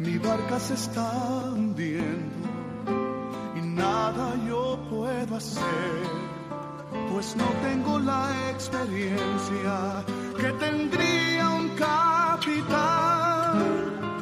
Mi 0.00 0.16
barca 0.16 0.58
se 0.58 0.74
está 0.74 1.12
hundiendo 1.52 2.48
y 3.54 3.60
nada 3.60 4.34
yo 4.48 4.78
puedo 4.88 5.36
hacer, 5.36 6.00
pues 7.12 7.36
no 7.36 7.44
tengo 7.62 7.98
la 7.98 8.30
experiencia 8.50 10.02
que 10.38 10.50
tendría 10.52 11.50
un 11.50 11.68
capitán 11.76 13.10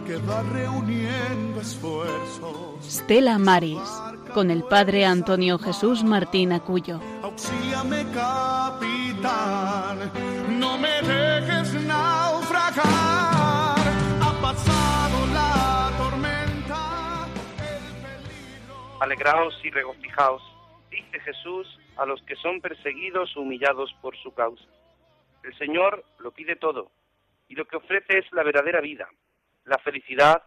que 0.05 0.17
va 0.17 0.43
reuniendo 0.53 1.61
esfuerzos. 1.61 2.83
Stella 2.83 3.39
Maris, 3.39 3.79
con 4.35 4.51
el 4.51 4.65
padre 4.65 5.05
Antonio 5.07 5.61
Jesús 5.61 6.03
Martín 6.03 6.53
Acuyo. 6.53 6.99
Auxíame, 7.23 8.05
capitán, 8.13 10.11
no 10.59 10.77
me 10.77 11.03
dejes 11.03 11.58
Alegraos 19.01 19.55
y 19.63 19.71
regocijaos, 19.71 20.43
dice 20.91 21.21
Jesús 21.21 21.79
a 21.97 22.05
los 22.05 22.21
que 22.23 22.35
son 22.35 22.61
perseguidos 22.61 23.37
o 23.37 23.43
humillados 23.43 23.95
por 24.03 24.17
su 24.17 24.35
causa. 24.35 24.65
El 25.45 25.57
Señor 25.57 26.05
lo 26.19 26.33
pide 26.33 26.57
todo 26.57 26.91
y 27.49 27.55
lo 27.55 27.65
que 27.67 27.77
ofrece 27.77 28.19
es 28.19 28.33
la 28.33 28.43
verdadera 28.43 28.81
vida, 28.81 29.09
la 29.65 29.79
felicidad 29.79 30.43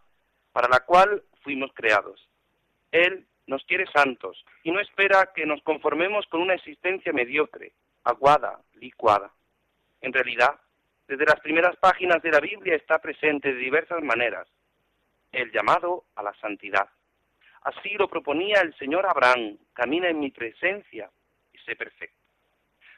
para 0.52 0.68
la 0.68 0.80
cual 0.80 1.22
fuimos 1.42 1.70
creados. 1.72 2.28
Él 2.90 3.26
nos 3.46 3.64
quiere 3.64 3.86
santos 3.86 4.44
y 4.62 4.70
no 4.70 4.80
espera 4.80 5.30
que 5.34 5.46
nos 5.46 5.62
conformemos 5.62 6.26
con 6.26 6.42
una 6.42 6.54
existencia 6.54 7.12
mediocre, 7.12 7.72
aguada, 8.04 8.60
licuada. 8.74 9.32
En 10.02 10.12
realidad, 10.12 10.60
desde 11.08 11.24
las 11.24 11.40
primeras 11.40 11.76
páginas 11.76 12.22
de 12.22 12.30
la 12.30 12.40
Biblia 12.40 12.76
está 12.76 12.98
presente 12.98 13.54
de 13.54 13.60
diversas 13.60 14.02
maneras 14.02 14.46
el 15.32 15.50
llamado 15.50 16.04
a 16.14 16.22
la 16.22 16.34
santidad. 16.34 16.88
Así 17.64 17.90
lo 17.90 18.08
proponía 18.08 18.60
el 18.60 18.74
Señor 18.76 19.06
Abraham, 19.06 19.56
camina 19.72 20.08
en 20.08 20.18
mi 20.18 20.30
presencia 20.30 21.10
y 21.52 21.58
sé 21.58 21.76
perfecto. 21.76 22.16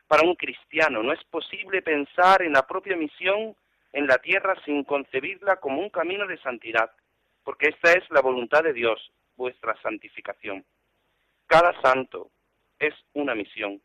Para 0.07 0.23
un 0.23 0.35
cristiano 0.37 1.03
no 1.03 1.13
es 1.13 1.23
posible 1.25 1.83
pensar 1.83 2.43
en 2.43 2.53
la 2.53 2.67
propia 2.67 2.97
misión 2.97 3.55
en 3.93 4.07
la 4.07 4.19
tierra 4.19 4.55
sin 4.65 4.85
concebirla 4.85 5.57
como 5.57 5.81
un 5.81 5.89
camino 5.89 6.27
de 6.27 6.39
santidad, 6.39 6.91
porque 7.45 7.69
esta 7.69 7.93
es 7.93 8.11
la 8.11 8.21
voluntad 8.21 8.63
de 8.65 8.73
Dios, 8.73 9.13
vuestra 9.37 9.81
santificación. 9.83 10.65
Cada 11.47 11.81
santo 11.81 12.31
es 12.79 12.95
una 13.13 13.35
misión, 13.35 13.81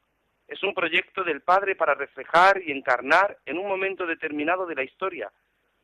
es 0.48 0.64
un 0.64 0.74
proyecto 0.74 1.24
del 1.24 1.42
Padre 1.42 1.76
para 1.76 1.94
reflejar 1.94 2.62
y 2.64 2.72
encarnar 2.72 3.38
en 3.46 3.60
un 3.60 3.68
momento 3.68 4.08
determinado 4.08 4.66
de 4.66 4.76
la 4.76 4.84
historia 4.84 5.32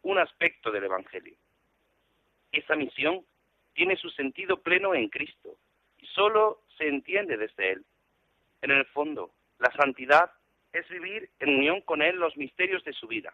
un 0.01 0.17
aspecto 0.17 0.71
del 0.71 0.85
Evangelio. 0.85 1.35
Esa 2.51 2.75
misión 2.75 3.23
tiene 3.75 3.97
su 3.97 4.09
sentido 4.09 4.57
pleno 4.57 4.95
en 4.95 5.09
Cristo 5.09 5.57
y 5.99 6.07
solo 6.07 6.61
se 6.77 6.87
entiende 6.87 7.37
desde 7.37 7.73
Él. 7.73 7.85
En 8.61 8.71
el 8.71 8.85
fondo, 8.85 9.31
la 9.59 9.71
santidad 9.73 10.31
es 10.73 10.87
vivir 10.89 11.29
en 11.39 11.55
unión 11.57 11.81
con 11.81 12.01
Él 12.01 12.15
los 12.15 12.35
misterios 12.37 12.83
de 12.83 12.93
su 12.93 13.07
vida. 13.07 13.33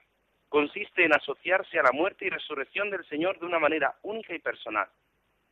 Consiste 0.50 1.06
en 1.06 1.14
asociarse 1.14 1.80
a 1.80 1.84
la 1.84 1.92
muerte 1.92 2.26
y 2.26 2.30
resurrección 2.30 2.90
del 2.90 3.06
Señor 3.06 3.40
de 3.40 3.46
una 3.46 3.60
manera 3.60 3.96
única 4.02 4.36
y 4.36 4.40
personal, 4.40 4.90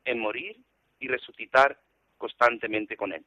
en 0.03 0.19
morir 0.19 0.57
y 0.99 1.07
resucitar 1.07 1.79
constantemente 2.17 2.97
con 2.97 3.13
Él. 3.13 3.23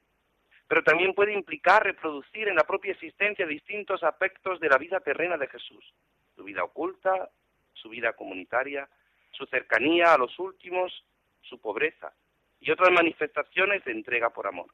Pero 0.68 0.82
también 0.82 1.14
puede 1.14 1.32
implicar 1.32 1.84
reproducir 1.84 2.48
en 2.48 2.56
la 2.56 2.64
propia 2.64 2.92
existencia 2.92 3.46
distintos 3.46 4.02
aspectos 4.02 4.60
de 4.60 4.68
la 4.68 4.78
vida 4.78 5.00
terrena 5.00 5.36
de 5.36 5.48
Jesús, 5.48 5.84
su 6.34 6.44
vida 6.44 6.64
oculta, 6.64 7.30
su 7.72 7.88
vida 7.88 8.12
comunitaria, 8.12 8.88
su 9.32 9.46
cercanía 9.46 10.12
a 10.12 10.18
los 10.18 10.38
últimos, 10.38 11.04
su 11.42 11.60
pobreza 11.60 12.12
y 12.60 12.70
otras 12.70 12.90
manifestaciones 12.90 13.84
de 13.84 13.92
entrega 13.92 14.30
por 14.30 14.46
amor. 14.46 14.68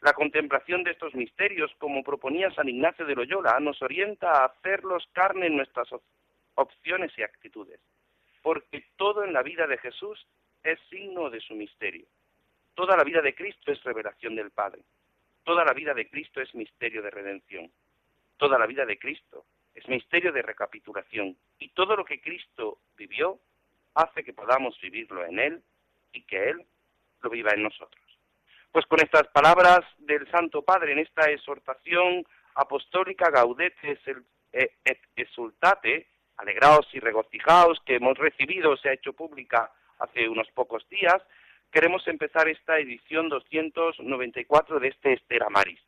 La 0.00 0.14
contemplación 0.14 0.82
de 0.82 0.92
estos 0.92 1.14
misterios, 1.14 1.70
como 1.78 2.02
proponía 2.02 2.50
San 2.52 2.68
Ignacio 2.68 3.04
de 3.04 3.14
Loyola, 3.14 3.60
nos 3.60 3.82
orienta 3.82 4.32
a 4.32 4.46
hacerlos 4.46 5.06
carne 5.12 5.46
en 5.46 5.56
nuestras 5.56 5.88
opciones 6.54 7.12
y 7.18 7.22
actitudes, 7.22 7.80
porque 8.42 8.86
todo 8.96 9.24
en 9.24 9.34
la 9.34 9.42
vida 9.42 9.66
de 9.66 9.76
Jesús 9.76 10.26
es 10.62 10.78
signo 10.88 11.28
de 11.28 11.40
su 11.40 11.54
misterio. 11.54 12.06
Toda 12.74 12.96
la 12.96 13.04
vida 13.04 13.20
de 13.20 13.34
Cristo 13.34 13.72
es 13.72 13.82
revelación 13.84 14.34
del 14.34 14.50
Padre. 14.50 14.82
Toda 15.44 15.64
la 15.64 15.74
vida 15.74 15.92
de 15.92 16.08
Cristo 16.08 16.40
es 16.40 16.54
misterio 16.54 17.02
de 17.02 17.10
redención. 17.10 17.70
Toda 18.38 18.58
la 18.58 18.66
vida 18.66 18.86
de 18.86 18.98
Cristo 18.98 19.44
es 19.74 19.86
misterio 19.86 20.32
de 20.32 20.40
recapitulación. 20.40 21.36
Y 21.58 21.68
todo 21.70 21.94
lo 21.94 22.06
que 22.06 22.22
Cristo 22.22 22.78
vivió 22.96 23.38
hace 23.94 24.24
que 24.24 24.32
podamos 24.32 24.80
vivirlo 24.80 25.24
en 25.26 25.38
Él 25.38 25.62
y 26.12 26.22
que 26.22 26.50
Él 26.50 26.66
lo 27.22 27.30
viva 27.30 27.52
en 27.52 27.62
nosotros. 27.62 28.04
Pues 28.72 28.86
con 28.86 29.00
estas 29.00 29.26
palabras 29.28 29.80
del 29.98 30.30
Santo 30.30 30.62
Padre 30.62 30.92
en 30.92 31.00
esta 31.00 31.30
exhortación 31.30 32.24
apostólica 32.54 33.30
Gaudete 33.30 33.98
et 34.52 35.00
exultate, 35.16 36.08
alegraos 36.36 36.86
y 36.92 37.00
regocijaos 37.00 37.80
que 37.84 37.96
hemos 37.96 38.16
recibido, 38.16 38.76
se 38.76 38.88
ha 38.88 38.94
hecho 38.94 39.12
pública 39.12 39.72
hace 39.98 40.28
unos 40.28 40.48
pocos 40.52 40.88
días, 40.88 41.22
queremos 41.70 42.06
empezar 42.08 42.48
esta 42.48 42.78
edición 42.78 43.28
294 43.28 44.80
de 44.80 44.88
este 44.88 45.12
Estera 45.14 45.48
Maris, 45.50 45.80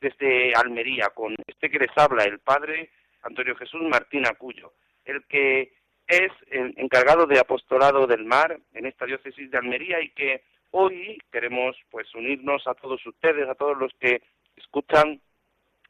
desde 0.00 0.54
Almería, 0.54 1.10
con 1.10 1.34
este 1.46 1.70
que 1.70 1.78
les 1.78 1.96
habla, 1.96 2.24
el 2.24 2.40
Padre 2.40 2.90
Antonio 3.22 3.56
Jesús 3.56 3.82
Martín 3.82 4.26
Acuyo, 4.26 4.74
el 5.04 5.24
que 5.26 5.72
es 6.06 6.30
encargado 6.50 7.26
de 7.26 7.38
apostolado 7.38 8.06
del 8.06 8.24
mar 8.24 8.58
en 8.74 8.86
esta 8.86 9.06
diócesis 9.06 9.50
de 9.50 9.58
Almería 9.58 10.00
y 10.00 10.10
que 10.10 10.42
hoy 10.70 11.18
queremos 11.32 11.76
pues 11.90 12.14
unirnos 12.14 12.66
a 12.66 12.74
todos 12.74 13.04
ustedes, 13.06 13.48
a 13.48 13.54
todos 13.54 13.78
los 13.78 13.92
que 14.00 14.22
escuchan 14.56 15.20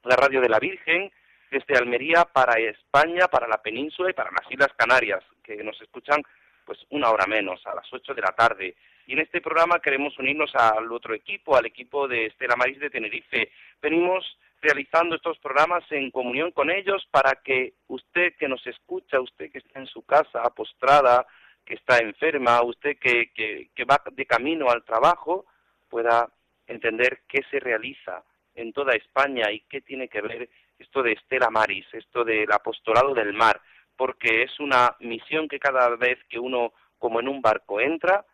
la 0.05 0.17
radio 0.17 0.41
de 0.41 0.49
la 0.49 0.59
Virgen 0.59 1.11
desde 1.51 1.77
Almería 1.77 2.25
para 2.25 2.59
España, 2.59 3.29
para 3.29 3.49
la 3.49 3.63
península 3.63 4.11
y 4.11 4.15
para 4.15 4.31
las 4.31 4.51
Islas 4.51 4.73
Canarias, 4.77 5.23
que 5.43 5.63
nos 5.63 5.81
escuchan 5.81 6.23
pues 6.65 6.79
una 6.91 7.11
hora 7.11 7.27
menos, 7.27 7.61
a 7.67 7.75
las 7.75 7.93
ocho 7.93 8.15
de 8.15 8.23
la 8.23 8.33
tarde. 8.33 8.75
Y 9.07 9.13
en 9.13 9.21
este 9.21 9.41
programa 9.41 9.81
queremos 9.81 10.19
unirnos 10.19 10.55
al 10.55 10.91
otro 10.91 11.15
equipo, 11.15 11.57
al 11.57 11.67
equipo 11.67 12.09
de 12.09 12.27
Estela 12.27 12.57
Maris 12.57 12.81
de 12.81 12.91
Tenerife. 12.91 13.51
Venimos 13.83 14.39
realizando 14.65 15.15
estos 15.15 15.39
programas 15.39 15.85
en 15.91 16.11
comunión 16.11 16.51
con 16.51 16.71
ellos 16.71 17.07
para 17.11 17.43
que 17.45 17.75
usted 17.89 18.35
que 18.39 18.49
nos 18.49 18.67
escucha, 18.67 19.21
usted 19.21 19.53
que 19.53 19.59
está 19.59 19.79
en 19.79 19.87
su 19.87 20.03
casa 20.03 20.43
postrada, 20.57 21.27
que 21.65 21.75
está 21.75 21.99
enferma, 21.99 22.63
usted 22.63 22.97
que, 22.99 23.31
que, 23.35 23.85
va 23.85 24.01
de 24.11 24.25
camino 24.25 24.71
al 24.71 24.83
trabajo, 24.83 25.45
pueda 25.89 26.29
entender 26.67 27.23
qué 27.29 27.43
se 27.51 27.61
realiza 27.61 28.25
en 28.55 28.73
toda 28.73 28.95
España 28.95 29.53
y 29.53 29.61
qué 29.69 29.83
tiene 29.83 30.09
que 30.09 30.23
ver 30.23 30.49
esto 30.79 31.03
de 31.03 31.13
Estela 31.13 31.51
Maris, 31.51 31.87
esto 31.93 32.25
del 32.25 32.51
apostolado 32.51 33.13
del 33.13 33.35
mar, 33.35 33.61
porque 33.97 34.43
es 34.43 34.59
una 34.61 34.97
misión 35.01 35.47
que 35.47 35.59
cada 35.59 35.91
vez 35.97 36.19
que 36.29 36.39
uno, 36.39 36.73
como 36.99 37.21
en 37.21 37.29
un 37.29 37.43
barco, 37.43 37.81
entra, 37.81 38.25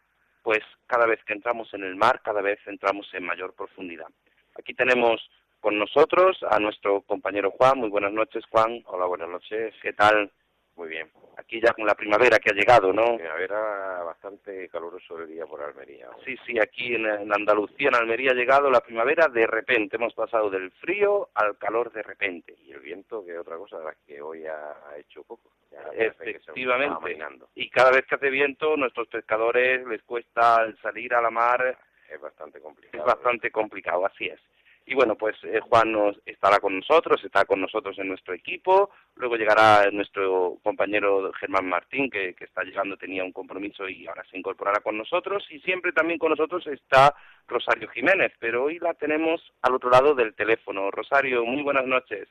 pues 0.42 0.60
cada 0.86 1.06
vez 1.06 1.22
que 1.24 1.32
entramos 1.32 1.72
en 1.74 1.82
el 1.82 1.96
mar, 1.96 2.20
cada 2.22 2.40
vez 2.40 2.58
entramos 2.66 3.08
en 3.14 3.24
mayor 3.24 3.54
profundidad. 3.54 4.08
Aquí 4.56 4.74
tenemos 4.74 5.20
con 5.60 5.78
nosotros 5.78 6.38
a 6.50 6.58
nuestro 6.58 7.02
compañero 7.02 7.50
Juan. 7.52 7.78
Muy 7.78 7.90
buenas 7.90 8.12
noches, 8.12 8.44
Juan. 8.50 8.82
Hola, 8.86 9.06
buenas 9.06 9.28
noches. 9.28 9.74
¿Qué 9.82 9.92
tal? 9.92 10.30
Muy 10.76 10.88
bien. 10.88 11.10
Aquí 11.36 11.60
ya 11.60 11.72
con 11.74 11.86
la 11.86 11.94
primavera 11.94 12.38
que 12.38 12.50
ha 12.50 12.54
llegado, 12.54 12.92
¿no? 12.92 13.16
Primavera 13.16 14.02
bastante 14.02 14.68
caluroso 14.68 15.18
el 15.18 15.28
día 15.28 15.44
por 15.44 15.62
Almería. 15.62 16.08
Sí, 16.24 16.36
sí, 16.46 16.58
aquí 16.58 16.94
en, 16.94 17.06
Andalucía, 17.06 17.88
en 17.88 17.96
Almería 17.96 18.30
ha 18.30 18.34
llegado 18.34 18.70
la 18.70 18.80
primavera 18.80 19.28
de 19.28 19.46
repente. 19.46 19.96
Hemos 19.96 20.14
pasado 20.14 20.48
del 20.48 20.70
frío 20.72 21.28
al 21.34 21.58
calor 21.58 21.92
de 21.92 22.02
repente. 22.02 22.54
Y 22.64 22.72
el 22.72 22.80
viento, 22.80 23.24
que 23.24 23.32
es 23.32 23.38
otra 23.38 23.56
cosa, 23.56 23.78
la 23.80 23.94
que 24.06 24.22
hoy 24.22 24.46
ha 24.46 24.96
hecho 24.96 25.22
poco. 25.24 25.50
Efectivamente. 25.92 27.18
Y 27.54 27.68
cada 27.68 27.90
vez 27.90 28.06
que 28.06 28.14
hace 28.14 28.30
viento, 28.30 28.76
nuestros 28.76 29.08
pescadores 29.08 29.86
les 29.86 30.02
cuesta 30.02 30.66
salir 30.82 31.14
a 31.14 31.20
la 31.20 31.30
mar. 31.30 31.78
Es 32.08 32.20
bastante 32.20 32.60
complicado. 32.60 33.04
Es 33.04 33.06
bastante 33.06 33.50
complicado, 33.50 34.06
así 34.06 34.26
es. 34.26 34.40
Y 34.86 34.94
bueno, 34.94 35.14
pues 35.14 35.36
eh, 35.44 35.60
Juan 35.60 35.92
nos, 35.92 36.20
estará 36.26 36.58
con 36.58 36.76
nosotros, 36.76 37.22
está 37.24 37.44
con 37.44 37.60
nosotros 37.60 37.98
en 37.98 38.08
nuestro 38.08 38.34
equipo. 38.34 38.90
Luego 39.14 39.36
llegará 39.36 39.88
nuestro 39.92 40.56
compañero 40.62 41.32
Germán 41.34 41.68
Martín, 41.68 42.10
que, 42.10 42.34
que, 42.34 42.44
está 42.44 42.64
llegando, 42.64 42.96
tenía 42.96 43.22
un 43.22 43.32
compromiso 43.32 43.88
y 43.88 44.06
ahora 44.06 44.24
se 44.30 44.38
incorporará 44.38 44.80
con 44.80 44.98
nosotros. 44.98 45.46
Y 45.50 45.60
siempre 45.60 45.92
también 45.92 46.18
con 46.18 46.30
nosotros 46.30 46.66
está 46.66 47.14
Rosario 47.46 47.88
Jiménez, 47.88 48.32
pero 48.40 48.64
hoy 48.64 48.78
la 48.78 48.94
tenemos 48.94 49.40
al 49.62 49.74
otro 49.74 49.90
lado 49.90 50.14
del 50.14 50.34
teléfono. 50.34 50.90
Rosario, 50.90 51.44
muy 51.44 51.62
buenas 51.62 51.86
noches. 51.86 52.28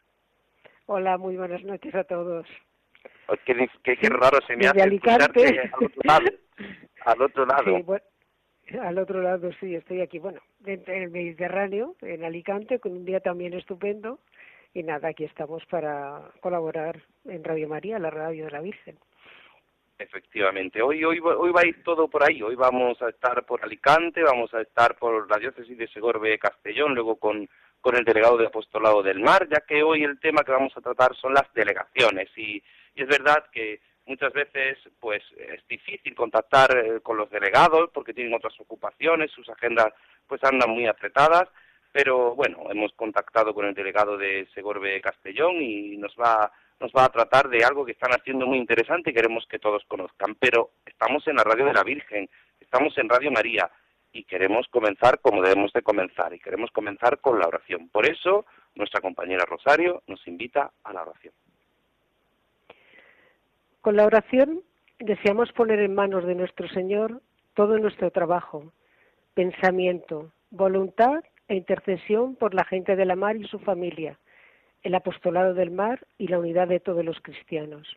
Hola, 0.85 1.17
muy 1.17 1.37
buenas 1.37 1.63
noches 1.63 1.93
a 1.93 2.03
todos. 2.03 2.47
Qué, 3.45 3.69
qué, 3.83 3.95
qué 3.95 4.09
raro 4.09 4.39
se 4.47 4.55
me 4.57 4.67
hace 4.67 4.79
escucharte 4.79 5.59
al 5.59 5.83
otro 5.85 6.01
lado. 6.03 6.25
Al 7.05 7.21
otro 7.21 7.45
lado. 7.45 7.77
Sí, 7.77 7.83
bueno, 7.83 8.03
al 8.81 8.97
otro 8.97 9.21
lado, 9.21 9.51
sí, 9.59 9.75
estoy 9.75 10.01
aquí, 10.01 10.19
bueno, 10.19 10.41
en 10.65 10.83
el 10.87 11.09
Mediterráneo, 11.09 11.95
en 12.01 12.23
Alicante, 12.23 12.79
con 12.79 12.93
un 12.93 13.05
día 13.05 13.19
también 13.19 13.53
estupendo. 13.53 14.19
Y 14.73 14.83
nada, 14.83 15.09
aquí 15.09 15.23
estamos 15.23 15.65
para 15.65 16.29
colaborar 16.41 17.01
en 17.25 17.43
Radio 17.43 17.67
María, 17.67 17.97
la 17.97 18.11
radio 18.11 18.45
de 18.45 18.51
la 18.51 18.61
Virgen. 18.61 18.97
Efectivamente, 19.97 20.81
hoy, 20.81 21.03
hoy, 21.03 21.19
hoy 21.19 21.51
va 21.51 21.61
a 21.61 21.67
ir 21.67 21.83
todo 21.83 22.07
por 22.07 22.23
ahí. 22.23 22.41
Hoy 22.41 22.55
vamos 22.55 23.01
a 23.01 23.09
estar 23.09 23.45
por 23.45 23.63
Alicante, 23.63 24.21
vamos 24.21 24.53
a 24.53 24.61
estar 24.61 24.95
por 24.95 25.29
la 25.29 25.37
diócesis 25.37 25.77
de 25.77 25.87
Segorbe 25.87 26.37
Castellón, 26.37 26.93
luego 26.93 27.15
con, 27.17 27.49
con 27.81 27.95
el 27.95 28.05
delegado 28.05 28.37
de 28.37 28.45
Apostolado 28.45 29.01
del 29.01 29.19
Mar, 29.19 29.47
ya 29.49 29.61
que 29.67 29.81
hoy 29.81 30.03
el 30.03 30.19
tema 30.19 30.43
que 30.43 30.51
vamos 30.51 30.71
a 30.77 30.81
tratar 30.81 31.15
son 31.15 31.33
las 31.33 31.51
delegaciones. 31.53 32.29
Y, 32.37 32.63
y 32.95 33.01
es 33.01 33.07
verdad 33.07 33.45
que 33.51 33.81
muchas 34.09 34.33
veces 34.33 34.77
pues 34.99 35.23
es 35.37 35.65
difícil 35.67 36.15
contactar 36.15 36.75
eh, 36.75 36.99
con 37.01 37.15
los 37.15 37.29
delegados 37.29 37.91
porque 37.93 38.13
tienen 38.13 38.33
otras 38.33 38.59
ocupaciones, 38.59 39.31
sus 39.31 39.47
agendas 39.49 39.93
pues 40.27 40.43
andan 40.43 40.71
muy 40.71 40.87
apretadas, 40.87 41.47
pero 41.91 42.35
bueno, 42.35 42.63
hemos 42.69 42.91
contactado 42.93 43.53
con 43.53 43.65
el 43.65 43.73
delegado 43.73 44.17
de 44.17 44.47
Segorbe 44.53 44.99
Castellón 44.99 45.61
y 45.61 45.95
nos 45.97 46.15
va 46.15 46.51
nos 46.79 46.91
va 46.93 47.05
a 47.05 47.09
tratar 47.09 47.49
de 47.49 47.63
algo 47.63 47.85
que 47.85 47.91
están 47.91 48.11
haciendo 48.11 48.47
muy 48.47 48.57
interesante 48.57 49.09
y 49.09 49.13
queremos 49.13 49.45
que 49.47 49.59
todos 49.59 49.83
conozcan, 49.85 50.35
pero 50.35 50.71
estamos 50.85 51.27
en 51.27 51.35
la 51.35 51.43
radio 51.43 51.65
de 51.65 51.73
la 51.73 51.83
Virgen, 51.83 52.29
estamos 52.59 52.97
en 52.97 53.09
Radio 53.09 53.31
María 53.31 53.69
y 54.13 54.23
queremos 54.23 54.65
comenzar 54.69 55.19
como 55.19 55.41
debemos 55.41 55.73
de 55.73 55.81
comenzar 55.81 56.33
y 56.33 56.39
queremos 56.39 56.71
comenzar 56.71 57.19
con 57.19 57.37
la 57.37 57.47
oración. 57.47 57.89
Por 57.89 58.09
eso 58.09 58.45
nuestra 58.75 59.01
compañera 59.01 59.43
Rosario 59.45 60.03
nos 60.07 60.25
invita 60.25 60.71
a 60.83 60.93
la 60.93 61.01
oración. 61.01 61.33
Con 63.81 63.95
la 63.95 64.05
oración 64.05 64.61
deseamos 64.99 65.53
poner 65.53 65.79
en 65.79 65.95
manos 65.95 66.25
de 66.25 66.35
nuestro 66.35 66.67
Señor 66.67 67.21
todo 67.53 67.77
nuestro 67.77 68.11
trabajo, 68.11 68.73
pensamiento, 69.33 70.33
voluntad 70.51 71.23
e 71.47 71.55
intercesión 71.55 72.35
por 72.35 72.53
la 72.53 72.65
gente 72.65 72.97
de 72.97 73.05
la 73.05 73.15
mar 73.15 73.37
y 73.37 73.47
su 73.47 73.57
familia, 73.59 74.19
el 74.83 74.95
apostolado 74.95 75.53
del 75.53 75.71
mar 75.71 76.05
y 76.17 76.27
la 76.27 76.39
unidad 76.39 76.67
de 76.67 76.81
todos 76.81 77.05
los 77.05 77.21
cristianos. 77.21 77.87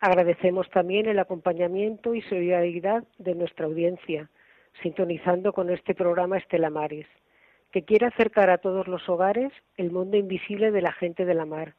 Agradecemos 0.00 0.70
también 0.70 1.06
el 1.06 1.18
acompañamiento 1.18 2.14
y 2.14 2.22
solidaridad 2.22 3.04
de 3.18 3.34
nuestra 3.34 3.66
audiencia, 3.66 4.30
sintonizando 4.82 5.52
con 5.52 5.68
este 5.68 5.94
programa 5.94 6.38
Estela 6.38 6.70
Maris, 6.70 7.06
que 7.70 7.84
quiere 7.84 8.06
acercar 8.06 8.48
a 8.48 8.58
todos 8.58 8.88
los 8.88 9.06
hogares 9.10 9.52
el 9.76 9.90
mundo 9.90 10.16
invisible 10.16 10.70
de 10.70 10.80
la 10.80 10.92
gente 10.92 11.26
de 11.26 11.34
la 11.34 11.44
mar, 11.44 11.74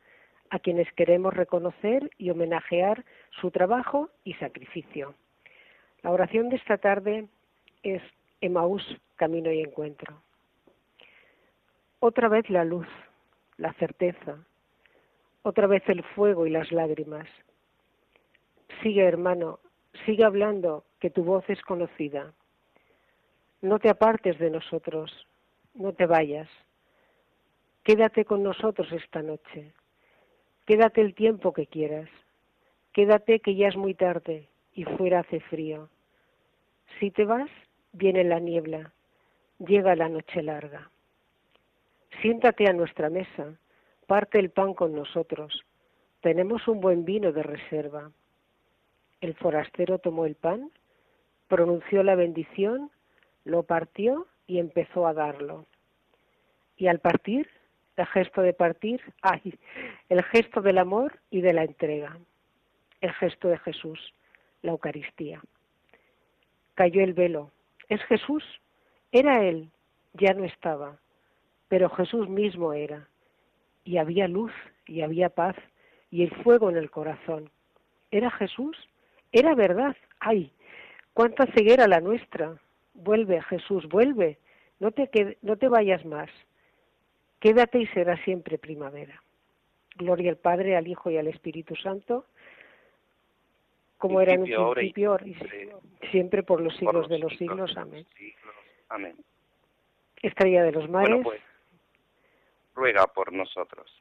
a 0.49 0.59
quienes 0.59 0.91
queremos 0.93 1.33
reconocer 1.33 2.09
y 2.17 2.29
homenajear 2.29 3.03
su 3.41 3.51
trabajo 3.51 4.09
y 4.23 4.33
sacrificio. 4.35 5.15
La 6.03 6.11
oración 6.11 6.49
de 6.49 6.57
esta 6.57 6.77
tarde 6.77 7.27
es 7.83 8.01
Emaús, 8.41 8.83
camino 9.15 9.51
y 9.51 9.61
encuentro. 9.61 10.21
Otra 11.99 12.29
vez 12.29 12.49
la 12.49 12.63
luz, 12.63 12.87
la 13.57 13.73
certeza, 13.73 14.37
otra 15.41 15.67
vez 15.67 15.81
el 15.87 16.03
fuego 16.03 16.45
y 16.45 16.51
las 16.51 16.71
lágrimas. 16.71 17.27
Sigue, 18.81 19.03
hermano, 19.03 19.59
sigue 20.05 20.23
hablando, 20.23 20.85
que 20.99 21.09
tu 21.09 21.23
voz 21.23 21.43
es 21.49 21.61
conocida. 21.61 22.33
No 23.61 23.79
te 23.79 23.89
apartes 23.89 24.37
de 24.39 24.49
nosotros, 24.49 25.27
no 25.73 25.93
te 25.93 26.05
vayas. 26.05 26.49
Quédate 27.83 28.25
con 28.25 28.43
nosotros 28.43 28.91
esta 28.91 29.21
noche. 29.21 29.73
Quédate 30.67 30.99
el 30.99 31.15
tiempo 31.15 31.53
que 31.53 31.65
quieras. 31.65 32.09
Quédate 32.91 33.39
que 33.39 33.55
ya 33.55 33.69
es 33.69 33.77
muy 33.77 33.93
tarde 33.93 34.49
y 34.73 34.83
fuera 34.83 35.21
hace 35.21 35.39
frío. 35.39 35.87
Si 36.99 37.09
te 37.09 37.23
vas, 37.23 37.49
viene 37.93 38.25
la 38.25 38.39
niebla, 38.39 38.91
llega 39.59 39.95
la 39.95 40.09
noche 40.09 40.43
larga. 40.43 40.91
Siéntate 42.21 42.67
a 42.67 42.73
nuestra 42.73 43.09
mesa, 43.09 43.57
parte 44.07 44.39
el 44.39 44.49
pan 44.49 44.73
con 44.73 44.93
nosotros. 44.93 45.63
Tenemos 46.19 46.67
un 46.67 46.81
buen 46.81 47.05
vino 47.05 47.31
de 47.31 47.43
reserva. 47.43 48.11
El 49.21 49.35
forastero 49.35 49.99
tomó 49.99 50.25
el 50.25 50.35
pan, 50.35 50.69
pronunció 51.47 52.03
la 52.03 52.15
bendición, 52.15 52.91
lo 53.45 53.63
partió 53.63 54.27
y 54.47 54.59
empezó 54.59 55.07
a 55.07 55.13
darlo. 55.13 55.65
Y 56.75 56.87
al 56.87 56.99
partir 56.99 57.47
el 57.97 58.05
gesto 58.05 58.41
de 58.41 58.53
partir, 58.53 59.01
ay, 59.21 59.57
el 60.07 60.23
gesto 60.23 60.61
del 60.61 60.77
amor 60.77 61.19
y 61.31 61.41
de 61.41 61.53
la 61.53 61.63
entrega, 61.63 62.17
el 63.01 63.11
gesto 63.13 63.47
de 63.47 63.57
Jesús, 63.57 64.13
la 64.61 64.71
Eucaristía. 64.71 65.41
Cayó 66.75 67.03
el 67.03 67.13
velo. 67.13 67.51
¿Es 67.89 68.01
Jesús? 68.03 68.43
Era 69.11 69.43
Él, 69.43 69.71
ya 70.13 70.33
no 70.33 70.45
estaba, 70.45 70.99
pero 71.67 71.89
Jesús 71.89 72.29
mismo 72.29 72.73
era. 72.73 73.07
Y 73.83 73.97
había 73.97 74.27
luz 74.27 74.51
y 74.85 75.01
había 75.01 75.29
paz 75.29 75.55
y 76.11 76.23
el 76.23 76.31
fuego 76.43 76.69
en 76.69 76.77
el 76.77 76.91
corazón. 76.91 77.49
¿Era 78.11 78.29
Jesús? 78.31 78.77
Era 79.31 79.55
verdad. 79.55 79.95
¡Ay! 80.19 80.51
¡Cuánta 81.13 81.45
ceguera 81.47 81.87
la 81.87 81.99
nuestra! 81.99 82.57
Vuelve, 82.93 83.41
Jesús, 83.43 83.87
vuelve. 83.87 84.37
No 84.79 84.91
te, 84.91 85.37
no 85.41 85.57
te 85.57 85.67
vayas 85.67 86.05
más. 86.05 86.29
Quédate 87.39 87.79
y 87.79 87.87
será 87.87 88.17
siempre 88.23 88.57
primavera. 88.57 89.21
Gloria 89.95 90.31
al 90.31 90.37
Padre, 90.37 90.75
al 90.75 90.87
Hijo 90.87 91.09
y 91.09 91.17
al 91.17 91.27
Espíritu 91.27 91.75
Santo, 91.75 92.25
como 93.97 94.21
era 94.21 94.33
en 94.33 94.41
un 94.41 94.73
principio, 94.73 95.17
y 95.25 95.35
siempre, 96.11 96.43
por 96.43 96.61
los 96.61 96.75
siglos 96.77 97.09
de 97.09 97.19
los 97.19 97.35
siglos. 97.37 97.75
Amén. 97.77 98.05
Amén. 98.89 99.15
Estrella 100.21 100.63
de 100.63 100.71
los 100.71 100.89
mares. 100.89 101.23
pues, 101.23 101.41
ruega 102.75 103.07
por 103.07 103.33
nosotros. 103.33 103.91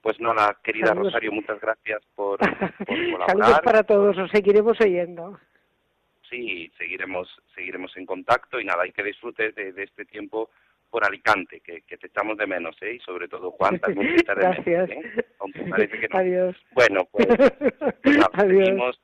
Pues 0.00 0.20
no, 0.20 0.32
la 0.32 0.56
querida 0.62 0.94
Rosario, 0.94 1.32
muchas 1.32 1.60
gracias 1.60 2.00
por, 2.14 2.38
por 2.38 2.48
colaborar. 2.86 3.30
Saludos 3.30 3.60
para 3.64 3.82
todos, 3.82 4.16
os 4.18 4.30
seguiremos 4.30 4.80
oyendo. 4.80 5.38
Sí, 6.30 6.70
seguiremos, 6.78 7.28
seguiremos 7.54 7.96
en 7.96 8.06
contacto 8.06 8.60
y 8.60 8.64
nada, 8.64 8.82
hay 8.82 8.92
que 8.92 9.02
disfrutes 9.02 9.54
de 9.54 9.82
este 9.82 10.04
tiempo 10.04 10.50
por 10.90 11.04
Alicante, 11.04 11.60
que, 11.60 11.82
que, 11.82 11.96
te 11.96 12.06
echamos 12.06 12.36
de 12.36 12.46
menos, 12.46 12.76
¿eh? 12.80 12.94
Y 12.94 12.98
sobre 13.00 13.28
todo 13.28 13.50
Juan, 13.52 13.78
también 13.80 14.16
te 14.16 14.34
de 14.34 14.40
Gracias. 14.40 14.88
menos, 14.88 15.06
¿eh? 15.06 15.26
Aunque 15.40 15.62
parece 15.64 16.00
que 16.00 16.08
no. 16.08 16.18
Adiós. 16.18 16.56
Bueno, 16.72 17.04
pues, 17.10 17.26
pues 18.02 18.18
adiós. 18.32 18.66
seguimos, 18.66 19.00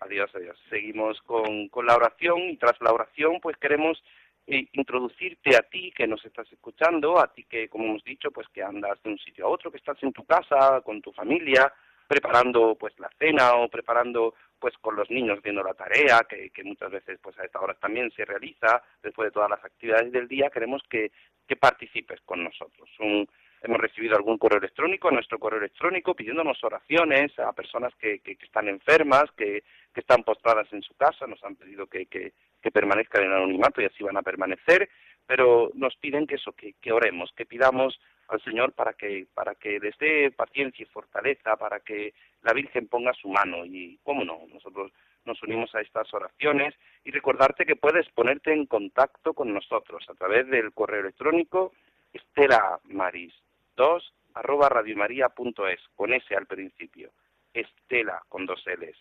adiós, 0.00 0.30
adiós. 0.34 0.58
Seguimos 0.70 1.20
con, 1.22 1.68
con 1.68 1.86
la 1.86 1.96
oración 1.96 2.40
y 2.50 2.56
tras 2.56 2.80
la 2.80 2.92
oración, 2.92 3.40
pues 3.40 3.56
queremos 3.56 4.02
eh, 4.46 4.66
introducirte 4.72 5.54
a 5.56 5.60
ti 5.60 5.92
que 5.94 6.06
nos 6.06 6.24
estás 6.24 6.50
escuchando, 6.50 7.20
a 7.20 7.32
ti 7.32 7.44
que, 7.44 7.68
como 7.68 7.84
hemos 7.84 8.04
dicho, 8.04 8.30
pues 8.30 8.48
que 8.48 8.62
andas 8.62 9.02
de 9.02 9.10
un 9.10 9.18
sitio 9.18 9.44
a 9.44 9.50
otro, 9.50 9.70
que 9.70 9.76
estás 9.76 10.02
en 10.02 10.12
tu 10.12 10.24
casa, 10.24 10.80
con 10.82 11.02
tu 11.02 11.12
familia, 11.12 11.70
preparando 12.08 12.74
pues 12.74 12.98
la 12.98 13.10
cena 13.18 13.54
o 13.54 13.68
preparando 13.68 14.34
pues 14.58 14.74
con 14.78 14.96
los 14.96 15.08
niños 15.10 15.40
viendo 15.42 15.62
la 15.62 15.74
tarea, 15.74 16.26
que, 16.28 16.50
que, 16.50 16.64
muchas 16.64 16.90
veces 16.90 17.20
pues 17.22 17.38
a 17.38 17.44
esta 17.44 17.60
hora 17.60 17.74
también 17.74 18.10
se 18.10 18.24
realiza, 18.24 18.82
después 19.02 19.26
de 19.26 19.32
todas 19.32 19.50
las 19.50 19.64
actividades 19.64 20.10
del 20.10 20.26
día, 20.26 20.50
queremos 20.50 20.82
que, 20.90 21.12
que 21.46 21.54
participes 21.54 22.20
con 22.24 22.42
nosotros. 22.42 22.90
Un, 22.98 23.28
hemos 23.62 23.78
recibido 23.78 24.16
algún 24.16 24.38
correo 24.38 24.58
electrónico, 24.58 25.10
nuestro 25.10 25.38
correo 25.38 25.60
electrónico, 25.60 26.14
pidiéndonos 26.14 26.62
oraciones 26.64 27.38
a 27.38 27.52
personas 27.52 27.94
que, 27.96 28.20
que, 28.20 28.36
que 28.36 28.46
están 28.46 28.68
enfermas, 28.68 29.26
que, 29.36 29.62
que, 29.92 30.00
están 30.00 30.24
postradas 30.24 30.66
en 30.72 30.82
su 30.82 30.94
casa, 30.94 31.26
nos 31.26 31.42
han 31.44 31.56
pedido 31.56 31.86
que 31.86 32.32
permanezcan 32.72 33.24
en 33.24 33.32
anonimato 33.32 33.80
y 33.80 33.84
así 33.84 34.02
van 34.02 34.16
a 34.16 34.22
permanecer, 34.22 34.88
pero 35.28 35.70
nos 35.74 35.94
piden 35.96 36.26
que 36.26 36.36
eso, 36.36 36.52
que, 36.52 36.72
que 36.80 36.90
oremos, 36.90 37.30
que 37.36 37.44
pidamos 37.44 38.00
al 38.28 38.42
Señor 38.42 38.72
para 38.72 38.94
que, 38.94 39.26
para 39.34 39.54
que 39.54 39.78
les 39.78 39.96
dé 39.98 40.30
paciencia 40.30 40.82
y 40.82 40.86
fortaleza, 40.86 41.54
para 41.56 41.80
que 41.80 42.14
la 42.42 42.54
Virgen 42.54 42.88
ponga 42.88 43.12
su 43.12 43.28
mano. 43.28 43.66
Y, 43.66 43.98
cómo 44.02 44.24
no, 44.24 44.40
nosotros 44.50 44.90
nos 45.26 45.42
unimos 45.42 45.74
a 45.74 45.82
estas 45.82 46.12
oraciones. 46.14 46.74
Y 47.04 47.10
recordarte 47.10 47.66
que 47.66 47.76
puedes 47.76 48.08
ponerte 48.08 48.54
en 48.54 48.64
contacto 48.64 49.34
con 49.34 49.52
nosotros 49.52 50.02
a 50.08 50.14
través 50.14 50.48
del 50.48 50.72
correo 50.72 51.00
electrónico 51.00 51.72
estelamaris 52.14 53.34
2 53.76 54.14
arroba 54.32 54.70
radiomaria.es 54.70 55.80
con 55.94 56.14
ese 56.14 56.36
al 56.36 56.46
principio, 56.46 57.10
estela 57.52 58.22
con 58.30 58.46
dos 58.46 58.64
L's, 58.66 58.96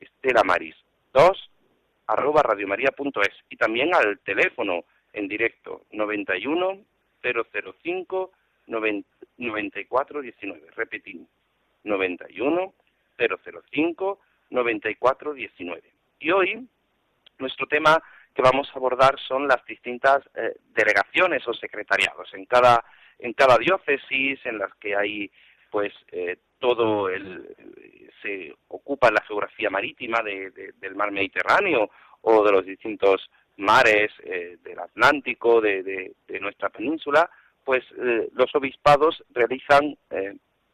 estelamaris 0.00 0.76
2 1.12 1.50
arroba 2.06 2.42
radiomaria.es 2.42 3.34
y 3.50 3.56
también 3.56 3.94
al 3.94 4.18
teléfono 4.20 4.84
en 5.12 5.28
directo 5.28 5.82
91 5.92 6.78
005 7.22 8.32
9419. 8.66 10.70
Repetimos, 10.76 11.28
91 11.84 12.74
005 13.18 14.20
9419. 14.50 15.82
Y 16.20 16.30
hoy 16.30 16.68
nuestro 17.38 17.66
tema 17.66 18.02
que 18.34 18.42
vamos 18.42 18.68
a 18.70 18.78
abordar 18.78 19.18
son 19.20 19.46
las 19.46 19.64
distintas 19.66 20.22
eh, 20.34 20.56
delegaciones 20.74 21.46
o 21.46 21.54
secretariados 21.54 22.32
en 22.34 22.46
cada 22.46 22.84
en 23.18 23.34
cada 23.34 23.58
diócesis 23.58 24.44
en 24.46 24.58
las 24.58 24.74
que 24.76 24.96
hay 24.96 25.30
pues 25.70 25.92
eh, 26.10 26.38
todo 26.58 27.08
el 27.08 27.54
se 28.22 28.54
ocupa 28.68 29.10
la 29.10 29.22
geografía 29.22 29.68
marítima 29.68 30.22
del 30.22 30.94
mar 30.94 31.10
Mediterráneo 31.10 31.90
o 32.22 32.44
de 32.44 32.52
los 32.52 32.64
distintos 32.64 33.28
mares 33.62 34.12
eh, 34.24 34.58
del 34.62 34.78
Atlántico 34.78 35.60
de, 35.60 36.14
nuestra 36.40 36.68
península 36.68 37.30
pues 37.64 37.84
los 38.32 38.52
obispados 38.56 39.22
realizan 39.30 39.96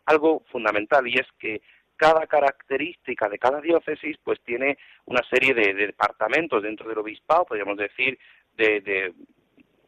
algo 0.06 0.42
fundamental 0.50 1.06
y 1.06 1.18
es 1.18 1.26
que 1.38 1.60
cada 1.98 2.26
característica 2.26 3.28
de 3.28 3.38
cada 3.38 3.60
diócesis 3.60 4.16
pues 4.24 4.40
tiene 4.42 4.78
una 5.04 5.20
serie 5.28 5.52
de, 5.52 5.74
departamentos. 5.74 6.62
Dentro 6.62 6.88
del 6.88 6.98
obispado, 6.98 7.44
podríamos 7.44 7.76
decir, 7.76 8.18
de, 8.56 9.12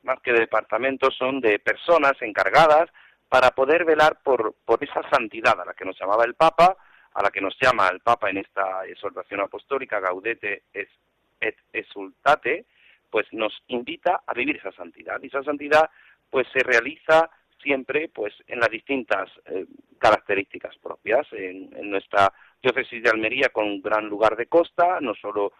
más 0.02 0.20
que 0.20 0.32
de 0.32 0.40
departamentos, 0.40 1.16
son 1.16 1.40
de 1.40 1.58
personas 1.60 2.20
encargadas 2.20 2.90
para 3.28 3.52
poder 3.52 3.84
velar 3.84 4.18
por, 4.22 4.54
por 4.64 4.82
esa 4.82 5.08
santidad 5.08 5.58
a 5.58 5.64
la 5.64 5.74
que 5.74 5.84
nos 5.84 5.98
llamaba 5.98 6.24
el 6.24 6.34
Papa, 6.34 6.76
a 7.14 7.22
la 7.22 7.30
que 7.30 7.40
nos 7.40 7.56
llama 7.60 7.88
el 7.88 8.00
Papa 8.00 8.28
en 8.28 8.38
esta 8.38 8.84
exhortación 8.86 9.40
apostólica, 9.40 10.00
Gaudete 10.00 10.64
et 10.74 11.56
exultate, 11.72 12.66
pues 13.10 13.26
nos 13.32 13.52
invita 13.68 14.22
a 14.26 14.34
vivir 14.34 14.56
esa 14.56 14.72
santidad. 14.72 15.20
Y 15.22 15.26
esa 15.26 15.42
santidad 15.42 15.90
pues 16.30 16.46
se 16.52 16.60
realiza 16.60 17.30
siempre 17.62 18.08
pues 18.08 18.32
en 18.46 18.60
las 18.60 18.70
distintas 18.70 19.28
eh, 19.46 19.66
características 19.98 20.76
propias. 20.78 21.26
En, 21.32 21.90
nuestra 21.90 22.32
diócesis 22.62 23.02
de 23.02 23.10
Almería 23.10 23.48
con 23.48 23.80
gran 23.82 24.06
lugar 24.08 24.36
de 24.36 24.46
costa, 24.46 25.00
no 25.00 25.14
solo 25.14 25.52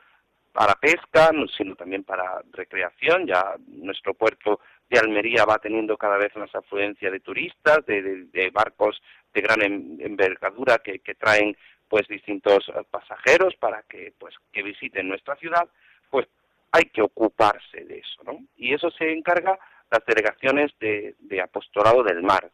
para 0.53 0.75
pesca, 0.75 1.31
sino 1.57 1.75
también 1.75 2.05
para 2.05 2.43
recreación. 2.53 3.27
Ya 3.27 3.57
nuestro 3.67 4.15
puerto 4.15 4.61
de 4.89 4.99
Almería 4.99 5.45
va 5.45 5.59
teniendo 5.59 5.97
cada 5.97 6.17
vez 6.17 6.35
más 6.37 6.55
afluencia 6.55 7.11
de 7.11 7.21
turistas, 7.21 7.85
de, 7.87 8.51
barcos 8.53 9.01
de 9.33 9.41
gran 9.41 9.63
envergadura 9.63 10.79
que, 10.79 11.01
que, 11.01 11.15
traen 11.15 11.57
pues 11.89 12.07
distintos 12.09 12.69
eh, 12.69 12.83
pasajeros 12.91 13.55
para 13.57 13.83
que 13.83 14.13
pues 14.19 14.35
que 14.53 14.63
visiten 14.63 15.09
nuestra 15.09 15.37
ciudad, 15.37 15.69
pues 16.11 16.27
hay 16.73 16.85
que 16.85 17.03
ocuparse 17.03 17.85
de 17.85 17.99
eso, 17.99 18.23
¿no? 18.25 18.39
Y 18.57 18.75
eso 18.75 18.91
se 18.91 19.13
encarga 19.13 19.59
las 19.91 20.05
delegaciones 20.07 20.73
de, 20.79 21.41
apostolado 21.43 22.03
del 22.03 22.23
mar, 22.23 22.51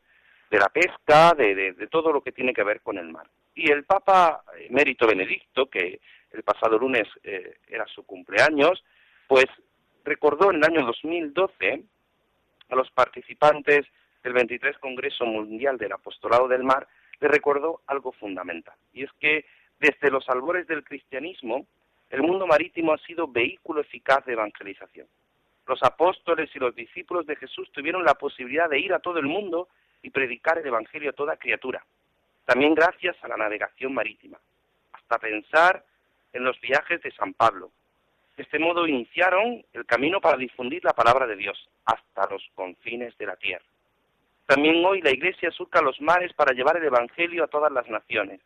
de 0.51 0.59
la 0.59 0.69
pesca, 0.69 1.35
de, 1.35 1.75
todo 1.91 2.13
lo 2.13 2.23
que 2.23 2.33
tiene 2.33 2.55
que 2.55 2.65
ver 2.65 2.81
con 2.81 2.97
el 2.99 3.11
mar. 3.11 3.29
Y 3.55 3.71
el 3.71 3.85
Papa 3.85 4.43
Emérito 4.59 5.07
Benedicto, 5.07 5.67
que 5.67 6.01
el 6.31 6.43
pasado 6.43 6.79
lunes 6.79 7.07
eh, 7.23 7.59
era 7.69 7.87
su 7.87 8.05
cumpleaños, 8.05 8.83
pues 9.27 9.47
recordó 10.05 10.51
en 10.51 10.57
el 10.57 10.65
año 10.65 10.87
2012 10.87 11.83
a 12.71 12.75
los 12.75 12.91
participantes 12.91 13.87
del 14.23 14.33
23 14.33 14.79
Congreso 14.79 15.25
Mundial 15.25 15.77
del 15.79 15.93
Apostolado 15.93 16.49
del 16.49 16.65
Mar, 16.65 16.87
le 17.21 17.29
recordó 17.29 17.83
algo 17.87 18.13
fundamental, 18.13 18.75
y 18.93 19.05
es 19.05 19.11
que 19.21 19.47
desde 19.79 20.11
los 20.11 20.29
albores 20.29 20.67
del 20.67 20.85
cristianismo, 20.85 21.67
el 22.11 22.23
mundo 22.23 22.47
marítimo 22.47 22.93
ha 22.93 22.99
sido 22.99 23.27
vehículo 23.27 23.81
eficaz 23.81 24.25
de 24.25 24.35
evangelización. 24.35 25.07
Los 25.67 25.83
apóstoles 25.83 26.51
y 26.55 26.59
los 26.59 26.75
discípulos 26.75 27.27
de 27.27 27.37
Jesús 27.37 27.71
tuvieron 27.73 28.05
la 28.05 28.15
posibilidad 28.15 28.69
de 28.71 28.79
ir 28.79 28.93
a 28.95 29.01
todo 29.01 29.19
el 29.19 29.27
mundo 29.27 29.69
y 30.03 30.11
predicar 30.11 30.59
el 30.59 30.67
Evangelio 30.67 31.11
a 31.11 31.15
toda 31.15 31.37
criatura, 31.37 31.85
también 32.45 32.75
gracias 32.75 33.17
a 33.23 33.29
la 33.29 33.37
navegación 33.37 33.93
marítima, 33.93 34.39
hasta 34.93 35.19
pensar 35.19 35.85
en 36.33 36.45
los 36.45 36.61
viajes 36.61 37.03
de 37.03 37.11
San 37.13 37.35
Pablo. 37.35 37.73
De 38.37 38.45
este 38.45 38.61
modo 38.61 38.87
iniciaron 38.87 39.65
el 39.73 39.85
camino 39.85 40.21
para 40.21 40.37
difundir 40.37 40.85
la 40.85 40.93
palabra 40.93 41.27
de 41.27 41.35
Dios 41.35 41.69
hasta 41.85 42.31
los 42.31 42.49
confines 42.55 43.17
de 43.19 43.27
la 43.27 43.37
tierra. 43.37 43.65
También 44.47 44.85
hoy 44.85 45.03
la 45.03 45.11
Iglesia 45.11 45.51
surca 45.51 45.83
los 45.83 46.01
mares 46.01 46.33
para 46.35 46.55
llevar 46.55 46.77
el 46.77 46.85
Evangelio 46.85 47.43
a 47.43 47.49
todas 47.49 47.73
las 47.73 47.89
naciones, 47.89 48.41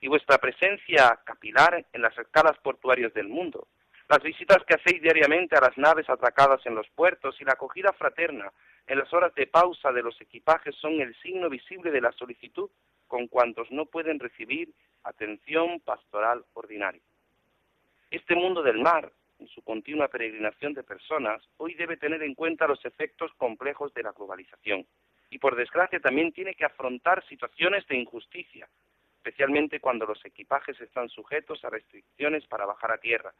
y 0.00 0.08
vuestra 0.08 0.38
presencia 0.38 1.20
capilar 1.24 1.86
en 1.92 2.02
las 2.02 2.16
escalas 2.18 2.58
portuarias 2.58 3.12
del 3.14 3.28
mundo 3.28 3.68
las 4.10 4.24
visitas 4.24 4.58
que 4.66 4.74
hacéis 4.74 5.00
diariamente 5.00 5.54
a 5.56 5.60
las 5.60 5.78
naves 5.78 6.10
atracadas 6.10 6.66
en 6.66 6.74
los 6.74 6.88
puertos 6.96 7.40
y 7.40 7.44
la 7.44 7.52
acogida 7.52 7.92
fraterna 7.92 8.52
en 8.88 8.98
las 8.98 9.12
horas 9.12 9.32
de 9.36 9.46
pausa 9.46 9.92
de 9.92 10.02
los 10.02 10.20
equipajes 10.20 10.74
son 10.74 11.00
el 11.00 11.14
signo 11.22 11.48
visible 11.48 11.92
de 11.92 12.00
la 12.00 12.10
solicitud 12.10 12.68
con 13.06 13.28
cuantos 13.28 13.70
no 13.70 13.86
pueden 13.86 14.18
recibir 14.18 14.74
atención 15.04 15.78
pastoral 15.78 16.44
ordinaria. 16.54 17.00
Este 18.10 18.34
mundo 18.34 18.64
del 18.64 18.80
mar, 18.80 19.12
en 19.38 19.46
su 19.46 19.62
continua 19.62 20.08
peregrinación 20.08 20.74
de 20.74 20.82
personas, 20.82 21.40
hoy 21.58 21.74
debe 21.74 21.96
tener 21.96 22.20
en 22.24 22.34
cuenta 22.34 22.66
los 22.66 22.84
efectos 22.84 23.30
complejos 23.36 23.94
de 23.94 24.02
la 24.02 24.10
globalización 24.10 24.84
y 25.30 25.38
por 25.38 25.54
desgracia 25.54 26.00
también 26.00 26.32
tiene 26.32 26.56
que 26.56 26.64
afrontar 26.64 27.24
situaciones 27.28 27.86
de 27.86 27.98
injusticia, 27.98 28.68
especialmente 29.20 29.80
cuando 29.80 30.06
los 30.06 30.24
equipajes 30.24 30.80
están 30.80 31.10
sujetos 31.10 31.62
a 31.62 31.68
restricciones 31.68 32.46
para 32.46 32.64
bajar 32.64 32.92
a 32.92 32.98
tierra, 32.98 33.34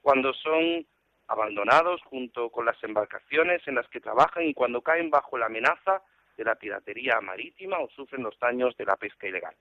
cuando 0.00 0.32
son 0.32 0.86
abandonados 1.26 2.00
junto 2.02 2.50
con 2.50 2.64
las 2.64 2.80
embarcaciones 2.84 3.66
en 3.66 3.74
las 3.74 3.88
que 3.88 4.00
trabajan 4.00 4.44
y 4.44 4.54
cuando 4.54 4.82
caen 4.82 5.10
bajo 5.10 5.36
la 5.36 5.46
amenaza 5.46 6.00
de 6.36 6.44
la 6.44 6.54
piratería 6.54 7.20
marítima 7.20 7.80
o 7.80 7.88
sufren 7.90 8.22
los 8.22 8.38
daños 8.38 8.76
de 8.76 8.84
la 8.84 8.94
pesca 8.94 9.26
ilegal. 9.26 9.56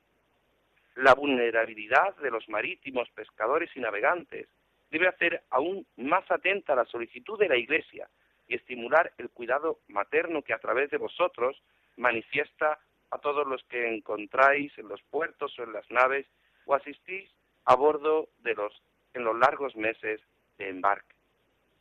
La 0.98 1.16
vulnerabilidad 1.16 2.16
de 2.18 2.30
los 2.30 2.48
marítimos, 2.48 3.10
pescadores 3.10 3.72
y 3.76 3.80
navegantes 3.80 4.48
debe 4.92 5.08
hacer 5.08 5.42
aún 5.50 5.88
más 5.98 6.30
atenta 6.30 6.76
la 6.76 6.86
solicitud 6.86 7.40
de 7.40 7.50
la 7.50 7.58
Iglesia 7.58 8.08
y 8.48 8.54
estimular 8.54 9.12
el 9.18 9.32
cuidado 9.32 9.80
materno 9.88 10.44
que 10.44 10.54
a 10.54 10.60
través 10.60 10.92
de 10.92 10.98
vosotros 10.98 11.60
manifiesta 11.98 12.78
a 13.12 13.18
todos 13.18 13.48
los 13.48 13.64
que 13.66 13.94
encontráis 13.94 14.78
en 14.78 14.88
los 14.88 15.02
puertos 15.04 15.58
o 15.60 15.64
en 15.64 15.74
las 15.74 15.90
naves 15.92 16.26
o 16.66 16.76
asistís 16.76 17.30
a 17.66 17.76
bordo 17.76 18.30
de 18.40 18.56
los 18.56 18.82
en 19.14 19.24
los 19.24 19.38
largos 19.38 19.76
meses 19.76 20.22
de 20.58 20.70
embarque. 20.70 21.16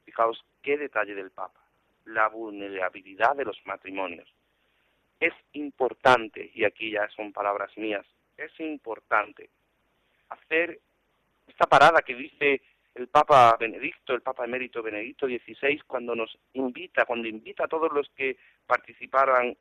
Fijaos 0.04 0.44
qué 0.62 0.78
detalle 0.78 1.14
del 1.14 1.30
Papa, 1.30 1.60
la 2.04 2.28
vulnerabilidad 2.28 3.34
de 3.34 3.44
los 3.44 3.60
matrimonios. 3.66 4.32
Es 5.18 5.32
importante, 5.52 6.50
y 6.54 6.64
aquí 6.64 6.92
ya 6.92 7.08
son 7.10 7.32
palabras 7.32 7.76
mías, 7.76 8.06
es 8.36 8.52
importante 8.60 9.50
hacer 10.28 10.80
esta 11.46 11.66
parada 11.66 12.02
que 12.02 12.14
dice 12.14 12.62
el 12.94 13.08
Papa 13.08 13.56
Benedicto, 13.58 14.14
el 14.14 14.22
Papa 14.22 14.44
emérito 14.44 14.82
Benedicto 14.82 15.26
XVI, 15.26 15.80
cuando 15.86 16.14
nos 16.14 16.38
invita, 16.52 17.04
cuando 17.04 17.26
invita 17.26 17.64
a 17.64 17.68
todos 17.68 17.92
los 17.92 18.08
que 18.10 18.36
participaban, 18.66 19.56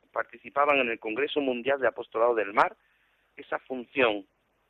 en 0.80 0.90
el 0.90 1.00
Congreso 1.00 1.42
Mundial 1.42 1.80
de 1.80 1.88
Apostolado 1.88 2.36
del 2.36 2.54
Mar, 2.54 2.76
esa 3.36 3.58
función 3.60 4.26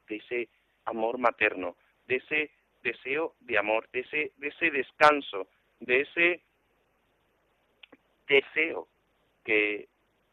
de 0.08 0.16
ese 0.16 0.50
amor 0.86 1.18
materno, 1.18 1.76
de 2.08 2.16
ese 2.18 2.52
deseo 2.84 3.36
de 3.42 3.58
amor, 3.58 3.90
de 3.92 4.02
ese, 4.02 4.32
de 4.38 4.48
ese 4.48 4.72
descanso, 4.72 5.48
de 5.80 6.02
ese 6.02 6.42
deseo 8.28 8.88
que, 9.44 9.90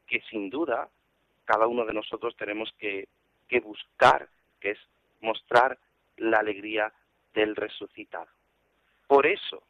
que 0.07 0.21
sin 0.31 0.51
duda 0.51 0.89
cada 1.45 1.67
uno 1.67 1.85
de 1.85 1.93
nosotros 1.93 2.37
tenemos 2.37 2.73
que, 2.79 3.09
que 3.49 3.59
buscar, 3.59 4.29
que 4.61 4.71
es 4.71 4.79
mostrar 5.21 5.79
la 6.17 6.39
alegría 6.39 6.93
del 7.35 7.57
resucitado. 7.57 8.29
Por 9.07 9.27
eso, 9.27 9.63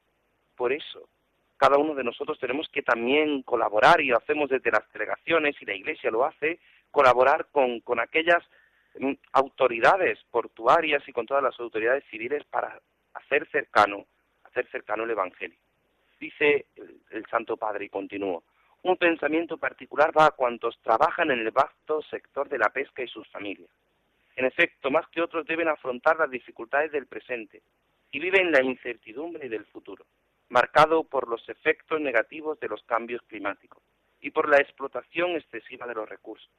por 0.57 0.73
eso, 0.73 1.09
cada 1.57 1.79
uno 1.79 1.95
de 1.95 2.05
nosotros 2.05 2.39
tenemos 2.39 2.69
que 2.69 2.83
también 2.83 3.43
colaborar, 3.43 4.01
y 4.01 4.09
lo 4.09 4.19
hacemos 4.19 4.51
desde 4.51 4.71
las 4.71 4.91
delegaciones, 4.93 5.57
y 5.61 5.67
la 5.67 5.75
Iglesia 5.75 6.11
lo 6.11 6.25
hace, 6.25 6.59
colaborar 6.91 7.47
con, 7.53 7.81
con 7.81 8.01
aquellas 8.01 8.43
Mm, 8.99 9.13
autoridades 9.33 10.19
portuarias 10.31 11.07
y 11.07 11.13
con 11.13 11.25
todas 11.25 11.43
las 11.43 11.59
autoridades 11.61 12.05
civiles 12.11 12.45
para 12.47 12.81
hacer 13.15 13.49
cercano, 13.51 14.07
hacer 14.45 14.69
cercano 14.71 15.05
el 15.05 15.11
Evangelio. 15.11 15.59
Dice 16.19 16.67
el, 17.11 17.25
Santo 17.31 17.57
Padre 17.57 17.85
y 17.85 17.89
continúo, 17.89 18.43
un 18.83 18.97
pensamiento 18.97 19.59
particular 19.59 20.13
va 20.17 20.27
a 20.27 20.31
cuantos 20.33 20.79
trabajan 20.83 21.31
en 21.31 21.39
el 21.39 21.51
vasto 21.51 22.03
sector 22.03 22.49
de 22.49 22.59
la 22.59 22.71
pesca 22.71 23.03
y 23.03 23.09
sus 23.09 23.29
familias. 23.29 23.71
En 24.37 24.45
efecto, 24.45 24.91
más 24.91 25.07
que 25.09 25.21
otros 25.21 25.47
deben 25.47 25.69
afrontar 25.69 26.19
las 26.19 26.31
dificultades 26.31 26.93
del 26.93 27.07
presente 27.07 27.63
y 28.11 28.21
viven 28.21 28.53
la 28.53 28.63
incertidumbre 28.63 29.49
del 29.49 29.67
futuro, 29.67 30.07
marcado 30.49 31.05
por 31.05 31.29
los 31.29 31.49
efectos 31.49 32.01
negativos 32.01 32.59
de 32.61 32.69
los 32.69 32.83
cambios 32.85 33.23
climáticos 33.29 33.83
y 34.21 34.31
por 34.31 34.49
la 34.49 34.59
explotación 34.59 35.37
excesiva 35.37 35.87
de 35.87 35.95
los 35.95 36.09
recursos 36.09 36.51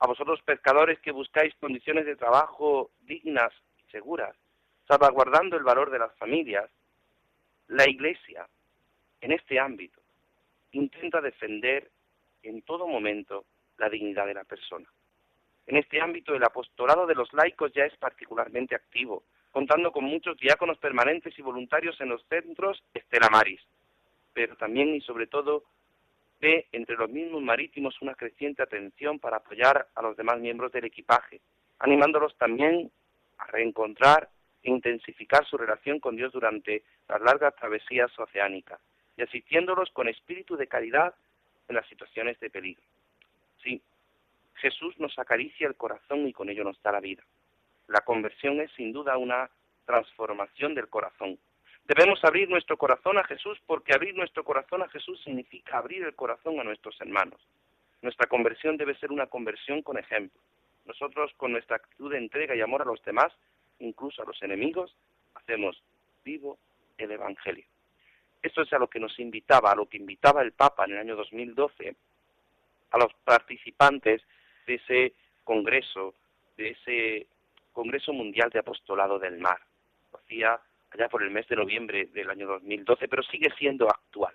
a 0.00 0.06
vosotros 0.06 0.40
pescadores 0.42 0.98
que 1.00 1.12
buscáis 1.12 1.54
condiciones 1.56 2.06
de 2.06 2.16
trabajo 2.16 2.90
dignas 3.02 3.52
y 3.86 3.90
seguras, 3.90 4.34
salvaguardando 4.88 5.56
el 5.56 5.62
valor 5.62 5.90
de 5.90 5.98
las 5.98 6.14
familias, 6.16 6.70
la 7.68 7.88
Iglesia, 7.88 8.48
en 9.20 9.32
este 9.32 9.60
ámbito, 9.60 10.00
intenta 10.72 11.20
defender 11.20 11.90
en 12.42 12.62
todo 12.62 12.88
momento 12.88 13.44
la 13.76 13.90
dignidad 13.90 14.26
de 14.26 14.34
la 14.34 14.44
persona. 14.44 14.88
En 15.70 15.76
este 15.76 16.00
ámbito 16.00 16.34
el 16.34 16.42
apostolado 16.42 17.06
de 17.06 17.14
los 17.14 17.32
laicos 17.32 17.72
ya 17.72 17.84
es 17.84 17.96
particularmente 17.96 18.74
activo, 18.74 19.22
contando 19.52 19.92
con 19.92 20.02
muchos 20.02 20.36
diáconos 20.36 20.78
permanentes 20.78 21.38
y 21.38 21.42
voluntarios 21.42 22.00
en 22.00 22.08
los 22.08 22.26
centros 22.26 22.82
Estela 22.92 23.28
Maris, 23.30 23.60
pero 24.32 24.56
también 24.56 24.92
y 24.96 25.00
sobre 25.00 25.28
todo 25.28 25.62
ve 26.40 26.66
entre 26.72 26.96
los 26.96 27.08
mismos 27.08 27.40
marítimos 27.42 28.02
una 28.02 28.16
creciente 28.16 28.64
atención 28.64 29.20
para 29.20 29.36
apoyar 29.36 29.86
a 29.94 30.02
los 30.02 30.16
demás 30.16 30.40
miembros 30.40 30.72
del 30.72 30.86
equipaje, 30.86 31.40
animándolos 31.78 32.36
también 32.36 32.90
a 33.38 33.46
reencontrar 33.46 34.28
e 34.64 34.70
intensificar 34.72 35.46
su 35.46 35.56
relación 35.56 36.00
con 36.00 36.16
Dios 36.16 36.32
durante 36.32 36.82
las 37.08 37.20
largas 37.20 37.54
travesías 37.54 38.10
oceánicas 38.18 38.80
y 39.16 39.22
asistiéndolos 39.22 39.88
con 39.92 40.08
espíritu 40.08 40.56
de 40.56 40.66
caridad 40.66 41.14
en 41.68 41.76
las 41.76 41.86
situaciones 41.86 42.40
de 42.40 42.50
peligro. 42.50 42.82
Sí, 43.62 43.80
Jesús 44.60 44.98
nos 44.98 45.18
acaricia 45.18 45.66
el 45.66 45.76
corazón 45.76 46.26
y 46.26 46.32
con 46.32 46.48
ello 46.48 46.64
nos 46.64 46.80
da 46.82 46.92
la 46.92 47.00
vida. 47.00 47.22
La 47.88 48.00
conversión 48.00 48.60
es 48.60 48.70
sin 48.72 48.92
duda 48.92 49.16
una 49.18 49.50
transformación 49.84 50.74
del 50.74 50.88
corazón. 50.88 51.38
Debemos 51.84 52.22
abrir 52.24 52.48
nuestro 52.48 52.76
corazón 52.76 53.18
a 53.18 53.24
Jesús 53.24 53.58
porque 53.66 53.94
abrir 53.94 54.14
nuestro 54.14 54.44
corazón 54.44 54.82
a 54.82 54.88
Jesús 54.88 55.20
significa 55.24 55.78
abrir 55.78 56.04
el 56.04 56.14
corazón 56.14 56.60
a 56.60 56.64
nuestros 56.64 57.00
hermanos. 57.00 57.40
Nuestra 58.02 58.28
conversión 58.28 58.76
debe 58.76 58.94
ser 58.98 59.10
una 59.10 59.26
conversión 59.26 59.82
con 59.82 59.98
ejemplo. 59.98 60.40
Nosotros 60.86 61.32
con 61.36 61.52
nuestra 61.52 61.76
actitud 61.76 62.10
de 62.12 62.18
entrega 62.18 62.54
y 62.54 62.60
amor 62.60 62.82
a 62.82 62.86
los 62.86 63.02
demás, 63.02 63.32
incluso 63.80 64.22
a 64.22 64.26
los 64.26 64.40
enemigos, 64.42 64.94
hacemos 65.34 65.82
vivo 66.24 66.58
el 66.96 67.10
Evangelio. 67.10 67.64
Esto 68.42 68.62
es 68.62 68.72
a 68.72 68.78
lo 68.78 68.88
que 68.88 69.00
nos 69.00 69.18
invitaba, 69.18 69.72
a 69.72 69.74
lo 69.74 69.86
que 69.86 69.98
invitaba 69.98 70.42
el 70.42 70.52
Papa 70.52 70.84
en 70.84 70.92
el 70.92 70.98
año 70.98 71.16
2012 71.16 71.94
a 72.90 72.98
los 72.98 73.12
participantes 73.24 74.22
de 74.70 74.76
ese 74.76 75.14
congreso, 75.42 76.14
de 76.56 76.70
ese 76.70 77.26
Congreso 77.72 78.12
Mundial 78.12 78.50
de 78.50 78.60
Apostolado 78.60 79.18
del 79.18 79.38
Mar. 79.38 79.58
Lo 80.12 80.18
hacía 80.20 80.60
allá 80.92 81.08
por 81.08 81.22
el 81.22 81.30
mes 81.30 81.48
de 81.48 81.56
noviembre 81.56 82.06
del 82.06 82.30
año 82.30 82.46
2012, 82.46 83.08
pero 83.08 83.22
sigue 83.24 83.48
siendo 83.58 83.88
actual. 83.88 84.34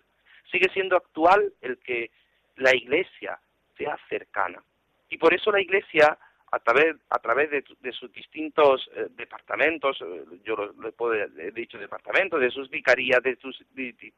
Sigue 0.52 0.70
siendo 0.74 0.98
actual 0.98 1.54
el 1.62 1.78
que 1.80 2.12
la 2.58 2.76
Iglesia 2.76 3.40
sea 3.78 3.98
cercana. 4.10 4.62
Y 5.10 5.18
por 5.18 5.34
eso 5.34 5.52
la 5.52 5.62
Iglesia, 5.62 6.18
a 6.52 6.60
través, 6.60 6.96
a 7.10 7.20
través 7.20 7.50
de, 7.50 7.92
sus 7.94 8.12
distintos 8.12 8.90
eh, 8.94 9.08
departamentos, 9.12 9.98
eh, 10.02 10.24
yo 10.44 10.56
lo, 10.56 11.14
he 11.14 11.52
dicho 11.52 11.78
departamentos, 11.78 12.42
de 12.42 12.52
sus 12.52 12.70
vicarías, 12.70 13.24
de 13.24 13.38
sus 13.38 13.64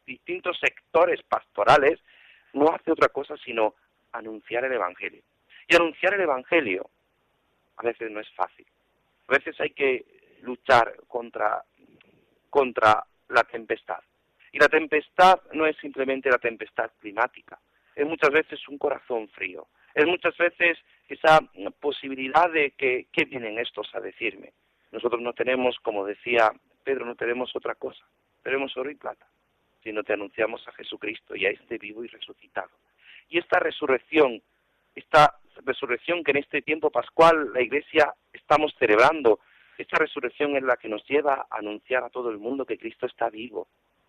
distintos 0.05 0.57
sectores 0.59 1.21
pastorales, 1.23 1.99
no 2.53 2.73
hace 2.73 2.91
otra 2.91 3.09
cosa 3.09 3.35
sino 3.37 3.75
anunciar 4.13 4.65
el 4.65 4.73
Evangelio. 4.73 5.21
Y 5.67 5.75
anunciar 5.75 6.13
el 6.13 6.21
Evangelio 6.21 6.89
a 7.77 7.83
veces 7.83 8.09
no 8.11 8.19
es 8.19 8.29
fácil. 8.33 8.65
A 9.27 9.33
veces 9.33 9.59
hay 9.59 9.71
que 9.71 10.05
luchar 10.41 10.95
contra, 11.07 11.63
contra 12.49 13.05
la 13.29 13.43
tempestad. 13.43 13.99
Y 14.51 14.59
la 14.59 14.69
tempestad 14.69 15.41
no 15.53 15.65
es 15.65 15.75
simplemente 15.77 16.29
la 16.29 16.37
tempestad 16.37 16.89
climática, 16.99 17.59
es 17.95 18.05
muchas 18.05 18.31
veces 18.31 18.67
un 18.69 18.77
corazón 18.77 19.27
frío, 19.29 19.67
es 19.93 20.05
muchas 20.05 20.37
veces 20.37 20.77
esa 21.09 21.39
posibilidad 21.79 22.51
de 22.51 22.71
que, 22.71 23.07
¿qué 23.11 23.25
vienen 23.25 23.59
estos 23.59 23.93
a 23.93 23.99
decirme? 23.99 24.53
Nosotros 24.91 25.21
no 25.21 25.33
tenemos, 25.33 25.77
como 25.79 26.05
decía 26.05 26.51
Pedro, 26.83 27.05
no 27.05 27.15
tenemos 27.15 27.55
otra 27.55 27.75
cosa, 27.75 28.05
tenemos 28.43 28.75
oro 28.77 28.89
y 28.89 28.95
plata, 28.95 29.27
sino 29.83 30.03
te 30.03 30.13
anunciamos 30.13 30.65
a 30.67 30.71
Jesucristo 30.73 31.35
y 31.35 31.45
a 31.45 31.49
este 31.49 31.77
vivo 31.77 32.03
y 32.03 32.07
resucitado. 32.07 32.71
Y 33.29 33.39
esta 33.39 33.59
resurrección, 33.59 34.41
esta 34.95 35.37
resurrección 35.65 36.23
que 36.23 36.31
en 36.31 36.37
este 36.37 36.61
tiempo 36.61 36.89
pascual 36.89 37.53
la 37.53 37.61
Iglesia 37.61 38.13
estamos 38.33 38.73
celebrando, 38.77 39.39
esta 39.77 39.97
resurrección 39.97 40.55
es 40.55 40.63
la 40.63 40.77
que 40.77 40.89
nos 40.89 41.05
lleva 41.07 41.47
a 41.49 41.57
anunciar 41.57 42.03
a 42.03 42.09
todo 42.09 42.29
el 42.29 42.37
mundo 42.37 42.65
que 42.65 42.77
Cristo 42.77 43.05
está 43.05 43.29
vivo, 43.29 43.67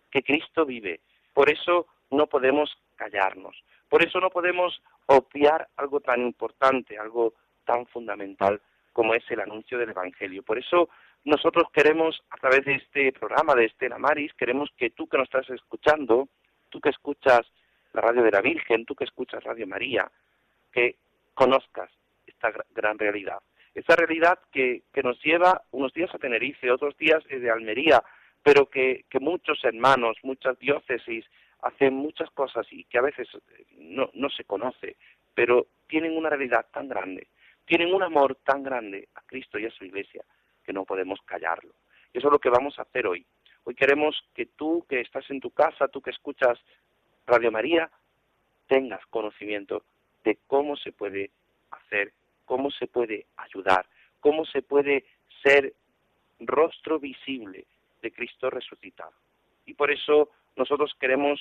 que 0.09 0.23
Cristo 0.23 0.65
vive. 0.65 1.01
Por 1.33 1.49
eso 1.51 1.87
no 2.11 2.27
podemos 2.27 2.75
callarnos, 2.95 3.63
por 3.87 4.03
eso 4.03 4.19
no 4.19 4.29
podemos 4.29 4.81
obviar 5.05 5.67
algo 5.77 5.99
tan 5.99 6.21
importante, 6.21 6.97
algo 6.97 7.33
tan 7.65 7.85
fundamental 7.87 8.61
como 8.93 9.13
es 9.13 9.23
el 9.29 9.39
anuncio 9.39 9.77
del 9.77 9.91
Evangelio. 9.91 10.43
Por 10.43 10.57
eso 10.57 10.89
nosotros 11.23 11.65
queremos, 11.71 12.21
a 12.29 12.37
través 12.37 12.65
de 12.65 12.75
este 12.75 13.11
programa 13.11 13.55
de 13.55 13.65
Estela 13.65 13.97
Maris, 13.97 14.33
queremos 14.33 14.69
que 14.77 14.89
tú 14.89 15.07
que 15.07 15.17
nos 15.17 15.25
estás 15.25 15.49
escuchando, 15.49 16.29
tú 16.69 16.79
que 16.79 16.89
escuchas 16.89 17.41
la 17.93 18.01
radio 18.01 18.23
de 18.23 18.31
la 18.31 18.41
Virgen, 18.41 18.85
tú 18.85 18.95
que 18.95 19.03
escuchas 19.03 19.43
Radio 19.43 19.67
María, 19.67 20.09
que 20.71 20.95
conozcas 21.39 21.89
esta 22.27 22.51
gran 22.71 22.99
realidad. 22.99 23.39
Esa 23.73 23.95
realidad 23.95 24.39
que, 24.51 24.83
que 24.91 25.01
nos 25.01 25.23
lleva 25.23 25.61
unos 25.71 25.93
días 25.93 26.13
a 26.13 26.17
Tenerife, 26.17 26.69
otros 26.69 26.97
días 26.97 27.23
de 27.23 27.49
Almería, 27.49 28.03
pero 28.43 28.65
que, 28.65 29.05
que 29.09 29.21
muchos 29.21 29.63
hermanos, 29.63 30.17
muchas 30.23 30.59
diócesis 30.59 31.25
hacen 31.61 31.93
muchas 31.93 32.29
cosas 32.31 32.67
y 32.71 32.83
que 32.83 32.97
a 32.97 33.03
veces 33.03 33.29
eh, 33.33 33.65
no, 33.77 34.09
no 34.15 34.29
se 34.29 34.43
conoce, 34.43 34.97
pero 35.33 35.67
tienen 35.87 36.17
una 36.17 36.29
realidad 36.29 36.65
tan 36.73 36.89
grande, 36.89 37.27
tienen 37.65 37.93
un 37.93 38.03
amor 38.03 38.35
tan 38.43 38.61
grande 38.61 39.07
a 39.15 39.21
Cristo 39.21 39.57
y 39.57 39.65
a 39.65 39.71
su 39.71 39.85
iglesia 39.85 40.25
que 40.65 40.73
no 40.73 40.83
podemos 40.83 41.21
callarlo. 41.23 41.73
Eso 42.11 42.27
es 42.27 42.33
lo 42.33 42.39
que 42.39 42.49
vamos 42.49 42.77
a 42.79 42.81
hacer 42.81 43.07
hoy. 43.07 43.25
Hoy 43.63 43.75
queremos 43.75 44.13
que 44.33 44.47
tú 44.47 44.85
que 44.89 44.99
estás 44.99 45.29
en 45.29 45.39
tu 45.39 45.51
casa, 45.51 45.87
tú 45.87 46.01
que 46.01 46.11
escuchas 46.11 46.59
Radio 47.25 47.49
María, 47.49 47.89
tengas 48.67 49.05
conocimiento 49.05 49.85
de 50.23 50.37
cómo 50.47 50.75
se 50.77 50.91
puede 50.91 51.31
hacer, 51.71 52.13
cómo 52.45 52.71
se 52.71 52.87
puede 52.87 53.25
ayudar, 53.37 53.85
cómo 54.19 54.45
se 54.45 54.61
puede 54.61 55.05
ser 55.43 55.73
rostro 56.39 56.99
visible 56.99 57.65
de 58.01 58.11
Cristo 58.11 58.49
resucitado. 58.49 59.13
Y 59.65 59.73
por 59.73 59.91
eso 59.91 60.29
nosotros 60.55 60.95
queremos 60.99 61.39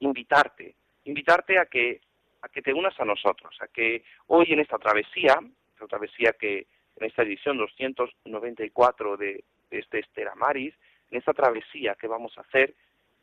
invitarte, 0.00 0.74
invitarte 1.04 1.58
a 1.58 1.66
que 1.66 2.00
a 2.40 2.48
que 2.48 2.62
te 2.62 2.72
unas 2.72 2.98
a 3.00 3.04
nosotros, 3.04 3.56
a 3.60 3.66
que 3.66 4.04
hoy 4.28 4.46
en 4.52 4.60
esta 4.60 4.78
travesía, 4.78 5.40
esta 5.72 5.86
travesía 5.88 6.32
que 6.38 6.66
en 6.96 7.06
esta 7.06 7.22
edición 7.22 7.58
294 7.58 9.16
de, 9.16 9.44
de 9.70 9.78
este 9.78 10.00
Estera 10.00 10.34
Maris, 10.34 10.74
en 11.10 11.18
esta 11.18 11.32
travesía 11.32 11.94
que 11.94 12.06
vamos 12.06 12.36
a 12.38 12.42
hacer, 12.42 12.74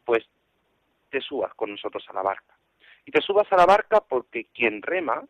pues 0.03 0.25
te 1.09 1.21
subas 1.21 1.53
con 1.55 1.71
nosotros 1.71 2.03
a 2.09 2.13
la 2.13 2.21
barca. 2.21 2.54
Y 3.05 3.11
te 3.11 3.21
subas 3.21 3.51
a 3.51 3.57
la 3.57 3.65
barca 3.65 4.01
porque 4.01 4.45
quien 4.45 4.81
rema 4.81 5.23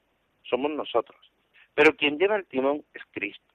somos 0.44 0.72
nosotros. 0.72 1.20
Pero 1.74 1.96
quien 1.96 2.18
lleva 2.18 2.36
el 2.36 2.46
timón 2.46 2.84
es 2.94 3.04
Cristo. 3.12 3.54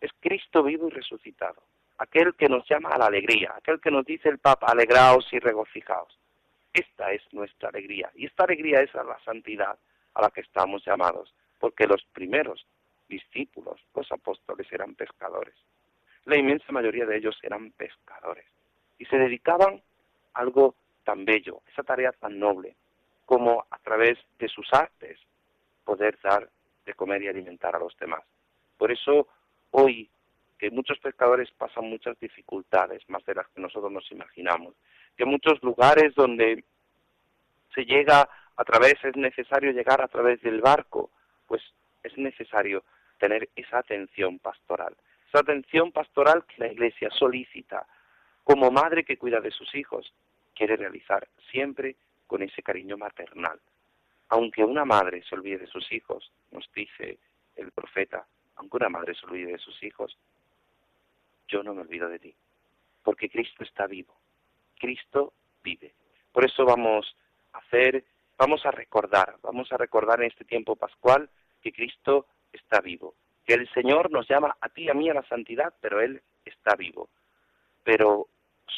Es 0.00 0.10
Cristo 0.20 0.62
vivo 0.62 0.88
y 0.88 0.90
resucitado. 0.90 1.62
Aquel 1.98 2.34
que 2.34 2.48
nos 2.48 2.66
llama 2.68 2.90
a 2.90 2.98
la 2.98 3.06
alegría, 3.06 3.52
aquel 3.56 3.80
que 3.80 3.90
nos 3.90 4.06
dice 4.06 4.28
el 4.28 4.38
Papa, 4.38 4.68
alegraos 4.68 5.26
y 5.32 5.38
regocijaos. 5.38 6.16
Esta 6.72 7.12
es 7.12 7.22
nuestra 7.32 7.70
alegría. 7.70 8.10
Y 8.14 8.26
esta 8.26 8.44
alegría 8.44 8.80
es 8.80 8.94
a 8.94 9.02
la 9.02 9.18
santidad 9.24 9.76
a 10.14 10.22
la 10.22 10.30
que 10.30 10.40
estamos 10.40 10.84
llamados, 10.84 11.34
porque 11.58 11.86
los 11.86 12.02
primeros 12.12 12.64
discípulos, 13.08 13.80
los 13.94 14.10
apóstoles, 14.12 14.70
eran 14.72 14.94
pescadores. 14.94 15.54
La 16.24 16.36
inmensa 16.36 16.72
mayoría 16.72 17.06
de 17.06 17.16
ellos 17.16 17.38
eran 17.42 17.72
pescadores 17.72 18.44
y 18.98 19.04
se 19.06 19.16
dedicaban 19.16 19.80
a 20.34 20.40
algo 20.40 20.74
tan 21.04 21.24
bello, 21.24 21.62
esa 21.72 21.82
tarea 21.82 22.12
tan 22.12 22.38
noble, 22.38 22.76
como 23.28 23.66
a 23.70 23.78
través 23.80 24.18
de 24.38 24.48
sus 24.48 24.66
artes 24.72 25.18
poder 25.84 26.18
dar 26.22 26.48
de 26.86 26.94
comer 26.94 27.22
y 27.22 27.28
alimentar 27.28 27.76
a 27.76 27.78
los 27.78 27.94
demás. 27.98 28.22
Por 28.78 28.90
eso 28.90 29.28
hoy 29.70 30.08
que 30.58 30.70
muchos 30.70 30.98
pescadores 30.98 31.50
pasan 31.50 31.90
muchas 31.90 32.18
dificultades, 32.18 33.02
más 33.10 33.22
de 33.26 33.34
las 33.34 33.46
que 33.48 33.60
nosotros 33.60 33.92
nos 33.92 34.10
imaginamos, 34.12 34.72
que 35.14 35.26
muchos 35.26 35.62
lugares 35.62 36.14
donde 36.14 36.64
se 37.74 37.84
llega 37.84 38.26
a 38.56 38.64
través, 38.64 38.94
es 39.04 39.14
necesario 39.14 39.72
llegar 39.72 40.00
a 40.00 40.08
través 40.08 40.40
del 40.40 40.62
barco, 40.62 41.10
pues 41.46 41.60
es 42.02 42.16
necesario 42.16 42.82
tener 43.18 43.50
esa 43.54 43.80
atención 43.80 44.38
pastoral, 44.38 44.96
esa 45.28 45.40
atención 45.40 45.92
pastoral 45.92 46.46
que 46.46 46.62
la 46.62 46.72
Iglesia 46.72 47.10
solicita 47.10 47.86
como 48.42 48.70
madre 48.70 49.04
que 49.04 49.18
cuida 49.18 49.40
de 49.40 49.50
sus 49.50 49.74
hijos, 49.74 50.14
quiere 50.54 50.78
realizar 50.78 51.28
siempre 51.50 51.96
con 52.28 52.42
ese 52.42 52.62
cariño 52.62 52.96
maternal. 52.96 53.58
Aunque 54.28 54.62
una 54.62 54.84
madre 54.84 55.24
se 55.28 55.34
olvide 55.34 55.58
de 55.58 55.66
sus 55.66 55.90
hijos, 55.90 56.30
nos 56.52 56.70
dice 56.72 57.18
el 57.56 57.72
profeta, 57.72 58.24
aunque 58.56 58.76
una 58.76 58.88
madre 58.88 59.14
se 59.14 59.26
olvide 59.26 59.52
de 59.52 59.58
sus 59.58 59.82
hijos, 59.82 60.16
yo 61.48 61.62
no 61.64 61.74
me 61.74 61.80
olvido 61.80 62.08
de 62.08 62.18
ti, 62.18 62.34
porque 63.02 63.28
Cristo 63.28 63.64
está 63.64 63.86
vivo, 63.86 64.14
Cristo 64.78 65.32
vive. 65.64 65.94
Por 66.30 66.44
eso 66.44 66.64
vamos 66.64 67.16
a 67.54 67.58
hacer, 67.58 68.04
vamos 68.36 68.64
a 68.66 68.70
recordar, 68.70 69.36
vamos 69.42 69.72
a 69.72 69.78
recordar 69.78 70.20
en 70.20 70.28
este 70.28 70.44
tiempo 70.44 70.76
pascual 70.76 71.28
que 71.62 71.72
Cristo 71.72 72.26
está 72.52 72.80
vivo, 72.80 73.14
que 73.46 73.54
el 73.54 73.68
Señor 73.72 74.10
nos 74.10 74.28
llama 74.28 74.56
a 74.60 74.68
ti 74.68 74.90
a 74.90 74.94
mí 74.94 75.08
a 75.08 75.14
la 75.14 75.26
santidad, 75.26 75.74
pero 75.80 76.00
Él 76.02 76.22
está 76.44 76.76
vivo. 76.76 77.08
Pero 77.82 78.28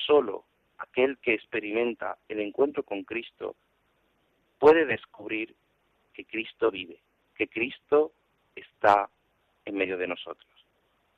solo 0.06 0.44
aquel 0.80 1.18
que 1.18 1.34
experimenta 1.34 2.18
el 2.28 2.40
encuentro 2.40 2.82
con 2.82 3.04
Cristo 3.04 3.54
puede 4.58 4.86
descubrir 4.86 5.54
que 6.12 6.24
Cristo 6.24 6.70
vive, 6.70 6.98
que 7.36 7.48
Cristo 7.48 8.12
está 8.54 9.08
en 9.64 9.76
medio 9.76 9.96
de 9.96 10.08
nosotros. 10.08 10.50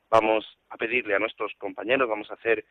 Vamos 0.09 0.45
a 0.69 0.77
pedirle 0.77 1.15
a 1.15 1.19
nuestros 1.19 1.53
compañeros, 1.55 2.07
vamos 2.07 2.29
a 2.29 2.35
hacer 2.35 2.65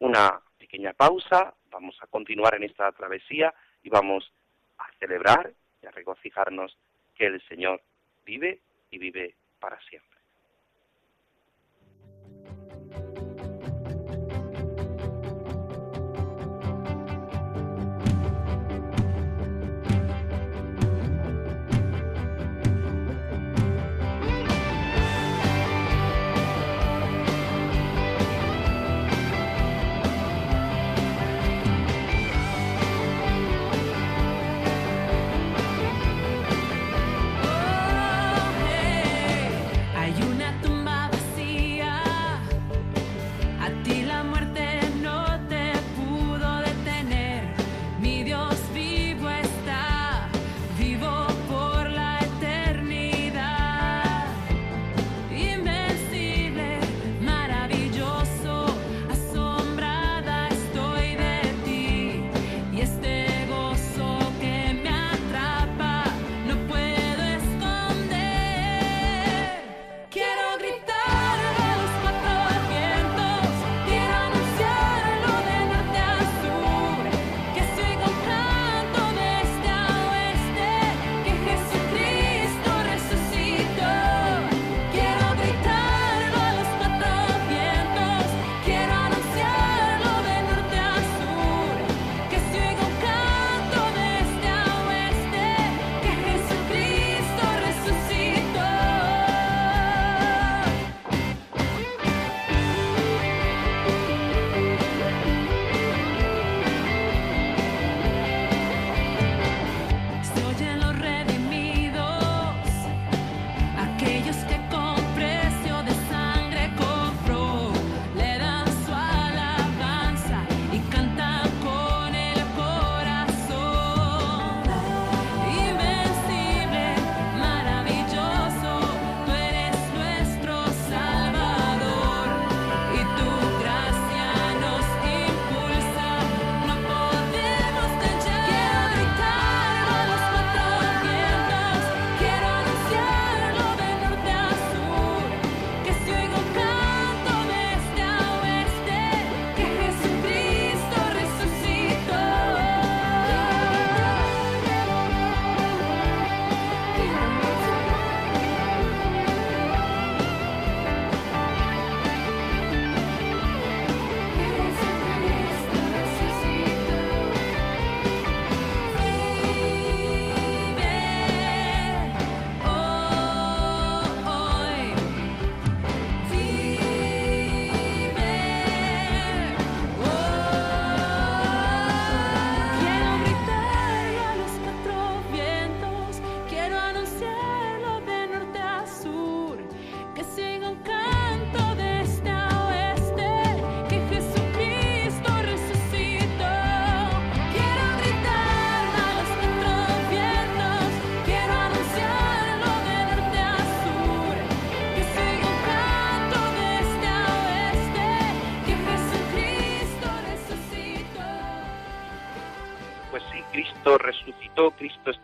una 0.00 0.40
pequeña 0.58 0.92
pausa, 0.92 1.54
vamos 1.70 1.96
a 2.00 2.06
continuar 2.06 2.54
en 2.54 2.64
esta 2.64 2.90
travesía 2.92 3.54
y 3.82 3.88
vamos 3.88 4.32
a 4.78 4.90
celebrar 4.98 5.52
y 5.82 5.86
a 5.86 5.90
regocijarnos 5.90 6.76
que 7.14 7.26
el 7.26 7.40
Señor 7.48 7.82
vive 8.24 8.60
y 8.90 8.98
vive 8.98 9.34
para 9.60 9.80
siempre. 9.82 10.17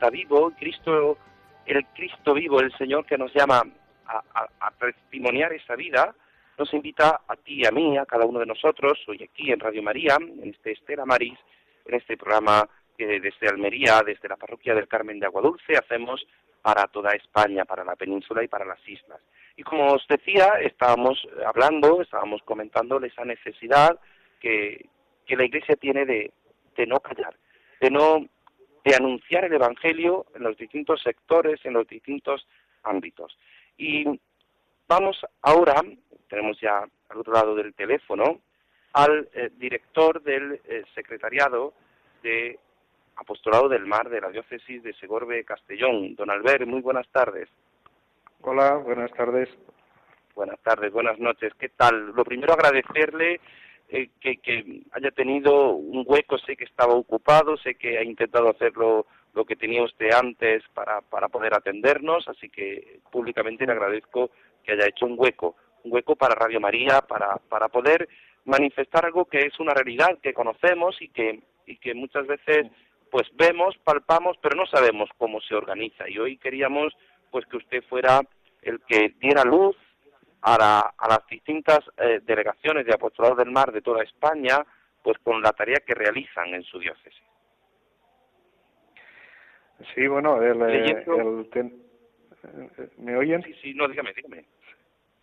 Está 0.05 0.11
vivo, 0.11 0.53
Cristo, 0.59 1.17
el 1.65 1.87
Cristo 1.95 2.35
vivo, 2.35 2.61
el 2.61 2.77
Señor 2.77 3.07
que 3.07 3.17
nos 3.17 3.33
llama 3.33 3.63
a, 4.07 4.71
testimoniar 4.79 5.51
esa 5.55 5.77
vida, 5.77 6.15
nos 6.59 6.75
invita 6.75 7.23
a 7.27 7.37
ti 7.37 7.63
y 7.63 7.67
a 7.67 7.71
mí, 7.71 7.97
a 7.97 8.05
cada 8.05 8.27
uno 8.27 8.39
de 8.39 8.45
nosotros, 8.45 8.99
hoy 9.09 9.23
aquí 9.23 9.51
en 9.51 9.61
Radio 9.61 9.83
María, 9.83 10.19
en 10.21 10.51
este 10.51 10.73
Estela 10.73 11.07
Maris, 11.07 11.39
en 11.87 11.95
este 11.95 12.19
programa 12.19 12.69
que 12.99 13.19
desde 13.19 13.49
Almería, 13.49 14.03
desde 14.05 14.29
la 14.29 14.37
parroquia 14.37 14.75
del 14.75 14.89
Carmen 14.89 15.19
de 15.19 15.25
Aguadulce, 15.25 15.75
hacemos 15.75 16.23
para 16.61 16.87
toda 16.89 17.13
España, 17.13 17.65
para 17.65 17.83
la 17.83 17.97
península 17.97 18.45
y 18.45 18.49
para 18.49 18.67
las 18.67 18.87
islas. 18.87 19.21
Y 19.57 19.63
como 19.63 19.87
os 19.95 20.07
decía, 20.07 20.59
estábamos 20.61 21.27
hablando, 21.47 22.03
estábamos 22.03 22.43
comentando 22.43 23.03
esa 23.03 23.25
necesidad 23.25 23.99
que, 24.39 24.85
que 25.25 25.37
la 25.37 25.47
Iglesia 25.47 25.77
tiene 25.77 26.05
de, 26.05 26.31
de 26.77 26.87
no 26.87 27.01
callar, 27.01 27.35
de 27.81 27.91
no 27.91 28.29
de 28.85 28.95
anunciar 28.95 29.45
el 29.47 29.55
Evangelio 29.55 30.27
en 30.35 30.43
los 30.43 30.57
distintos 30.57 31.03
sectores, 31.03 31.59
en 31.65 31.73
los 31.73 31.89
distintos 31.89 32.47
ámbitos. 32.83 33.37
Y 33.79 34.05
vamos 34.87 35.19
ahora, 35.43 35.83
tenemos 36.29 36.61
ya 36.61 36.87
al 37.09 37.19
otro 37.19 37.33
lado 37.33 37.55
del 37.55 37.75
teléfono, 37.75 38.41
al 38.93 39.29
eh, 39.33 39.51
director 39.57 40.23
del 40.23 40.61
eh, 40.67 40.85
secretariado 40.95 41.73
de 42.23 42.59
Apostolado 43.17 43.69
del 43.69 43.87
Mar 43.87 44.09
de 44.09 44.21
la 44.21 44.29
diócesis 44.29 44.83
de 44.83 44.93
Segorbe 44.95 45.45
Castellón, 45.45 46.15
don 46.17 46.31
Albert, 46.31 46.67
muy 46.67 46.81
buenas 46.81 47.09
tardes. 47.09 47.49
Hola, 48.43 48.75
buenas 48.77 49.11
tardes. 49.13 49.49
Buenas 50.35 50.59
tardes, 50.61 50.93
buenas 50.93 51.19
noches. 51.19 51.53
¿Qué 51.59 51.69
tal? 51.69 52.13
Lo 52.15 52.25
primero 52.25 52.53
agradecerle 52.53 53.41
eh, 53.89 54.09
que, 54.21 54.83
haya 54.93 55.11
tenido 55.11 55.73
un 55.73 56.05
hueco, 56.07 56.39
sé 56.39 56.57
que 56.57 56.65
estaba 56.65 56.95
ocupado, 56.95 57.57
sé 57.57 57.75
que 57.75 57.99
ha 57.99 58.03
intentado 58.03 58.51
hacerlo 58.51 59.07
lo 59.35 59.45
que 59.45 59.57
tenía 59.57 59.83
usted 59.83 60.11
antes 60.13 60.63
para, 60.75 61.01
para 61.01 61.29
poder 61.29 61.55
atendernos, 61.55 62.29
así 62.29 62.49
que 62.49 63.01
públicamente 63.11 63.67
le 63.67 63.73
agradezco 63.73 64.31
que 64.63 64.73
haya 64.73 64.87
hecho 64.87 65.07
un 65.07 65.17
hueco, 65.19 65.57
un 65.83 65.93
hueco 65.93 66.17
para 66.17 66.35
Radio 66.35 66.61
María, 66.61 67.03
para, 67.03 67.37
para 67.49 67.69
poder 67.69 68.09
manifestar 68.45 69.05
algo 69.05 69.25
que 69.25 69.41
es 69.41 69.59
una 69.59 69.75
realidad 69.75 70.19
que 70.23 70.35
conocemos 70.35 71.01
y 71.01 71.09
que, 71.09 71.43
y 71.67 71.77
que 71.79 71.95
muchas 71.95 72.27
veces 72.27 72.67
pues 73.11 73.29
vemos, 73.35 73.77
palpamos, 73.85 74.37
pero 74.43 74.57
no 74.57 74.67
sabemos 74.67 75.09
cómo 75.19 75.41
se 75.41 75.55
organiza. 75.55 76.09
Y 76.09 76.19
hoy 76.19 76.37
queríamos 76.37 76.93
pues 77.31 77.47
que 77.47 77.59
usted 77.59 77.85
fuera 77.85 78.21
el 78.63 78.81
que 78.89 79.15
diera 79.21 79.45
luz 79.45 79.77
a, 80.45 80.95
las 81.09 81.27
distintas 81.29 81.81
eh, 81.97 82.21
delegaciones 82.23 82.87
de 82.87 82.95
apostolado 82.95 83.35
del 83.37 83.51
mar 83.51 83.73
de 83.73 83.81
toda 83.81 84.03
España, 84.03 84.65
pues 85.03 85.19
con 85.19 85.41
la 85.43 85.53
tarea 85.53 85.81
que 85.87 85.95
realizan 85.95 86.49
en 86.55 86.63
su 86.63 86.79
diócesis. 86.79 87.23
Sí, 89.95 90.07
bueno, 90.07 90.41
el, 90.41 90.63
eh, 90.71 91.05
¿me 92.99 93.17
oyen? 93.17 93.43
Sí, 93.43 93.55
sí, 93.63 93.75
no, 93.75 93.89
dígame, 93.89 94.13
dígame. 94.15 94.45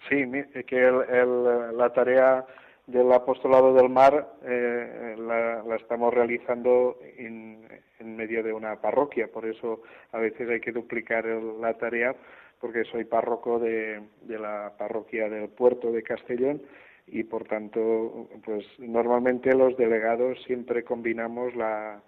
Sí, 0.09 0.25
que 0.65 0.77
el, 0.77 1.77
la 1.77 1.93
tarea 1.93 2.45
del 2.87 3.11
apostolado 3.13 3.73
del 3.73 3.89
mar 3.89 4.33
eh, 4.43 5.15
la, 5.17 5.63
la, 5.63 5.75
estamos 5.75 6.13
realizando 6.13 6.97
en, 7.17 7.67
en, 7.99 8.15
medio 8.15 8.43
de 8.43 8.51
una 8.51 8.81
parroquia, 8.81 9.27
por 9.31 9.45
eso 9.45 9.83
a 10.11 10.17
veces 10.17 10.49
hay 10.49 10.59
que 10.59 10.71
duplicar 10.71 11.25
la 11.25 11.73
tarea, 11.75 12.15
porque 12.61 12.83
soy 12.85 13.05
párroco 13.05 13.59
de, 13.59 14.01
de 14.21 14.39
la 14.39 14.73
parroquia 14.77 15.27
del 15.27 15.49
puerto 15.49 15.91
de 15.91 16.03
Castellón 16.03 16.61
y 17.07 17.23
por 17.23 17.45
tanto, 17.45 18.29
pues 18.45 18.65
normalmente 18.79 19.53
los 19.53 19.75
delegados 19.75 20.41
siempre 20.43 20.83
combinamos 20.83 21.55
la, 21.55 22.01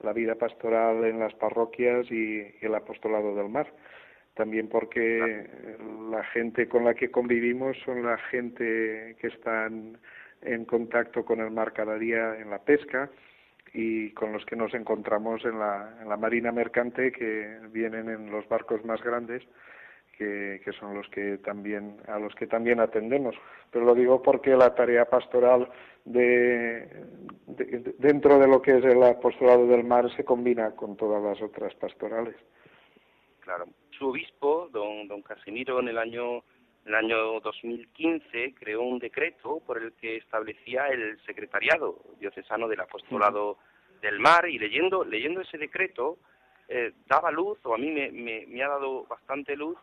la 0.00 0.12
vida 0.12 0.34
pastoral 0.34 1.04
en 1.04 1.18
las 1.18 1.34
parroquias 1.34 2.10
y, 2.10 2.44
el 2.60 2.74
apostolado 2.74 3.34
del 3.34 3.48
mar. 3.48 3.72
También 4.34 4.68
porque 4.68 5.48
la 6.10 6.22
gente 6.24 6.68
con 6.68 6.84
la 6.84 6.94
que 6.94 7.10
convivimos 7.10 7.76
son 7.84 8.04
la 8.04 8.18
gente 8.18 9.16
que 9.20 9.26
están 9.26 9.98
en 10.42 10.64
contacto 10.64 11.24
con 11.24 11.40
el 11.40 11.50
mar 11.50 11.72
cada 11.72 11.98
día 11.98 12.36
en 12.38 12.50
la 12.50 12.60
pesca 12.60 13.10
y 13.74 14.10
con 14.10 14.32
los 14.32 14.44
que 14.46 14.54
nos 14.54 14.72
encontramos 14.74 15.44
en 15.44 15.58
la, 15.58 15.98
en 16.00 16.08
la 16.08 16.16
marina 16.16 16.52
mercante 16.52 17.10
que 17.10 17.58
vienen 17.72 18.08
en 18.08 18.30
los 18.30 18.48
barcos 18.48 18.84
más 18.84 19.02
grandes 19.02 19.42
que, 20.18 20.60
que, 20.64 20.72
son 20.72 20.94
los 20.94 21.08
que 21.08 21.38
también 21.38 21.96
a 22.08 22.18
los 22.18 22.34
que 22.34 22.46
también 22.46 22.80
atendemos 22.80 23.36
pero 23.70 23.84
lo 23.84 23.94
digo 23.94 24.22
porque 24.22 24.56
la 24.56 24.74
tarea 24.74 25.04
pastoral 25.04 25.68
de, 26.04 26.88
dentro 27.98 28.38
de 28.38 28.48
lo 28.48 28.62
que 28.62 28.78
es 28.78 28.84
el 28.84 29.02
apostolado 29.02 29.66
del 29.66 29.84
mar 29.84 30.10
se 30.16 30.24
combina 30.24 30.74
con 30.74 30.96
todas 30.96 31.22
las 31.22 31.40
otras 31.42 31.74
pastorales. 31.74 32.36
Claro. 33.40 33.66
Su 33.90 34.08
obispo, 34.08 34.68
don, 34.72 35.08
don 35.08 35.22
Casimiro, 35.22 35.80
en 35.80 35.88
el 35.88 35.98
año 35.98 36.42
en 36.84 36.94
el 36.94 36.94
año 36.94 37.40
2015 37.40 38.54
creó 38.54 38.82
un 38.82 38.98
decreto 38.98 39.60
por 39.66 39.82
el 39.82 39.92
que 39.94 40.16
establecía 40.16 40.86
el 40.86 41.20
secretariado 41.26 41.98
diocesano 42.18 42.66
del 42.66 42.80
apostolado 42.80 43.58
del 44.00 44.18
mar 44.20 44.48
y 44.48 44.58
leyendo 44.58 45.04
leyendo 45.04 45.42
ese 45.42 45.58
decreto 45.58 46.16
eh, 46.68 46.92
daba 47.06 47.30
luz 47.30 47.58
o 47.64 47.74
a 47.74 47.78
mí 47.78 47.90
me, 47.90 48.10
me, 48.10 48.46
me 48.46 48.62
ha 48.62 48.68
dado 48.68 49.04
bastante 49.04 49.54
luz 49.54 49.76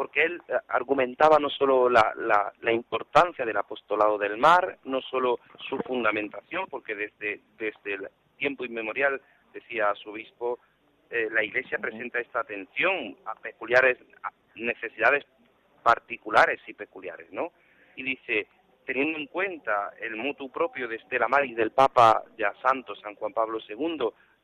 porque 0.00 0.22
él 0.22 0.40
eh, 0.48 0.54
argumentaba 0.68 1.38
no 1.38 1.50
solo 1.50 1.90
la, 1.90 2.14
la, 2.16 2.72
importancia 2.72 3.44
del 3.44 3.58
apostolado 3.58 4.16
del 4.16 4.38
mar, 4.38 4.78
no 4.84 5.02
solo 5.02 5.40
su 5.68 5.76
fundamentación, 5.80 6.68
porque 6.70 6.94
desde, 6.94 7.42
desde 7.58 7.92
el 7.92 8.08
tiempo 8.38 8.64
inmemorial, 8.64 9.20
decía 9.52 9.94
su 9.96 10.08
obispo, 10.08 10.58
eh, 11.10 11.28
la 11.30 11.44
Iglesia 11.44 11.76
presenta 11.78 12.18
esta 12.18 12.40
atención 12.40 13.14
a 13.26 13.34
peculiares 13.34 13.98
necesidades 14.54 15.26
particulares 15.82 16.62
y 16.66 16.72
peculiares, 16.72 17.30
¿no? 17.30 17.52
Y 17.94 18.02
dice, 18.02 18.46
teniendo 18.86 19.18
en 19.18 19.26
cuenta 19.26 19.92
el 20.00 20.16
mutuo 20.16 20.48
propio 20.48 20.88
de 20.88 20.96
Estela 20.96 21.28
Maris 21.28 21.54
del 21.54 21.72
Papa 21.72 22.22
ya 22.38 22.54
Santo 22.62 22.94
San 22.96 23.16
Juan 23.16 23.34
Pablo 23.34 23.58
II 23.68 23.98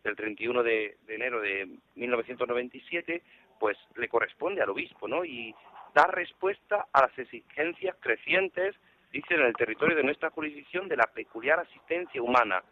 del 0.05 0.17
31 0.17 0.63
de, 0.63 0.99
de 1.07 1.15
enero 1.15 1.41
de 1.41 1.67
1997, 1.95 3.23
pues 3.59 3.77
le 3.97 4.09
corresponde 4.09 4.63
al 4.63 4.71
obispo, 4.71 5.09
¿no? 5.09 5.25
Y 5.25 5.55
dar 5.95 6.15
respuesta 6.15 6.87
a 6.93 7.03
las 7.03 7.19
exigencias 7.19 7.97
crecientes, 8.01 8.77
dice, 9.11 9.35
en 9.35 9.43
el 9.43 9.55
territorio 9.55 9.97
de 9.97 10.03
nuestra 10.03 10.31
jurisdicción 10.31 10.89
de 10.89 10.97
la 10.97 11.07
peculiar 11.07 11.59
asistencia 11.61 12.23
humana, 12.23 12.63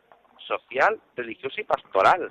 social, 0.47 1.01
religiosa 1.17 1.61
y 1.61 1.65
pastoral. 1.65 2.29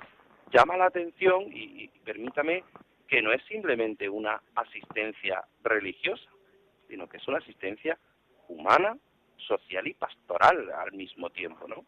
Llama 0.52 0.76
la 0.76 0.86
atención 0.86 1.44
y, 1.50 1.88
permítame 2.04 2.62
que 3.08 3.20
no 3.22 3.32
es 3.32 3.42
simplemente 3.46 4.08
una 4.08 4.40
asistencia 4.54 5.42
religiosa, 5.62 6.30
sino 6.88 7.08
que 7.08 7.16
es 7.16 7.28
una 7.28 7.38
asistencia 7.38 7.98
humana, 8.48 8.96
social 9.36 9.86
y 9.86 9.94
pastoral 9.94 10.70
al 10.70 10.92
mismo 10.92 11.28
tiempo, 11.30 11.66
¿no? 11.66 11.84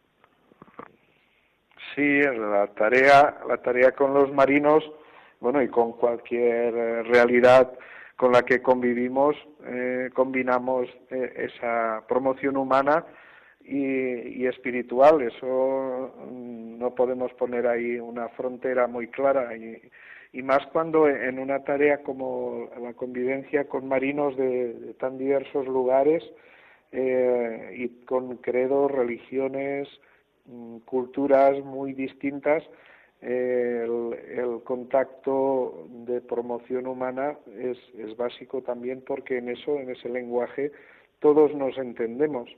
Sí, 1.95 2.21
la 2.21 2.67
tarea, 2.75 3.39
la 3.47 3.57
tarea 3.57 3.93
con 3.93 4.13
los 4.13 4.33
marinos 4.33 4.83
bueno, 5.39 5.61
y 5.61 5.67
con 5.67 5.93
cualquier 5.93 6.75
eh, 6.75 7.03
realidad 7.03 7.71
con 8.15 8.31
la 8.31 8.41
que 8.41 8.61
convivimos, 8.61 9.35
eh, 9.65 10.09
combinamos 10.13 10.89
eh, 11.11 11.49
esa 11.51 12.03
promoción 12.07 12.57
humana 12.57 13.05
y, 13.63 14.45
espiritual. 14.47 15.21
Eso 15.21 16.13
mm, 16.31 16.79
no 16.79 16.95
podemos 16.95 17.31
poner 17.33 17.67
ahí 17.67 17.99
una 17.99 18.29
frontera 18.29 18.87
muy 18.87 19.07
clara 19.07 19.55
y, 19.55 19.79
y 20.33 20.41
más 20.41 20.65
cuando 20.67 21.07
en 21.07 21.37
una 21.37 21.63
tarea 21.63 22.01
como 22.01 22.69
la 22.81 22.93
convivencia 22.93 23.67
con 23.67 23.87
marinos 23.87 24.35
de, 24.37 24.95
tan 24.99 25.17
diversos 25.17 25.67
lugares 25.67 26.23
y 26.93 27.89
con 28.05 28.37
credos, 28.37 28.89
religiones, 28.89 29.87
mm, 30.45 30.77
culturas 30.79 31.59
muy 31.63 31.93
distintas, 31.93 32.63
el, 33.21 34.61
contacto 34.63 35.87
de 36.05 36.21
promoción 36.21 36.87
humana 36.87 37.37
es, 37.57 37.77
es 37.97 38.15
básico 38.17 38.61
también 38.61 39.01
porque 39.05 39.37
en 39.37 39.49
eso, 39.49 39.77
en 39.77 39.89
ese 39.89 40.09
lenguaje, 40.09 40.71
todos 41.19 41.53
nos 41.55 41.77
entendemos. 41.77 42.49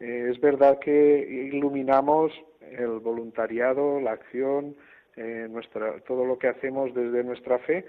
Eh, 0.00 0.28
es 0.30 0.40
verdad 0.40 0.78
que 0.78 1.50
iluminamos 1.52 2.32
el 2.60 2.98
voluntariado, 2.98 4.00
la 4.00 4.12
acción, 4.12 4.76
eh, 5.16 5.46
nuestra, 5.48 6.00
todo 6.00 6.24
lo 6.24 6.38
que 6.38 6.48
hacemos 6.48 6.92
desde 6.94 7.24
nuestra 7.24 7.58
fe, 7.60 7.86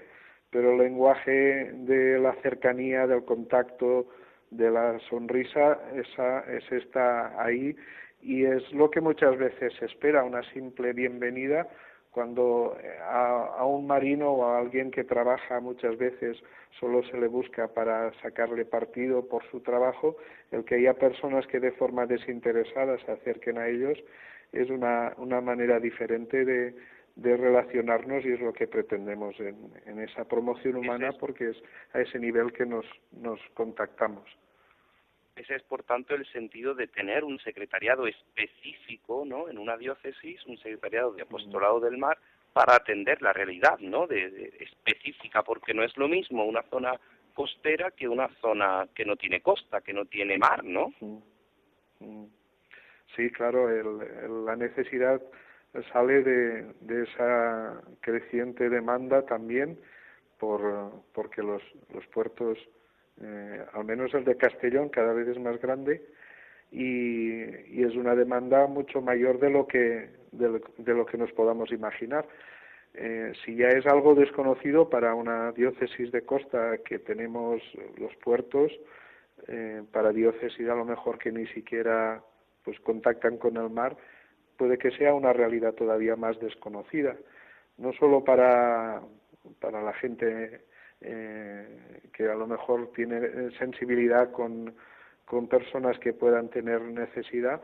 pero 0.50 0.72
el 0.72 0.78
lenguaje 0.78 1.72
de 1.72 2.18
la 2.18 2.34
cercanía, 2.42 3.06
del 3.06 3.24
contacto, 3.24 4.06
de 4.50 4.70
la 4.70 4.98
sonrisa, 5.10 5.78
esa, 5.94 6.40
es 6.50 6.70
está 6.72 7.42
ahí 7.42 7.76
y 8.22 8.44
es 8.44 8.72
lo 8.72 8.90
que 8.90 9.02
muchas 9.02 9.36
veces 9.36 9.74
se 9.78 9.84
espera, 9.84 10.24
una 10.24 10.42
simple 10.52 10.94
bienvenida 10.94 11.68
cuando 12.10 12.76
eh, 12.82 12.98
a, 13.02 13.64
un 13.64 13.86
marino 13.86 14.30
o 14.30 14.44
a 14.44 14.58
alguien 14.58 14.90
que 14.90 15.04
trabaja 15.04 15.60
muchas 15.60 15.96
veces 15.98 16.36
solo 16.78 17.02
se 17.04 17.18
le 17.18 17.28
busca 17.28 17.68
para 17.68 18.12
sacarle 18.22 18.64
partido 18.64 19.28
por 19.28 19.44
su 19.50 19.60
trabajo, 19.60 20.16
el 20.50 20.64
que 20.64 20.76
haya 20.76 20.94
personas 20.94 21.46
que 21.46 21.60
de 21.60 21.72
forma 21.72 22.06
desinteresada 22.06 22.98
se 22.98 23.12
acerquen 23.12 23.58
a 23.58 23.68
ellos 23.68 23.98
es 24.52 24.70
una, 24.70 25.12
una 25.18 25.40
manera 25.40 25.78
diferente 25.78 26.44
de, 26.44 26.74
de 27.16 27.36
relacionarnos 27.36 28.24
y 28.24 28.32
es 28.32 28.40
lo 28.40 28.52
que 28.52 28.66
pretendemos 28.66 29.38
en, 29.40 29.56
en 29.86 30.00
esa 30.00 30.24
promoción 30.24 30.76
humana 30.76 31.12
porque 31.18 31.50
es 31.50 31.56
a 31.92 32.00
ese 32.00 32.18
nivel 32.18 32.52
que 32.52 32.64
nos, 32.64 32.86
nos 33.12 33.40
contactamos. 33.54 34.24
Ese 35.38 35.54
es, 35.54 35.62
por 35.62 35.84
tanto, 35.84 36.16
el 36.16 36.26
sentido 36.32 36.74
de 36.74 36.88
tener 36.88 37.22
un 37.22 37.38
secretariado 37.38 38.08
específico, 38.08 39.24
¿no? 39.24 39.48
En 39.48 39.58
una 39.58 39.76
diócesis, 39.76 40.44
un 40.46 40.58
secretariado 40.58 41.12
de 41.12 41.22
apostolado 41.22 41.78
del 41.78 41.96
mar 41.96 42.18
para 42.52 42.74
atender 42.74 43.22
la 43.22 43.32
realidad, 43.32 43.78
¿no? 43.78 44.08
De, 44.08 44.52
específica, 44.58 45.44
porque 45.44 45.74
no 45.74 45.84
es 45.84 45.96
lo 45.96 46.08
mismo 46.08 46.44
una 46.44 46.62
zona 46.64 46.98
costera 47.34 47.92
que 47.92 48.08
una 48.08 48.28
zona 48.40 48.88
que 48.92 49.04
no 49.04 49.14
tiene 49.14 49.40
costa, 49.40 49.80
que 49.80 49.92
no 49.92 50.06
tiene 50.06 50.38
mar, 50.38 50.64
¿no? 50.64 50.92
Sí, 53.14 53.30
claro, 53.30 53.70
el, 53.70 54.44
la 54.44 54.56
necesidad 54.56 55.22
sale 55.92 56.22
de, 56.24 56.62
de 56.80 57.04
esa 57.04 57.80
creciente 58.00 58.68
demanda 58.68 59.24
también 59.24 59.78
por 60.38 60.90
porque 61.12 61.42
los, 61.42 61.62
los 61.94 62.04
puertos 62.08 62.58
eh, 63.22 63.64
al 63.72 63.84
menos 63.84 64.14
el 64.14 64.24
de 64.24 64.36
Castellón 64.36 64.88
cada 64.88 65.12
vez 65.12 65.28
es 65.28 65.38
más 65.38 65.60
grande 65.60 66.02
y, 66.70 67.42
y 67.74 67.82
es 67.82 67.94
una 67.96 68.14
demanda 68.14 68.66
mucho 68.66 69.00
mayor 69.00 69.38
de 69.40 69.50
lo 69.50 69.66
que 69.66 70.18
de 70.32 70.94
lo, 70.94 71.06
que 71.06 71.18
nos 71.18 71.32
podamos 71.32 71.72
imaginar. 71.72 72.26
Eh, 72.94 73.32
si 73.44 73.56
ya 73.56 73.68
es 73.68 73.86
algo 73.86 74.14
desconocido 74.14 74.88
para 74.88 75.14
una 75.14 75.52
diócesis 75.52 76.10
de 76.10 76.22
costa 76.22 76.78
que 76.78 76.98
tenemos 76.98 77.62
los 77.96 78.14
puertos, 78.16 78.72
eh, 79.46 79.82
para 79.92 80.10
diócesis 80.10 80.68
a 80.68 80.74
lo 80.74 80.84
mejor 80.84 81.18
que 81.18 81.30
ni 81.30 81.46
siquiera 81.48 82.22
pues 82.64 82.78
contactan 82.80 83.38
con 83.38 83.56
el 83.56 83.70
mar, 83.70 83.96
puede 84.56 84.78
que 84.78 84.90
sea 84.90 85.14
una 85.14 85.32
realidad 85.32 85.74
todavía 85.74 86.16
más 86.16 86.38
desconocida, 86.40 87.16
no 87.76 87.92
solo 87.92 88.24
para, 88.24 89.00
para 89.60 89.82
la 89.82 89.92
gente 89.94 90.62
eh, 91.00 92.10
que 92.12 92.28
a 92.28 92.34
lo 92.34 92.46
mejor 92.46 92.90
tiene 92.92 93.50
sensibilidad 93.58 94.30
con, 94.30 94.74
con 95.24 95.48
personas 95.48 95.98
que 95.98 96.12
puedan 96.12 96.48
tener 96.48 96.80
necesidad, 96.82 97.60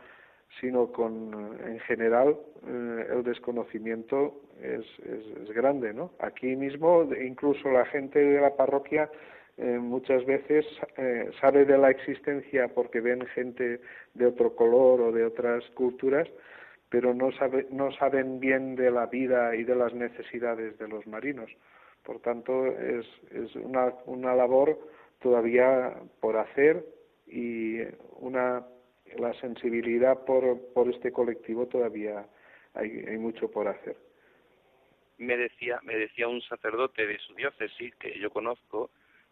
sino 0.61 0.93
con, 0.93 1.33
en 1.65 1.81
general, 1.81 2.37
eh, 2.67 3.07
el 3.11 3.23
desconocimiento 3.25 4.43
es, 4.63 4.85
es, 5.05 5.51
grande, 5.55 5.93
¿no? 5.93 6.13
Aquí 6.21 6.55
mismo, 6.57 7.09
incluso 7.15 7.71
la 7.71 7.87
gente 7.87 8.19
de 8.19 8.41
la 8.41 8.57
parroquia 8.57 9.11
eh, 9.57 9.79
muchas 9.79 10.25
veces 10.27 10.67
eh, 10.97 11.31
sabe 11.41 11.65
de 11.65 11.79
la 11.79 11.91
existencia 11.91 12.69
porque 12.69 13.01
ven 13.01 13.25
gente 13.27 13.81
de 14.15 14.27
otro 14.27 14.55
color 14.57 15.01
o 15.01 15.13
de 15.13 15.25
otras 15.25 15.65
culturas, 15.75 16.29
pero 16.89 17.15
no, 17.15 17.31
sabe, 17.33 17.67
no 17.71 17.93
saben 17.93 18.41
bien 18.41 18.75
de 18.75 18.91
la 18.91 19.07
vida 19.07 19.55
y 19.55 19.65
de 19.65 19.77
las 19.77 19.95
necesidades 19.95 20.77
de 20.79 20.89
los 20.89 21.07
marinos. 21.07 21.51
Por 22.05 22.21
tanto, 22.21 22.67
es, 22.67 23.07
es 23.31 23.55
una, 23.57 23.95
una 24.07 24.35
labor 24.35 24.79
todavía 25.21 25.95
por 26.21 26.37
hacer 26.37 26.85
y 27.27 27.79
una 28.19 28.67
la 29.17 29.33
sensibilidad 29.35 30.25
por, 30.25 30.73
por 30.73 30.89
este 30.89 31.13
colectivo 31.13 31.67
todavía 31.67 32.27
hay, 32.75 32.91
hay 33.07 33.19
mucho 33.19 33.51
por 33.51 33.69
hacer. 33.69 33.97
Me 35.19 35.37
decía, 35.37 35.79
me 35.83 35.97
decía 35.97 36.27
un 36.27 36.43
sacerdote 36.43 37.07
de 37.07 37.19
su 37.19 37.35
diócesis 37.35 37.95
que 37.97 38.19
yo 38.19 38.31
conozco, 38.31 38.91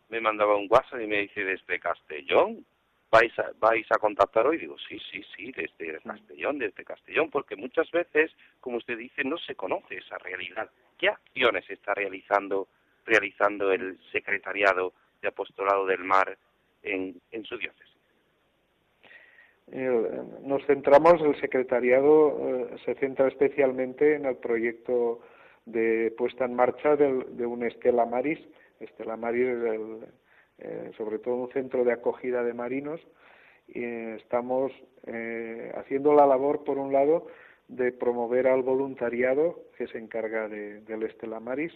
me 0.09 0.21
mandaba 0.21 0.57
un 0.57 0.69
WhatsApp 0.71 1.01
y 1.01 1.07
me 1.07 1.23
dice 1.23 1.45
desde 1.45 1.81
Castellón, 1.81 2.65
vais 3.11 3.37
a, 3.39 3.51
vais 3.59 3.87
a 3.91 3.99
contactar 3.99 4.47
hoy. 4.47 4.59
Digo, 4.59 4.77
sí, 4.89 4.99
sí, 5.11 5.23
sí, 5.37 5.53
desde 5.53 6.01
Castellón, 6.01 6.59
desde 6.59 6.85
Castellón, 6.85 7.31
porque 7.31 7.57
muchas 7.57 7.91
veces, 7.91 8.31
como 8.61 8.77
usted 8.77 8.97
dice, 8.97 9.25
no 9.25 9.39
se 9.39 9.55
conoce 9.55 9.97
esa 9.97 10.19
realidad. 10.19 10.71
¿Qué 11.03 11.09
acciones 11.09 11.69
está 11.69 11.95
realizando, 11.95 12.69
realizando 13.05 13.73
el 13.73 13.99
secretariado 14.12 14.93
de 15.21 15.27
apostolado 15.27 15.85
del 15.85 16.05
mar 16.05 16.38
en, 16.85 17.21
en 17.33 17.45
su 17.45 17.59
diócesis? 17.59 17.91
nos 20.43 20.65
centramos, 20.67 21.21
el 21.23 21.41
secretariado 21.41 22.38
eh, 22.38 22.77
se 22.85 22.95
centra 22.97 23.27
especialmente 23.27 24.15
en 24.15 24.27
el 24.27 24.37
proyecto 24.37 25.21
de 25.65 26.15
puesta 26.17 26.45
en 26.45 26.55
marcha 26.55 26.95
de 26.95 27.47
un 27.47 27.65
Estela 27.65 28.05
Maris. 28.05 28.38
Estela 28.79 29.17
Maris 29.17 29.49
es 29.49 29.81
eh, 30.59 30.91
sobre 30.97 31.19
todo 31.19 31.35
un 31.35 31.53
centro 31.53 31.85
de 31.85 31.95
acogida 31.95 32.45
de 32.45 32.55
marinos 32.55 33.01
y 33.67 33.83
estamos 33.83 34.71
eh, 35.07 35.73
haciendo 35.75 36.12
la 36.12 36.27
labor, 36.27 36.65
por 36.65 36.79
un 36.79 36.93
lado, 36.93 37.27
de 37.77 37.93
promover 37.93 38.47
al 38.47 38.63
voluntariado 38.63 39.65
que 39.77 39.87
se 39.87 39.99
encarga 39.99 40.49
del 40.49 41.03
Estela 41.03 41.41
Maris. 41.41 41.73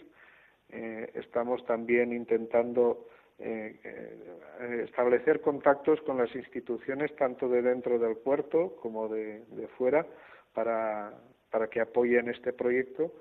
estamos 0.69 1.65
también 1.65 2.13
intentando 2.13 3.07
eh, 3.39 3.75
eh, 3.83 4.83
establecer 4.85 5.41
contactos 5.41 6.01
con 6.01 6.17
las 6.17 6.33
instituciones 6.35 7.15
tanto 7.17 7.47
de 7.47 7.61
dentro 7.61 7.99
del 7.99 8.17
puerto 8.17 8.75
como 8.81 9.07
de, 9.09 9.43
fuera 9.77 10.07
para, 10.55 11.13
para 11.51 11.67
que 11.67 11.79
apoyen 11.79 12.29
este 12.29 12.51
proyecto 12.51 13.13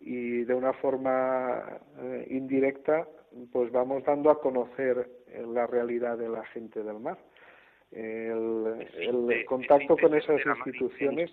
y 0.00 0.44
de 0.44 0.54
una 0.54 0.72
forma 0.72 1.80
eh, 2.00 2.26
indirecta 2.30 3.06
pues 3.52 3.70
vamos 3.70 4.02
dando 4.04 4.30
a 4.30 4.40
conocer 4.40 5.06
la 5.52 5.66
realidad 5.66 6.16
de 6.16 6.30
la 6.30 6.46
gente 6.46 6.82
del 6.82 6.98
mar. 6.98 7.18
El, 7.92 8.88
el 8.98 9.44
contacto 9.44 9.98
con 9.98 10.14
esas 10.14 10.40
instituciones. 10.46 11.30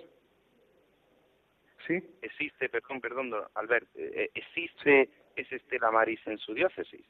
¿Sí? 1.87 2.01
Existe, 2.21 2.69
perdón, 2.69 2.99
perdón, 3.01 3.31
Albert, 3.53 3.87
existe 3.95 5.09
ese 5.35 5.55
Estela 5.57 5.91
Maris 5.91 6.19
en 6.25 6.37
su 6.37 6.53
diócesis. 6.53 7.05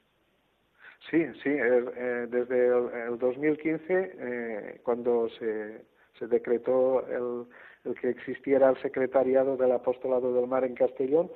Sí, 1.10 1.24
sí, 1.42 1.50
eh, 1.50 2.26
desde 2.28 2.66
el, 3.06 3.18
2015, 3.18 3.84
eh, 4.18 4.80
cuando 4.82 5.28
se, 5.38 5.82
se 6.18 6.26
decretó 6.26 7.06
el, 7.06 7.46
el, 7.84 8.00
que 8.00 8.08
existiera 8.08 8.70
el 8.70 8.82
secretariado 8.82 9.56
del 9.56 9.72
apostolado 9.72 10.34
del 10.34 10.48
mar 10.48 10.64
en 10.64 10.74
Castellón, 10.74 11.30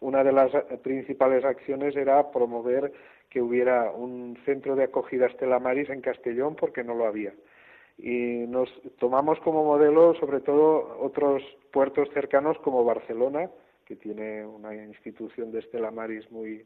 una 0.00 0.22
de 0.22 0.32
las 0.32 0.52
principales 0.82 1.44
acciones 1.44 1.96
era 1.96 2.30
promover 2.30 2.92
que 3.30 3.40
hubiera 3.40 3.90
un 3.90 4.38
centro 4.44 4.76
de 4.76 4.84
acogida 4.84 5.26
Estela 5.26 5.58
Maris 5.58 5.90
en 5.90 6.02
Castellón 6.02 6.54
porque 6.54 6.84
no 6.84 6.94
lo 6.94 7.06
había. 7.06 7.32
Y 7.98 8.46
nos 8.48 8.68
tomamos 8.98 9.38
como 9.40 9.64
modelo 9.64 10.14
sobre 10.16 10.40
todo 10.40 10.98
otros 11.00 11.42
puertos 11.72 12.08
cercanos 12.12 12.58
como 12.58 12.84
Barcelona, 12.84 13.50
que 13.86 13.96
tiene 13.96 14.44
una 14.44 14.74
institución 14.74 15.52
de 15.52 15.60
Estela 15.60 15.90
Maris 15.90 16.30
muy 16.30 16.64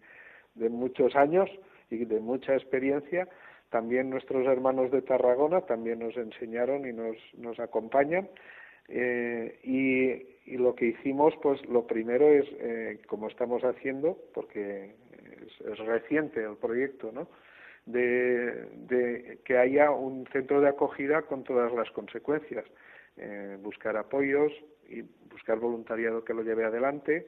de 0.54 0.68
muchos 0.68 1.14
años, 1.14 1.48
y 1.90 2.04
de 2.04 2.20
mucha 2.20 2.54
experiencia. 2.54 3.28
También 3.70 4.10
nuestros 4.10 4.46
hermanos 4.46 4.90
de 4.90 5.02
Tarragona 5.02 5.60
también 5.62 6.00
nos 6.00 6.16
enseñaron 6.16 6.86
y 6.88 6.92
nos, 6.92 7.16
nos 7.36 7.58
acompañan. 7.60 8.28
Eh, 8.88 9.60
y, 9.62 10.52
y, 10.52 10.56
lo 10.56 10.74
que 10.74 10.86
hicimos, 10.86 11.34
pues 11.42 11.64
lo 11.68 11.86
primero 11.86 12.28
es, 12.28 12.44
eh, 12.58 12.98
como 13.06 13.28
estamos 13.28 13.62
haciendo, 13.62 14.18
porque 14.34 14.96
es, 15.64 15.78
reciente 15.78 16.42
el 16.42 16.56
proyecto, 16.56 17.12
¿no? 17.12 17.28
De, 17.86 18.66
de, 18.86 19.40
que 19.44 19.58
haya 19.58 19.90
un 19.90 20.26
centro 20.32 20.60
de 20.60 20.68
acogida 20.68 21.22
con 21.22 21.42
todas 21.44 21.72
las 21.72 21.90
consecuencias. 21.90 22.64
Eh, 23.16 23.58
buscar 23.60 23.96
apoyos 23.96 24.52
y 24.88 25.02
buscar 25.30 25.58
voluntariado 25.58 26.24
que 26.24 26.34
lo 26.34 26.42
lleve 26.42 26.64
adelante, 26.64 27.26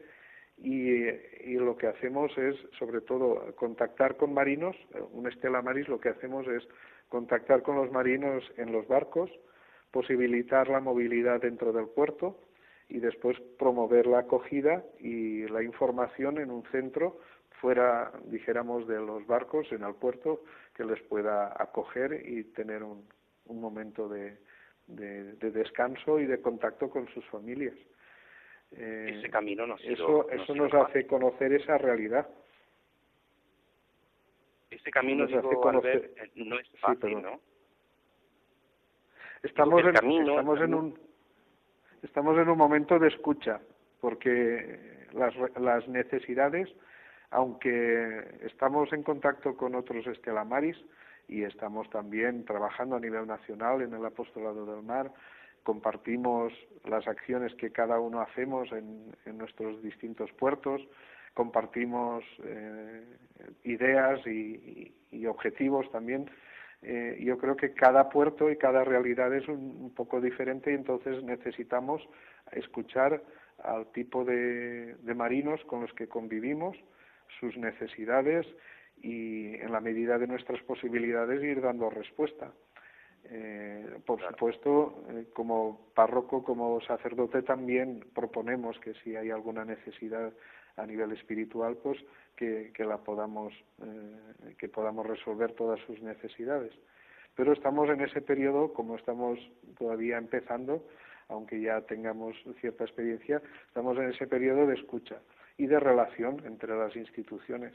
y, 0.58 1.54
lo 1.56 1.76
que 1.76 1.86
hacemos 1.86 2.36
es, 2.38 2.56
sobre 2.78 3.00
todo, 3.00 3.54
contactar 3.56 4.16
con 4.16 4.32
marinos. 4.32 4.76
Un 5.12 5.26
Estela 5.28 5.62
Maris 5.62 5.88
lo 5.88 6.00
que 6.00 6.10
hacemos 6.10 6.46
es 6.46 6.66
contactar 7.08 7.62
con 7.62 7.76
los 7.76 7.90
marinos 7.90 8.44
en 8.56 8.72
los 8.72 8.86
barcos, 8.86 9.30
posibilitar 9.90 10.68
la 10.68 10.80
movilidad 10.80 11.40
dentro 11.40 11.72
del 11.72 11.88
puerto 11.88 12.38
y 12.88 12.98
después 12.98 13.38
promover 13.58 14.06
la 14.06 14.20
acogida 14.20 14.84
y 14.98 15.46
la 15.48 15.62
información 15.62 16.38
en 16.38 16.50
un 16.50 16.62
centro 16.70 17.18
fuera, 17.62 18.12
dijéramos, 18.24 18.86
de 18.86 18.96
los 18.96 19.26
barcos 19.26 19.72
en 19.72 19.84
el 19.84 19.94
puerto 19.94 20.42
que 20.74 20.84
les 20.84 21.00
pueda 21.02 21.54
acoger 21.56 22.28
y 22.28 22.44
tener 22.52 22.82
un, 22.82 23.08
un 23.46 23.60
momento 23.60 24.06
de 24.08 24.36
descanso 24.86 26.18
y 26.18 26.26
de 26.26 26.42
contacto 26.42 26.90
con 26.90 27.08
sus 27.14 27.24
familias. 27.30 27.74
Eh, 28.76 29.16
ese 29.18 29.30
camino 29.30 29.66
no 29.66 29.76
Eso, 29.76 30.30
eso 30.30 30.54
nos 30.54 30.72
hace 30.72 31.06
conocer 31.06 31.52
esa 31.52 31.78
realidad. 31.78 32.26
Ese 34.70 34.90
camino, 34.90 35.26
conocer... 35.60 36.12
Eh, 36.16 36.30
no 36.36 36.58
es 36.58 36.68
fácil, 36.80 37.20
¿no? 37.20 37.40
Estamos, 39.42 39.82
en, 39.82 39.88
estamos 39.88 40.60
en 40.60 40.74
un 40.74 40.98
estamos 42.02 42.38
en 42.38 42.48
un 42.48 42.56
momento 42.56 42.98
de 42.98 43.08
escucha 43.08 43.60
porque 44.00 45.06
las, 45.12 45.34
las 45.58 45.86
necesidades 45.88 46.68
aunque 47.32 48.24
estamos 48.42 48.92
en 48.92 49.02
contacto 49.02 49.56
con 49.56 49.74
otros 49.74 50.06
estelamaris 50.06 50.76
y 51.28 51.42
estamos 51.42 51.88
también 51.90 52.44
trabajando 52.44 52.96
a 52.96 53.00
nivel 53.00 53.26
nacional 53.26 53.82
en 53.82 53.94
el 53.94 54.04
apostolado 54.04 54.66
del 54.66 54.84
mar 54.84 55.10
compartimos 55.62 56.52
las 56.84 57.06
acciones 57.06 57.54
que 57.54 57.70
cada 57.70 58.00
uno 58.00 58.20
hacemos 58.20 58.70
en, 58.72 59.12
nuestros 59.38 59.82
distintos 59.82 60.30
puertos, 60.32 60.80
compartimos 61.34 62.24
eh, 62.44 63.04
ideas 63.64 64.24
y, 64.26 64.92
objetivos 65.26 65.90
también. 65.92 66.28
Eh, 66.82 67.20
yo 67.22 67.38
creo 67.38 67.56
que 67.56 67.72
cada 67.74 68.08
puerto 68.08 68.50
y 68.50 68.56
cada 68.56 68.82
realidad 68.82 69.32
es 69.32 69.46
un, 69.46 69.92
poco 69.94 70.20
diferente 70.20 70.72
y 70.72 70.74
entonces 70.74 71.22
necesitamos 71.22 72.02
escuchar 72.50 73.22
al 73.62 73.86
tipo 73.92 74.24
de 74.24 74.96
marinos 75.14 75.62
con 75.66 75.82
los 75.82 75.92
que 75.92 76.08
convivimos, 76.08 76.76
sus 77.38 77.56
necesidades 77.56 78.46
y 79.02 79.54
en 79.54 79.72
la 79.72 79.80
medida 79.80 80.18
de 80.18 80.26
nuestras 80.26 80.62
posibilidades 80.62 81.42
ir 81.42 81.60
dando 81.60 81.90
respuesta. 81.90 82.52
Eh, 83.24 83.98
por 84.04 84.20
supuesto, 84.20 85.04
eh, 85.10 85.26
como 85.32 85.88
párroco, 85.94 86.42
como 86.42 86.80
sacerdote, 86.80 87.42
también 87.42 88.04
proponemos 88.14 88.78
que 88.80 88.94
si 88.94 89.16
hay 89.16 89.30
alguna 89.30 89.64
necesidad 89.64 90.32
a 90.76 90.86
nivel 90.86 91.12
espiritual, 91.12 91.76
pues 91.82 91.98
que, 92.36 92.72
la 92.78 92.98
podamos, 92.98 93.52
eh, 93.84 94.54
que 94.58 94.68
podamos 94.68 95.06
resolver 95.06 95.52
todas 95.52 95.80
sus 95.80 96.00
necesidades. 96.02 96.72
Pero 97.36 97.52
estamos 97.52 97.88
en 97.90 98.00
ese 98.00 98.20
periodo, 98.20 98.72
como 98.72 98.96
estamos 98.96 99.38
todavía 99.78 100.18
empezando, 100.18 100.84
aunque 101.28 101.60
ya 101.60 101.80
tengamos 101.82 102.36
cierta 102.60 102.84
experiencia, 102.84 103.40
estamos 103.68 103.96
en 103.98 104.10
ese 104.10 104.26
periodo 104.26 104.66
de 104.66 104.74
escucha 104.74 105.20
y 105.58 105.66
de 105.66 105.80
relación 105.80 106.42
entre 106.44 106.76
las 106.76 106.94
instituciones. 106.96 107.74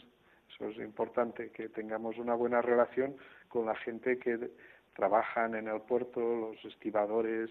Eso 0.53 0.69
es 0.69 0.78
importante, 0.78 1.51
que 1.51 1.69
tengamos 1.69 2.17
una 2.17 2.34
buena 2.34 2.61
relación 2.61 3.15
con 3.47 3.65
la 3.65 3.75
gente 3.75 4.17
que 4.17 4.49
trabajan 4.95 5.55
en 5.55 5.67
el 5.67 5.82
puerto, 5.82 6.19
los 6.19 6.65
estibadores, 6.65 7.49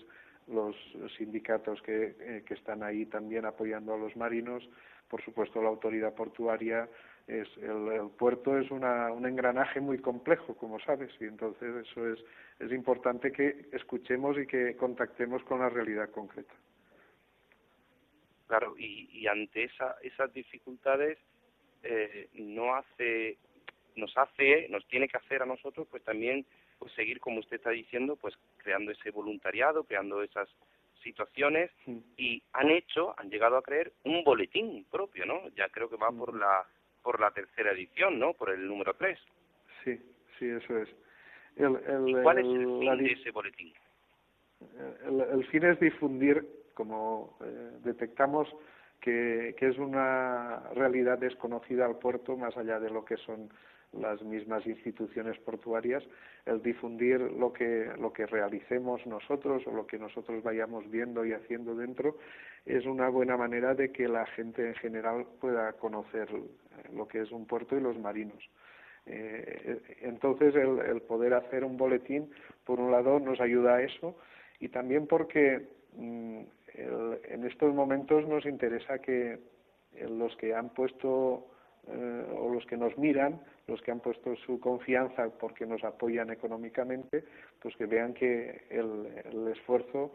los 0.49 0.77
sindicatos 1.17 1.81
que, 1.83 2.43
que 2.47 2.55
están 2.55 2.83
ahí 2.83 3.07
también 3.07 3.45
apoyando 3.45 3.95
a 3.95 3.99
los 3.99 4.17
marinos, 4.17 4.69
por 5.09 5.23
supuesto 5.23 5.63
la 5.63 5.69
autoridad 5.69 6.15
portuaria, 6.15 6.89
es 7.27 7.49
el, 7.59 8.11
puerto 8.17 8.57
es 8.57 8.71
una, 8.71 9.11
un 9.13 9.27
engranaje 9.27 9.81
muy 9.81 9.99
complejo, 9.99 10.55
como 10.55 10.79
sabes, 10.81 11.11
y 11.21 11.25
entonces 11.25 11.87
eso 11.89 12.09
es, 12.09 12.21
es 12.61 12.71
importante 12.71 13.33
que 13.33 13.69
escuchemos 13.73 14.39
y 14.39 14.47
que 14.47 14.77
contactemos 14.77 15.43
con 15.45 15.61
la 15.61 15.69
realidad 15.69 16.11
concreta. 16.11 16.55
Claro, 18.47 18.75
y, 18.79 19.09
y 19.13 19.27
ante 19.27 19.65
esa, 19.65 19.97
esas 20.03 20.33
dificultades 20.33 21.19
eh, 21.83 22.29
no 22.35 22.75
hace, 22.75 23.39
nos 23.97 24.17
hace, 24.17 24.69
nos 24.69 24.87
tiene 24.87 25.09
que 25.09 25.17
hacer 25.17 25.43
a 25.43 25.47
nosotros, 25.47 25.87
pues 25.91 26.03
también, 26.05 26.47
pues 26.79 26.93
seguir 26.93 27.21
como 27.21 27.41
usted 27.41 27.57
está 27.57 27.71
diciendo, 27.71 28.17
pues 28.17 28.35
creando 28.59 28.93
ese 28.93 29.11
voluntariado, 29.11 29.85
creando 29.85 30.23
esas 30.23 30.49
situaciones 31.03 31.71
y 32.17 32.43
han 32.53 32.71
hecho, 32.71 33.15
han 33.19 33.31
llegado 33.31 33.57
a 33.57 33.63
creer 33.63 33.93
un 34.05 34.25
boletín 34.25 34.85
propio, 34.91 35.25
¿no? 35.27 35.49
Ya 35.57 35.69
creo 35.69 35.89
que 35.89 35.97
va 35.97 36.11
por 36.11 36.37
la 36.37 36.67
por 37.07 37.21
la 37.21 37.31
tercera 37.31 37.71
edición, 37.71 38.19
¿no? 38.19 38.33
Por 38.33 38.51
el 38.51 38.67
número 38.67 38.95
3. 38.95 39.17
Sí, 39.85 39.97
sí, 40.37 40.47
eso 40.49 40.77
es. 40.79 40.89
El, 41.55 41.77
el, 41.87 42.09
¿Y 42.09 42.15
cuál 42.21 42.39
es 42.39 42.45
el 42.45 42.67
fin 42.67 42.99
de 42.99 43.13
ese 43.13 43.31
boletín? 43.31 43.73
El, 45.07 45.47
fin 45.47 45.65
es 45.65 45.79
difundir, 45.79 46.45
como 46.77 47.37
eh, 47.41 47.71
detectamos, 47.83 48.47
que, 49.01 49.57
que 49.59 49.69
es 49.69 49.79
una 49.79 50.61
realidad 50.75 51.19
desconocida 51.19 51.87
al 51.87 51.97
puerto, 51.97 52.37
más 52.37 52.57
allá 52.57 52.79
de 52.79 52.91
lo 52.91 53.05
que 53.05 53.17
son 53.17 53.49
las 53.93 54.23
mismas 54.23 54.67
instituciones 54.67 55.39
portuarias, 55.39 56.05
el 56.45 56.63
difundir 56.63 57.19
lo 57.21 57.53
que, 57.53 57.91
lo 57.99 58.13
que 58.13 58.27
realicemos 58.27 59.07
nosotros 59.07 59.63
o 59.67 59.71
lo 59.71 59.87
que 59.87 59.99
nosotros 59.99 60.43
vayamos 60.43 60.91
viendo 60.91 61.25
y 61.25 61.33
haciendo 61.33 61.75
dentro 61.75 62.19
es 62.67 62.85
una 62.85 63.09
buena 63.09 63.37
manera 63.37 63.75
de 63.75 63.91
que 63.93 64.07
la 64.09 64.27
gente 64.27 64.69
en 64.69 64.75
general 64.75 65.27
pueda 65.41 65.73
conocer 65.75 66.29
lo 66.93 67.09
que 67.09 67.23
es 67.23 67.33
un 67.33 67.47
puerto 67.47 67.77
y 67.77 67.81
los 67.81 67.99
marinos. 67.99 68.51
Eh, 69.07 69.81
entonces, 70.03 70.55
el, 70.57 70.81
el, 70.81 71.01
poder 71.01 71.33
hacer 71.35 71.65
un 71.65 71.77
boletín, 71.77 72.29
por 72.65 72.81
un 72.81 72.91
lado, 72.91 73.21
nos 73.21 73.41
ayuda 73.41 73.77
a 73.77 73.83
eso 73.83 74.17
y 74.59 74.69
también 74.69 75.07
porque 75.07 75.69
mm, 75.97 76.43
el, 76.77 77.21
en 77.29 77.45
estos 77.45 77.75
momentos 77.75 78.27
nos 78.27 78.45
interesa 78.47 78.99
que 78.99 79.39
los 80.09 80.37
que 80.37 80.55
han 80.55 80.71
puesto 80.71 81.47
eh, 81.89 82.27
o 82.39 82.53
los 82.53 82.67
que 82.67 82.77
nos 82.77 82.97
miran, 82.99 83.41
los 83.67 83.81
que 83.83 83.91
han 83.91 84.01
puesto 84.01 84.35
su 84.37 84.61
confianza 84.61 85.29
porque 85.39 85.67
nos 85.67 85.83
apoyan 85.85 86.31
económicamente, 86.31 87.25
pues 87.61 87.77
que 87.77 87.87
vean 87.87 88.13
que 88.15 88.67
el, 88.71 89.07
el 89.25 89.49
esfuerzo 89.49 90.13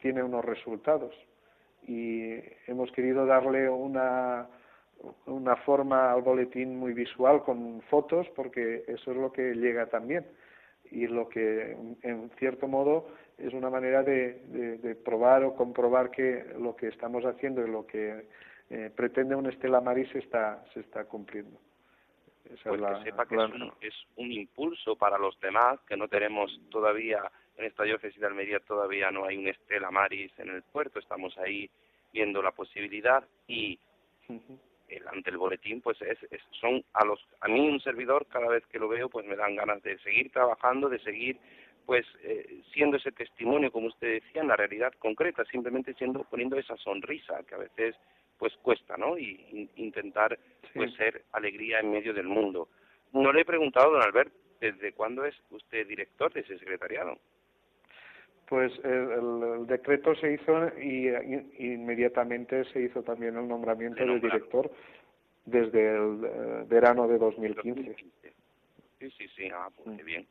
tiene 0.00 0.22
unos 0.22 0.44
resultados. 0.44 1.14
Y 1.86 2.34
hemos 2.66 2.90
querido 2.92 3.26
darle 3.26 3.68
una, 3.68 4.48
una 5.26 5.56
forma 5.56 6.12
al 6.12 6.22
boletín 6.22 6.78
muy 6.78 6.92
visual 6.92 7.42
con 7.42 7.80
fotos 7.82 8.26
porque 8.34 8.84
eso 8.86 9.10
es 9.12 9.16
lo 9.16 9.32
que 9.32 9.54
llega 9.54 9.86
también 9.86 10.26
y 10.90 11.06
lo 11.06 11.28
que 11.28 11.76
en 12.02 12.30
cierto 12.38 12.66
modo 12.66 13.08
es 13.38 13.54
una 13.54 13.70
manera 13.70 14.02
de, 14.02 14.42
de, 14.46 14.78
de 14.78 14.94
probar 14.94 15.44
o 15.44 15.54
comprobar 15.54 16.10
que 16.10 16.44
lo 16.58 16.74
que 16.76 16.88
estamos 16.88 17.24
haciendo 17.24 17.66
y 17.66 17.70
lo 17.70 17.86
que 17.86 18.26
eh, 18.70 18.90
pretende 18.94 19.34
un 19.34 19.46
Estela 19.46 19.80
Maris 19.80 20.10
se 20.10 20.18
está, 20.18 20.62
se 20.74 20.80
está 20.80 21.04
cumpliendo. 21.06 21.58
pues 22.44 22.80
que 22.80 23.04
sepa 23.04 23.26
que 23.26 23.36
es, 23.80 23.94
un, 24.16 24.30
impulso 24.30 24.96
para 24.96 25.18
los 25.18 25.38
demás, 25.40 25.80
que 25.88 25.96
no 25.96 26.08
tenemos 26.08 26.60
todavía, 26.70 27.30
en 27.56 27.64
esta 27.64 27.84
diócesis 27.84 28.20
de 28.20 28.26
Almería 28.26 28.60
todavía 28.60 29.10
no 29.10 29.24
hay 29.24 29.38
un 29.38 29.48
Estela 29.48 29.90
Maris 29.90 30.32
en 30.38 30.50
el 30.50 30.62
puerto, 30.62 30.98
estamos 30.98 31.36
ahí 31.38 31.70
viendo 32.12 32.42
la 32.42 32.52
posibilidad 32.52 33.24
y 33.46 33.78
el, 34.88 35.08
ante 35.08 35.30
el 35.30 35.38
boletín 35.38 35.80
pues 35.80 36.00
es, 36.02 36.18
son 36.60 36.84
a 36.92 37.04
los 37.04 37.20
a 37.40 37.48
mí 37.48 37.60
un 37.60 37.80
servidor 37.80 38.26
cada 38.26 38.48
vez 38.48 38.64
que 38.66 38.78
lo 38.78 38.88
veo 38.88 39.08
pues 39.08 39.26
me 39.26 39.36
dan 39.36 39.56
ganas 39.56 39.82
de 39.82 39.98
seguir 39.98 40.30
trabajando 40.30 40.88
de 40.88 40.98
seguir 41.00 41.38
pues 41.88 42.04
eh, 42.22 42.60
siendo 42.74 42.98
ese 42.98 43.12
testimonio 43.12 43.72
como 43.72 43.86
usted 43.86 44.20
decía 44.20 44.42
en 44.42 44.48
la 44.48 44.56
realidad 44.56 44.92
concreta 44.98 45.42
simplemente 45.46 45.94
siendo 45.94 46.22
poniendo 46.24 46.58
esa 46.58 46.76
sonrisa 46.76 47.42
que 47.48 47.54
a 47.54 47.58
veces 47.58 47.96
pues 48.36 48.52
cuesta, 48.60 48.98
¿no? 48.98 49.16
Y, 49.16 49.70
intentar 49.76 50.38
pues 50.74 50.92
ser 50.96 51.24
alegría 51.32 51.80
en 51.80 51.90
medio 51.90 52.12
del 52.12 52.26
mundo. 52.26 52.68
No 53.14 53.32
le 53.32 53.40
he 53.40 53.44
preguntado, 53.46 53.92
don 53.92 54.02
Albert, 54.02 54.30
¿desde 54.60 54.92
cuándo 54.92 55.24
es 55.24 55.34
usted 55.50 55.88
director 55.88 56.30
de 56.30 56.40
ese 56.40 56.58
secretariado? 56.58 57.18
Pues 58.50 58.70
el, 58.84 59.66
decreto 59.66 60.14
se 60.16 60.34
hizo 60.34 60.68
y, 60.78 61.08
inmediatamente 61.58 62.66
se 62.66 62.82
hizo 62.82 63.02
también 63.02 63.34
el 63.34 63.48
nombramiento 63.48 64.04
del 64.04 64.20
director 64.20 64.70
desde 65.46 65.96
el 65.96 66.22
eh, 66.22 66.64
verano 66.68 67.08
de 67.08 67.16
2015. 67.16 67.96
Sí, 68.98 69.10
sí, 69.10 69.28
sí, 69.34 69.48
ah, 69.54 69.70
pues 69.74 70.02
mm. 70.02 70.04
bien. 70.04 70.26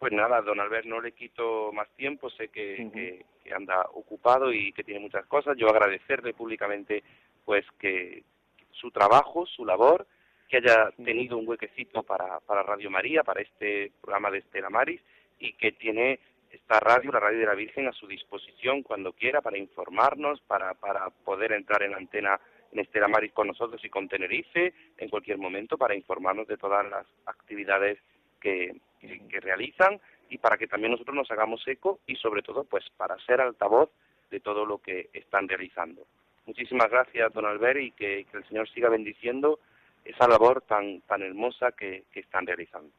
Pues 0.00 0.14
nada, 0.14 0.40
don 0.40 0.58
Albert, 0.58 0.86
no 0.86 0.98
le 0.98 1.12
quito 1.12 1.72
más 1.74 1.86
tiempo, 1.90 2.30
sé 2.30 2.48
que, 2.48 3.22
que, 3.44 3.52
anda 3.52 3.84
ocupado 3.92 4.50
y 4.50 4.72
que 4.72 4.82
tiene 4.82 4.98
muchas 4.98 5.26
cosas. 5.26 5.58
Yo 5.58 5.68
agradecerle 5.68 6.32
públicamente 6.32 7.04
pues 7.44 7.66
que 7.78 8.24
su 8.70 8.90
trabajo, 8.92 9.44
su 9.44 9.66
labor, 9.66 10.06
que 10.48 10.56
haya 10.56 10.90
tenido 11.04 11.36
un 11.36 11.46
huequecito 11.46 12.02
para, 12.02 12.40
para 12.40 12.62
Radio 12.62 12.90
María, 12.90 13.22
para 13.22 13.42
este 13.42 13.92
programa 14.00 14.30
de 14.30 14.38
Estela 14.38 14.70
Maris, 14.70 15.02
y 15.38 15.52
que 15.52 15.72
tiene 15.72 16.18
esta 16.50 16.80
radio, 16.80 17.12
la 17.12 17.20
radio 17.20 17.40
de 17.40 17.46
la 17.46 17.54
Virgen, 17.54 17.86
a 17.86 17.92
su 17.92 18.06
disposición 18.06 18.82
cuando 18.82 19.12
quiera 19.12 19.42
para 19.42 19.58
informarnos, 19.58 20.40
para, 20.46 20.72
para 20.72 21.10
poder 21.10 21.52
entrar 21.52 21.82
en 21.82 21.94
antena 21.94 22.40
en 22.72 22.78
Estela 22.78 23.06
Maris 23.06 23.32
con 23.32 23.48
nosotros 23.48 23.84
y 23.84 23.90
con 23.90 24.08
Tenerife 24.08 24.72
en 24.96 25.10
cualquier 25.10 25.36
momento 25.36 25.76
para 25.76 25.94
informarnos 25.94 26.46
de 26.46 26.56
todas 26.56 26.88
las 26.88 27.06
actividades 27.26 27.98
que, 28.40 28.74
que 29.00 29.40
realizan 29.40 30.00
y 30.28 30.38
para 30.38 30.56
que 30.56 30.66
también 30.66 30.92
nosotros 30.92 31.16
nos 31.16 31.30
hagamos 31.30 31.66
eco 31.66 32.00
y 32.06 32.16
sobre 32.16 32.42
todo 32.42 32.64
pues 32.64 32.84
para 32.96 33.18
ser 33.26 33.40
altavoz 33.40 33.90
de 34.30 34.40
todo 34.40 34.64
lo 34.64 34.78
que 34.78 35.10
están 35.12 35.48
realizando. 35.48 36.06
Muchísimas 36.46 36.90
gracias, 36.90 37.32
don 37.32 37.44
Albert, 37.44 37.80
y 37.80 37.90
que, 37.92 38.26
el 38.32 38.44
Señor 38.48 38.68
siga 38.70 38.88
bendiciendo 38.88 39.58
esa 40.04 40.26
labor 40.26 40.62
tan, 40.62 41.00
tan 41.02 41.22
hermosa 41.22 41.72
que, 41.72 42.04
están 42.14 42.46
realizando. 42.46 42.90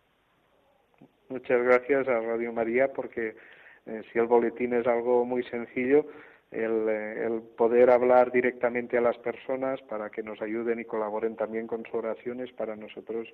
Muchas 1.30 1.64
gracias 1.64 2.08
a 2.08 2.20
Radio 2.20 2.52
María, 2.54 2.91
porque 2.93 3.36
eh, 3.86 4.04
si 4.12 4.20
el 4.20 4.28
boletín 4.28 4.74
es 4.74 4.86
algo 4.86 5.26
muy 5.26 5.43
sencillo, 5.43 6.06
el, 6.52 6.89
eh, 6.89 7.26
el, 7.26 7.41
poder 7.58 7.89
hablar 7.89 8.32
directamente 8.32 8.97
a 8.97 9.02
las 9.02 9.18
personas 9.18 9.82
para 9.84 10.10
que 10.10 10.22
nos 10.22 10.41
ayuden 10.41 10.80
y 10.80 10.86
colaboren 10.86 11.36
también 11.36 11.66
con 11.66 11.84
sus 11.86 11.95
oraciones 11.95 12.52
para 12.52 12.76
nosotros 12.76 13.28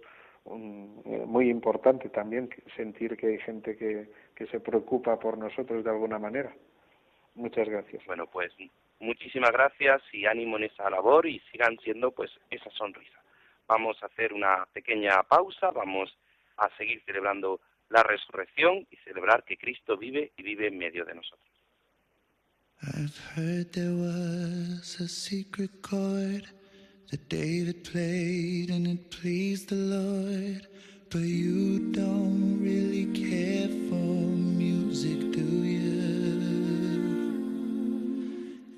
un, 0.46 1.02
eh, 1.06 1.24
muy 1.26 1.50
importante 1.50 2.10
también 2.10 2.50
sentir 2.76 3.18
que 3.18 3.28
hay 3.28 3.40
gente 3.40 3.76
que, 3.76 4.10
que 4.36 4.46
se 4.48 4.60
preocupa 4.60 5.18
por 5.20 5.38
nosotros 5.38 5.84
de 5.84 5.90
alguna 5.90 6.20
manera. 6.20 6.54
Muchas 7.34 7.68
gracias. 7.68 8.06
Bueno, 8.06 8.28
pues 8.28 8.52
muchísimas 9.00 9.52
gracias 9.52 10.02
y 10.12 10.26
ánimo 10.26 10.58
en 10.58 10.66
esa 10.66 10.90
labor 10.90 11.26
y 11.26 11.40
sigan 11.52 11.78
siendo 11.84 12.12
pues 12.12 12.32
esa 12.50 12.70
sonrisa. 12.72 13.20
Vamos 13.68 14.02
a 14.02 14.06
hacer 14.06 14.32
una 14.32 14.66
pequeña 14.74 15.24
pausa, 15.24 15.72
vamos 15.72 16.16
a 16.58 16.70
seguir 16.78 17.02
celebrando 17.06 17.60
la 17.90 18.04
resurrección 18.04 18.88
y 18.90 18.96
celebrar 18.98 19.44
que 19.44 19.58
Cristo 19.58 19.98
vive 19.98 20.32
y 20.38 20.44
vive 20.44 20.68
en 20.68 20.78
medio 20.78 21.04
de 21.06 21.16
nosotros. 21.16 21.57
I've 22.84 23.18
heard 23.34 23.74
there 23.74 23.96
was 23.96 24.98
a 25.00 25.08
secret 25.08 25.82
chord 25.82 26.48
that 27.10 27.28
David 27.28 27.84
played 27.84 28.70
and 28.70 28.86
it 28.86 29.10
pleased 29.10 29.70
the 29.70 29.76
Lord, 29.76 30.68
but 31.10 31.22
you 31.22 31.92
don't 31.92 32.62
really 32.62 33.08
care 33.08 33.68
for 33.68 33.94
music, 33.96 35.32
do 35.32 35.42
you? 35.42 36.38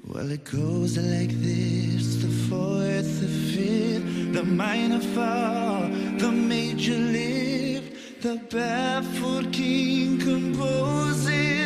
Well, 0.07 0.31
it 0.31 0.45
goes 0.45 0.97
like 0.97 1.31
this 1.41 2.23
the 2.23 2.29
fourth, 2.47 3.19
the 3.19 3.27
fifth, 3.51 4.33
the 4.33 4.43
minor 4.45 5.01
fall, 5.01 5.89
the 6.17 6.31
major 6.31 6.95
lift, 6.95 8.21
the 8.21 8.37
barefoot 8.49 9.51
king 9.51 10.19
composing. 10.19 11.58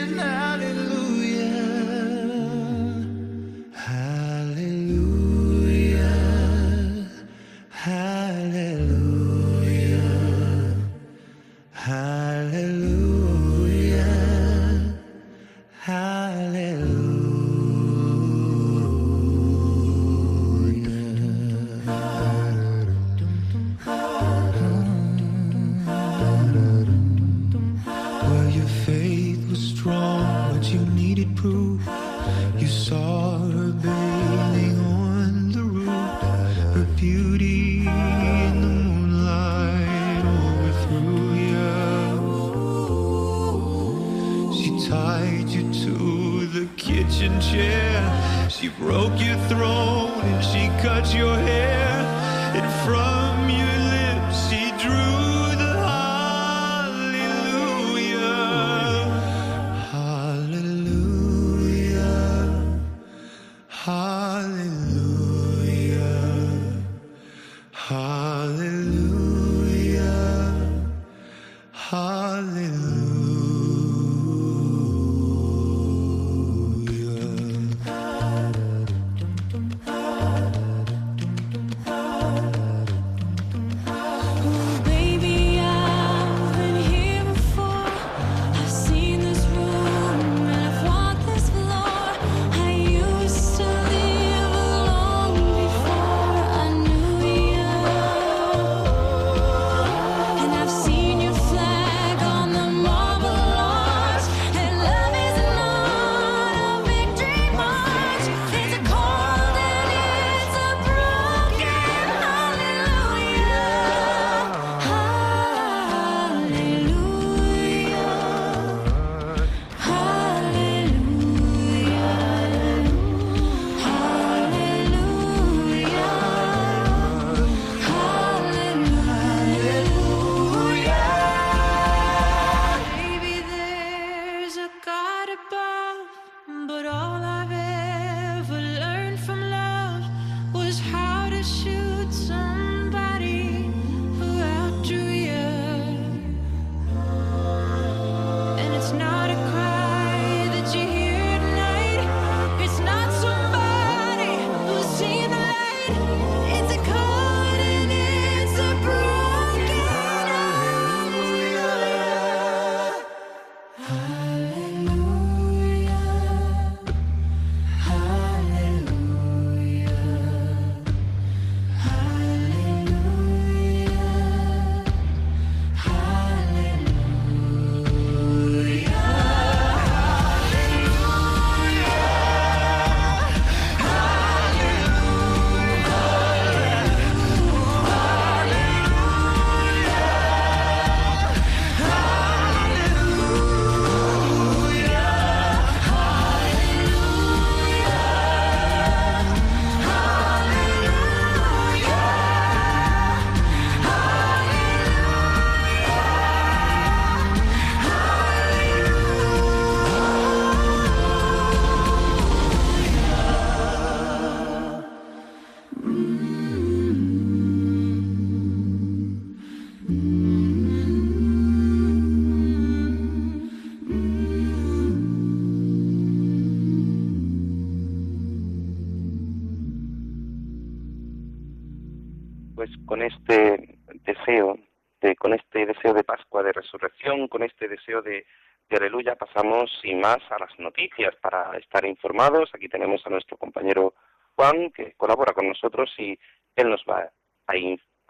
Aquí 242.53 242.69
tenemos 242.69 243.05
a 243.05 243.09
nuestro 243.09 243.37
compañero 243.37 243.95
Juan, 244.35 244.71
que 244.71 244.93
colabora 244.93 245.33
con 245.33 245.47
nosotros 245.47 245.91
y 245.97 246.17
él 246.55 246.69
nos 246.69 246.83
va 246.87 247.11
a 247.47 247.57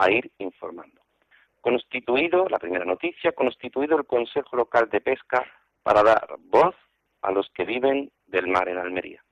ir 0.09 0.31
informando. 0.39 1.01
Constituido, 1.61 2.49
la 2.49 2.59
primera 2.59 2.83
noticia, 2.83 3.31
constituido 3.31 3.97
el 3.97 4.05
Consejo 4.05 4.57
Local 4.57 4.89
de 4.89 4.99
Pesca 4.99 5.45
para 5.81 6.03
dar 6.03 6.35
voz 6.39 6.75
a 7.21 7.31
los 7.31 7.49
que 7.51 7.63
viven 7.63 8.11
del 8.25 8.47
mar 8.47 8.67
en 8.67 8.77
Almería. 8.77 9.23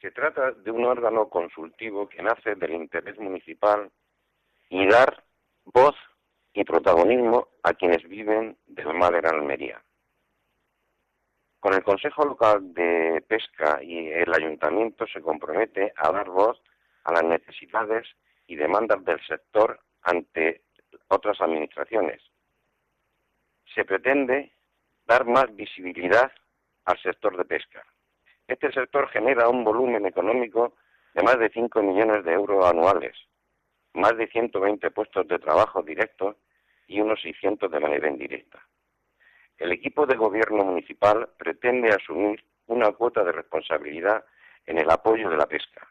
Se 0.00 0.12
trata 0.12 0.52
de 0.52 0.70
un 0.70 0.84
órgano 0.84 1.28
consultivo 1.28 2.08
que 2.08 2.22
nace 2.22 2.54
del 2.54 2.74
interés 2.74 3.18
municipal 3.18 3.90
y 4.68 4.86
dar 4.86 5.24
voz 5.64 5.96
y 6.52 6.62
protagonismo 6.62 7.48
a 7.64 7.74
quienes 7.74 8.04
viven 8.08 8.56
del 8.66 8.94
mar 8.94 9.16
en 9.16 9.26
Almería. 9.26 9.82
Con 11.66 11.74
el 11.74 11.82
Consejo 11.82 12.24
Local 12.24 12.72
de 12.74 13.24
Pesca 13.26 13.82
y 13.82 14.06
el 14.06 14.32
Ayuntamiento 14.32 15.04
se 15.08 15.20
compromete 15.20 15.92
a 15.96 16.12
dar 16.12 16.28
voz 16.28 16.62
a 17.02 17.12
las 17.12 17.24
necesidades 17.24 18.06
y 18.46 18.54
demandas 18.54 19.04
del 19.04 19.20
sector 19.26 19.80
ante 20.02 20.62
otras 21.08 21.40
administraciones. 21.40 22.22
Se 23.74 23.84
pretende 23.84 24.52
dar 25.06 25.24
más 25.26 25.56
visibilidad 25.56 26.30
al 26.84 27.02
sector 27.02 27.36
de 27.36 27.44
pesca. 27.44 27.84
Este 28.46 28.70
sector 28.70 29.08
genera 29.08 29.48
un 29.48 29.64
volumen 29.64 30.06
económico 30.06 30.74
de 31.14 31.24
más 31.24 31.36
de 31.36 31.48
5 31.48 31.82
millones 31.82 32.24
de 32.24 32.32
euros 32.32 32.64
anuales, 32.64 33.16
más 33.92 34.16
de 34.16 34.28
120 34.28 34.88
puestos 34.92 35.26
de 35.26 35.40
trabajo 35.40 35.82
directos 35.82 36.36
y 36.86 37.00
unos 37.00 37.20
600 37.22 37.68
de 37.68 37.80
manera 37.80 38.08
indirecta. 38.08 38.62
El 39.58 39.72
equipo 39.72 40.06
de 40.06 40.16
gobierno 40.16 40.64
municipal 40.64 41.30
pretende 41.38 41.90
asumir 41.90 42.44
una 42.66 42.92
cuota 42.92 43.24
de 43.24 43.32
responsabilidad 43.32 44.24
en 44.66 44.78
el 44.78 44.90
apoyo 44.90 45.30
de 45.30 45.36
la 45.36 45.46
pesca. 45.46 45.88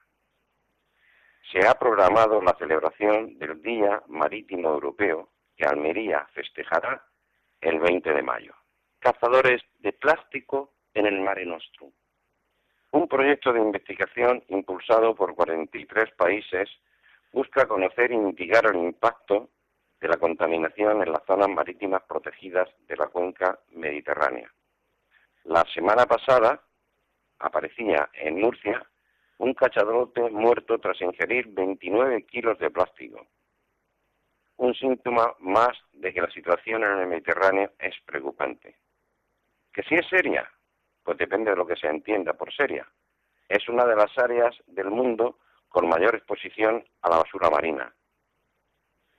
Se 1.52 1.66
ha 1.66 1.74
programado 1.76 2.42
la 2.42 2.56
celebración 2.58 3.38
del 3.40 3.62
Día 3.62 4.04
Marítimo 4.08 4.70
Europeo 4.70 5.30
que 5.56 5.66
Almería 5.66 6.28
festejará 6.34 7.06
el 7.62 7.80
20 7.80 8.12
de 8.12 8.22
mayo. 8.22 8.54
Cazadores 9.00 9.62
de 9.80 9.94
plástico 9.94 10.74
en 10.94 11.06
el 11.06 11.20
Mare 11.22 11.46
Nostrum. 11.46 11.92
Un 12.92 13.08
proyecto 13.08 13.52
de 13.52 13.62
investigación 13.62 14.44
impulsado 14.48 15.16
por 15.16 15.36
43 15.36 16.12
países 16.16 16.70
busca 17.32 17.68
conocer 17.68 18.12
y 18.12 18.18
mitigar 18.18 18.66
el 18.68 18.78
impacto 18.78 19.50
de 20.00 20.08
la 20.08 20.18
contaminación 20.18 21.02
en 21.02 21.12
las 21.12 21.24
zonas 21.26 21.50
marítimas 21.50 22.04
protegidas 22.04 22.70
de 22.88 22.98
la 22.98 23.08
cuenca 23.08 23.60
mediterránea. 23.70 24.52
La 25.46 25.64
semana 25.74 26.06
pasada 26.06 26.62
aparecía 27.40 28.10
en 28.14 28.40
Murcia 28.40 28.86
un 29.38 29.54
cachalote 29.54 30.30
muerto 30.30 30.80
tras 30.80 31.02
ingerir 31.02 31.48
29 31.48 32.26
kilos 32.26 32.58
de 32.60 32.70
plástico. 32.70 33.28
Un 34.58 34.74
síntoma 34.74 35.36
más 35.40 35.78
de 35.92 36.14
que 36.14 36.22
la 36.22 36.32
situación 36.32 36.84
en 36.84 37.00
el 37.00 37.08
Mediterráneo 37.08 37.72
es 37.78 37.94
preocupante. 38.06 38.78
¿Que 39.74 39.84
si 39.84 39.96
es 39.96 40.08
seria? 40.08 40.50
Pues 41.04 41.18
depende 41.18 41.52
de 41.52 41.58
lo 41.58 41.68
que 41.68 41.76
se 41.76 41.88
entienda 41.88 42.34
por 42.34 42.54
seria. 42.54 42.88
es 43.48 43.70
una 43.70 43.86
de 43.86 43.96
las 43.96 44.18
áreas 44.18 44.56
del 44.66 44.90
mundo 44.90 45.38
con 45.68 45.88
mayor 45.88 46.16
exposición 46.16 46.84
a 47.02 47.10
la 47.10 47.18
basura 47.18 47.50
marina. 47.50 47.94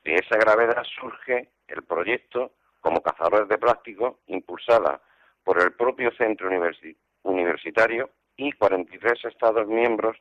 De 0.07 0.15
esa 0.15 0.37
gravedad 0.37 0.85
surge 0.85 1.49
el 1.67 1.83
proyecto 1.83 2.53
como 2.79 3.03
cazadores 3.03 3.49
de 3.49 3.59
plástico 3.59 4.21
impulsada 4.29 5.03
por 5.43 5.61
el 5.61 5.73
propio 5.73 6.13
centro 6.13 6.49
universi- 6.49 6.97
universitario 7.25 8.11
y 8.37 8.53
43 8.53 9.25
Estados 9.25 9.67
miembros 9.67 10.17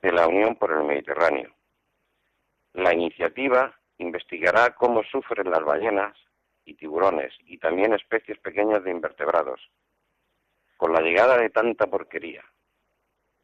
de 0.00 0.10
la 0.10 0.26
Unión 0.26 0.56
por 0.56 0.72
el 0.72 0.84
Mediterráneo. 0.84 1.54
La 2.72 2.94
iniciativa 2.94 3.78
investigará 3.98 4.74
cómo 4.74 5.02
sufren 5.02 5.50
las 5.50 5.62
ballenas 5.62 6.16
y 6.64 6.72
tiburones 6.72 7.34
y 7.40 7.58
también 7.58 7.92
especies 7.92 8.38
pequeñas 8.38 8.84
de 8.84 8.90
invertebrados. 8.90 9.60
Con 10.78 10.94
la 10.94 11.02
llegada 11.02 11.36
de 11.36 11.50
tanta 11.50 11.86
porquería, 11.88 12.42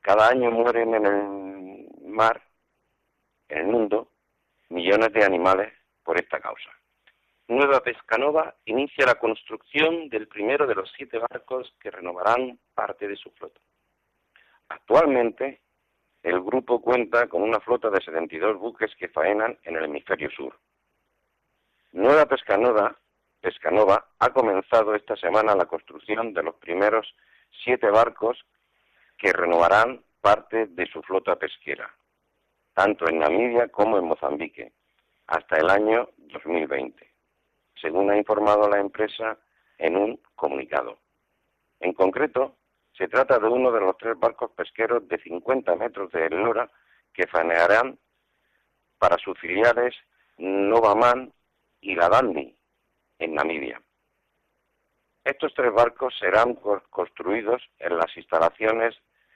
cada 0.01 0.31
año 0.31 0.51
mueren 0.51 0.95
en 0.95 1.05
el 1.05 2.09
mar, 2.09 2.43
en 3.51 3.59
el 3.59 3.67
mundo, 3.67 4.09
millones 4.71 5.13
de 5.13 5.23
animales 5.27 5.82
por 6.05 6.21
esta 6.21 6.41
causa. 6.41 6.71
Nueva 7.49 7.81
Pescanova 7.81 8.55
inicia 8.65 9.05
la 9.05 9.17
construcción 9.17 10.09
del 10.09 10.29
primero 10.29 10.67
de 10.67 10.75
los 10.75 10.91
siete 10.97 11.19
barcos 11.19 11.75
que 11.81 11.91
renovarán 11.91 12.59
parte 12.75 13.09
de 13.09 13.17
su 13.17 13.31
flota. 13.33 13.61
Actualmente, 14.69 15.61
el 16.23 16.41
grupo 16.41 16.81
cuenta 16.81 17.27
con 17.27 17.43
una 17.43 17.61
flota 17.61 17.91
de 17.91 18.01
72 18.01 18.59
buques 18.59 18.95
que 18.97 19.09
faenan 19.09 19.59
en 19.65 19.77
el 19.77 19.85
hemisferio 19.85 20.31
sur. 20.31 20.57
Nueva 21.93 22.27
Pescanova, 22.27 22.97
ha 24.19 24.31
comenzado 24.31 24.95
esta 24.95 25.17
semana 25.17 25.55
la 25.55 25.67
construcción 25.67 26.33
de 26.33 26.43
los 26.43 26.55
primeros 26.55 27.15
siete 27.65 27.91
barcos 27.91 28.39
que 29.19 29.33
renovarán 29.33 30.03
parte 30.21 30.69
de 30.69 30.87
su 30.87 31.03
flota 31.03 31.37
pesquera, 31.37 31.93
tanto 32.73 33.09
en 33.09 33.19
Namibia 33.19 33.69
como 33.69 33.99
en 33.99 34.07
Mozambique, 34.07 34.73
hasta 35.33 35.57
el 35.57 35.71
año 35.71 36.11
2020, 36.19 37.11
según 37.81 38.11
ha 38.11 38.19
informado 38.19 38.69
la 38.69 38.79
empresa 38.81 39.39
en 39.79 39.97
un 39.97 40.21
comunicado. 40.35 40.99
En 41.81 41.95
concreto, 41.95 42.59
se 42.93 43.09
trata 43.09 43.39
de 43.39 43.49
uno 43.49 43.73
de 43.73 43.81
los 43.81 43.97
tres 43.97 44.19
barcos 44.19 44.51
pesqueros 44.51 45.09
de 45.09 45.17
50 45.23 45.75
metros 45.77 46.13
de 46.13 46.27
eslora 46.27 46.71
que 47.15 47.27
faenearán 47.27 47.99
para 48.99 49.17
sus 49.17 49.39
filiales 49.41 49.95
Novaman 50.37 51.33
y 51.81 51.95
la 51.95 52.11
Dandi 52.11 52.55
en 53.19 53.35
Namibia. 53.35 53.81
Estos 55.25 55.55
tres 55.55 55.73
barcos 55.73 56.15
serán 56.19 56.57
co- 56.57 56.83
construidos 56.91 57.63
en 57.79 57.97
las 57.97 58.15
instalaciones 58.19 58.95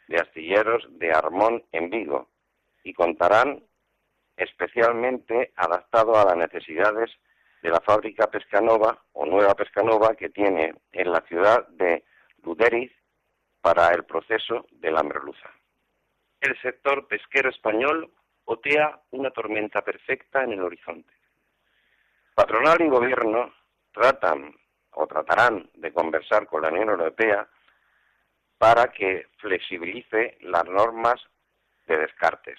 de 0.08 0.16
astilleros 0.20 0.86
de 0.90 1.10
Armón 1.10 1.64
en 1.72 1.88
Vigo 1.88 2.28
y 2.84 2.92
contarán 2.92 3.64
especialmente 4.36 5.52
adaptado 5.56 6.18
a 6.18 6.24
las 6.24 6.36
necesidades 6.36 7.10
de 7.62 7.70
la 7.70 7.80
fábrica 7.80 8.28
Pescanova 8.28 9.02
o 9.12 9.26
Nueva 9.26 9.54
Pescanova 9.54 10.14
que 10.14 10.28
tiene 10.28 10.74
en 10.92 11.10
la 11.10 11.20
ciudad 11.22 11.66
de 11.68 12.04
Luderiz 12.42 12.92
para 13.60 13.88
el 13.92 14.04
proceso 14.04 14.66
de 14.70 14.90
la 14.90 15.02
merluza. 15.02 15.50
El 16.40 16.60
sector 16.60 17.08
pesquero 17.08 17.50
español 17.50 18.12
otea 18.44 19.00
una 19.10 19.30
tormenta 19.30 19.82
perfecta 19.82 20.44
en 20.44 20.52
el 20.52 20.62
horizonte. 20.62 21.12
Patronal 22.34 22.80
y 22.82 22.88
gobierno 22.88 23.52
tratan 23.92 24.54
o 24.92 25.06
tratarán 25.06 25.68
de 25.74 25.92
conversar 25.92 26.46
con 26.46 26.62
la 26.62 26.68
Unión 26.68 26.90
Europea 26.90 27.48
para 28.58 28.92
que 28.92 29.26
flexibilice 29.38 30.38
las 30.42 30.64
normas 30.66 31.20
de 31.86 31.96
descartes. 31.98 32.58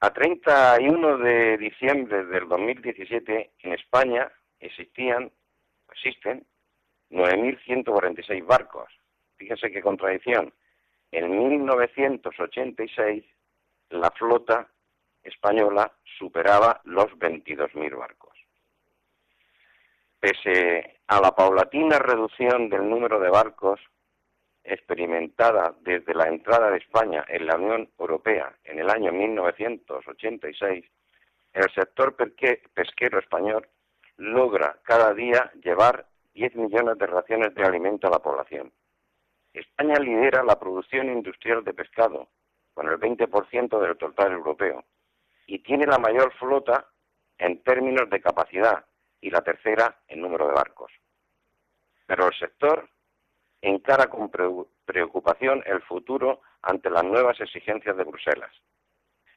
A 0.00 0.10
31 0.10 1.18
de 1.18 1.58
diciembre 1.58 2.24
del 2.26 2.48
2017 2.48 3.50
en 3.58 3.72
España 3.72 4.30
existían, 4.60 5.32
existen 5.90 6.46
9.146 7.10 8.46
barcos. 8.46 8.88
Fíjense 9.36 9.72
qué 9.72 9.82
contradicción. 9.82 10.54
En 11.10 11.36
1986 11.36 13.24
la 13.90 14.10
flota 14.12 14.68
española 15.24 15.92
superaba 16.18 16.80
los 16.84 17.06
22.000 17.18 17.98
barcos. 17.98 18.38
Pese 20.20 21.00
a 21.08 21.20
la 21.20 21.32
paulatina 21.34 21.98
reducción 21.98 22.68
del 22.68 22.88
número 22.88 23.18
de 23.18 23.30
barcos 23.30 23.80
experimentada 24.64 25.74
desde 25.80 26.14
la 26.14 26.28
entrada 26.28 26.70
de 26.70 26.78
España 26.78 27.24
en 27.28 27.46
la 27.46 27.56
Unión 27.56 27.90
Europea 27.98 28.54
en 28.64 28.78
el 28.78 28.90
año 28.90 29.12
1986, 29.12 30.84
el 31.52 31.70
sector 31.74 32.14
pesquero 32.16 33.18
español 33.18 33.68
logra 34.16 34.78
cada 34.82 35.14
día 35.14 35.50
llevar 35.62 36.06
10 36.34 36.56
millones 36.56 36.98
de 36.98 37.06
raciones 37.06 37.54
de 37.54 37.62
alimento 37.64 38.06
a 38.06 38.10
la 38.10 38.18
población. 38.18 38.72
España 39.52 39.96
lidera 39.98 40.42
la 40.44 40.58
producción 40.58 41.08
industrial 41.08 41.64
de 41.64 41.74
pescado, 41.74 42.28
con 42.74 42.88
el 42.88 42.98
20% 42.98 43.80
del 43.80 43.96
total 43.96 44.32
europeo, 44.32 44.84
y 45.46 45.60
tiene 45.60 45.86
la 45.86 45.98
mayor 45.98 46.32
flota 46.34 46.86
en 47.38 47.62
términos 47.62 48.08
de 48.10 48.20
capacidad 48.20 48.84
y 49.20 49.30
la 49.30 49.42
tercera 49.42 49.98
en 50.06 50.20
número 50.20 50.46
de 50.46 50.54
barcos. 50.54 50.92
Pero 52.06 52.28
el 52.28 52.34
sector 52.34 52.88
encara 53.62 54.08
con 54.08 54.30
preocupación 54.84 55.62
el 55.66 55.82
futuro 55.82 56.42
ante 56.62 56.90
las 56.90 57.04
nuevas 57.04 57.40
exigencias 57.40 57.96
de 57.96 58.04
Bruselas. 58.04 58.52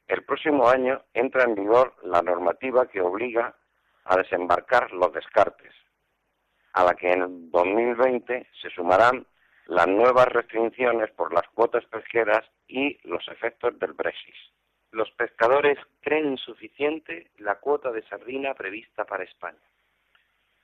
El 0.06 0.24
próximo 0.24 0.68
año 0.68 1.02
entra 1.14 1.44
en 1.44 1.54
vigor 1.54 1.94
la 2.02 2.22
normativa 2.22 2.86
que 2.86 3.00
obliga 3.00 3.54
a 4.04 4.16
desembarcar 4.16 4.92
los 4.92 5.12
descartes, 5.12 5.72
a 6.72 6.84
la 6.84 6.94
que 6.94 7.10
en 7.10 7.50
2020 7.50 8.46
se 8.60 8.70
sumarán 8.70 9.26
las 9.66 9.86
nuevas 9.86 10.26
restricciones 10.26 11.10
por 11.12 11.32
las 11.32 11.48
cuotas 11.54 11.84
pesqueras 11.86 12.44
y 12.66 12.98
los 13.08 13.26
efectos 13.28 13.78
del 13.78 13.92
Brexit. 13.92 14.34
Los 14.90 15.10
pescadores 15.12 15.78
creen 16.00 16.32
insuficiente 16.32 17.30
la 17.38 17.54
cuota 17.56 17.90
de 17.92 18.02
sardina 18.08 18.54
prevista 18.54 19.04
para 19.04 19.24
España. 19.24 19.62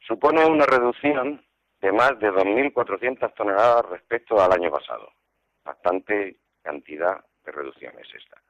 Supone 0.01 0.45
una 0.45 0.67
reducción 0.67 1.43
de 1.81 1.93
más 1.93 2.19
de 2.19 2.31
2.400 2.31 3.35
toneladas 3.35 3.87
respecto 3.87 4.41
al 4.41 4.53
año 4.53 4.71
pasado. 4.71 5.13
Bastante 5.65 6.37
cantidad 6.63 7.25
de 7.45 7.53
reducciones 7.53 8.07
esta. 8.15 8.41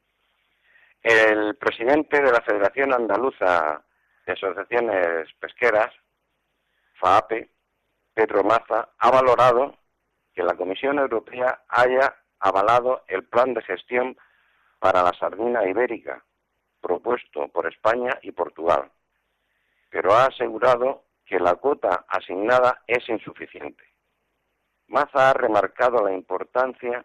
El 1.03 1.57
presidente 1.57 2.20
de 2.20 2.33
la 2.33 2.41
Federación 2.41 2.93
Andaluza 2.93 3.85
de 4.26 4.33
Asociaciones 4.33 5.33
Pesqueras, 5.39 5.95
FAAPE, 6.95 7.51
Pedro 8.14 8.43
Maza, 8.43 8.91
ha 8.99 9.11
valorado 9.11 9.76
que 10.35 10.43
la 10.43 10.55
Comisión 10.55 10.99
Europea 10.99 11.62
haya 11.68 12.14
avalado 12.41 13.05
el 13.09 13.24
plan 13.24 13.55
de 13.55 13.62
gestión 13.62 14.16
para 14.79 15.03
la 15.03 15.12
sardina 15.12 15.68
ibérica 15.68 16.24
propuesto 16.81 17.49
por 17.49 17.66
España 17.66 18.18
y 18.22 18.33
Portugal, 18.33 18.91
pero 19.91 20.12
ha 20.12 20.26
asegurado 20.26 21.05
que 21.29 21.39
la 21.39 21.57
cuota 21.57 22.07
asignada 22.09 22.83
es 22.87 23.07
insuficiente. 23.09 23.85
Maza 24.87 25.31
ha 25.31 25.35
remarcado 25.35 26.03
la 26.03 26.12
importancia 26.12 27.05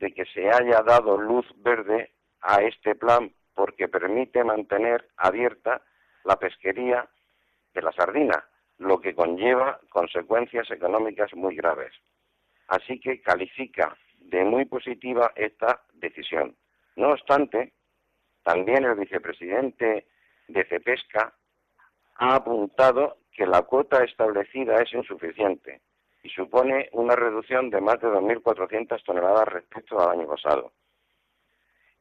de 0.00 0.12
que 0.12 0.24
se 0.26 0.50
haya 0.50 0.82
dado 0.82 1.16
luz 1.16 1.46
verde 1.58 2.12
a 2.40 2.60
este 2.62 2.96
plan 2.96 3.32
porque 3.54 3.86
permite 3.86 4.42
mantener 4.42 5.08
abierta 5.16 5.80
la 6.24 6.36
pesquería 6.36 7.08
de 7.72 7.82
la 7.82 7.92
sardina, 7.92 8.44
lo 8.78 9.00
que 9.00 9.14
conlleva 9.14 9.78
consecuencias 9.90 10.68
económicas 10.70 11.32
muy 11.34 11.54
graves. 11.54 11.94
Así 12.66 12.98
que 12.98 13.22
califica 13.22 13.96
de 14.18 14.42
muy 14.42 14.64
positiva 14.64 15.32
esta 15.36 15.82
decisión. 15.92 16.56
No 16.96 17.10
obstante, 17.10 17.74
también 18.42 18.84
el 18.84 18.96
vicepresidente 18.96 20.08
de 20.48 20.64
Cepesca 20.64 21.32
ha 22.16 22.34
apuntado 22.34 23.21
que 23.32 23.46
la 23.46 23.62
cuota 23.62 24.04
establecida 24.04 24.76
es 24.82 24.92
insuficiente 24.92 25.80
y 26.22 26.28
supone 26.28 26.88
una 26.92 27.16
reducción 27.16 27.70
de 27.70 27.80
más 27.80 28.00
de 28.00 28.08
2.400 28.08 29.02
toneladas 29.04 29.48
respecto 29.48 29.98
al 29.98 30.18
año 30.18 30.28
pasado. 30.28 30.72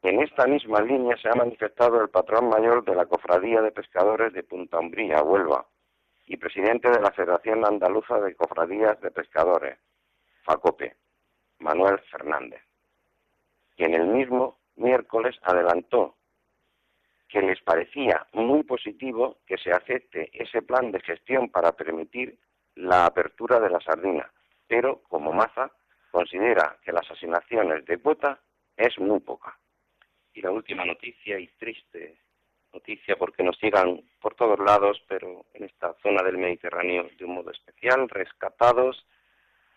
En 0.04 0.22
esta 0.22 0.46
misma 0.48 0.82
línea 0.82 1.16
se 1.18 1.30
ha 1.30 1.36
manifestado 1.36 2.02
el 2.02 2.10
patrón 2.10 2.50
mayor 2.50 2.84
de 2.84 2.96
la 2.96 3.06
Cofradía 3.06 3.62
de 3.62 3.72
Pescadores 3.72 4.34
de 4.34 4.44
Punta 4.44 4.80
Umbría, 4.80 5.22
Huelva, 5.22 5.66
y 6.26 6.38
presidente 6.38 6.90
de 6.90 7.00
la 7.00 7.12
Federación 7.12 7.66
Andaluza 7.66 8.20
de 8.20 8.36
Cofradías 8.36 9.00
de 9.02 9.12
Pescadores, 9.12 9.78
FACOPE, 10.44 10.96
Manuel 11.60 12.00
Fernández, 12.10 12.62
quien 13.76 13.94
el 13.94 14.08
mismo 14.08 14.58
miércoles 14.76 15.36
adelantó 15.44 16.16
que 17.32 17.42
les 17.42 17.62
parecía 17.62 18.28
muy 18.34 18.64
positivo 18.64 19.38
que 19.48 19.58
se 19.58 19.72
acepte 19.72 20.30
ese 20.34 20.62
plan 20.62 20.92
de 20.92 21.00
gestión 21.00 21.50
para 21.50 21.72
permitir 21.72 22.38
la 22.76 23.06
apertura 23.06 23.60
de 23.60 23.70
la 23.70 23.80
sardina, 23.80 24.30
pero 24.68 25.02
como 25.04 25.32
Maza 25.32 25.72
considera 26.12 26.78
que 26.84 26.92
las 26.92 27.10
asignaciones 27.10 27.86
de 27.86 27.98
cuota 28.00 28.40
es 28.76 29.00
muy 29.00 29.22
poca. 29.22 29.58
Y 30.34 30.42
la 30.42 30.52
última 30.52 30.84
noticia 30.84 31.40
y 31.40 31.48
triste 31.58 32.18
noticia 32.74 33.16
porque 33.16 33.44
nos 33.44 33.62
llegan 33.62 34.02
por 34.20 34.36
todos 34.36 34.60
lados, 34.60 35.02
pero 35.08 35.46
en 35.54 35.64
esta 35.66 35.94
zona 36.02 36.24
del 36.24 36.38
Mediterráneo 36.38 37.10
de 37.18 37.26
un 37.26 37.36
modo 37.36 37.52
especial, 37.52 38.10
rescatados 38.10 39.06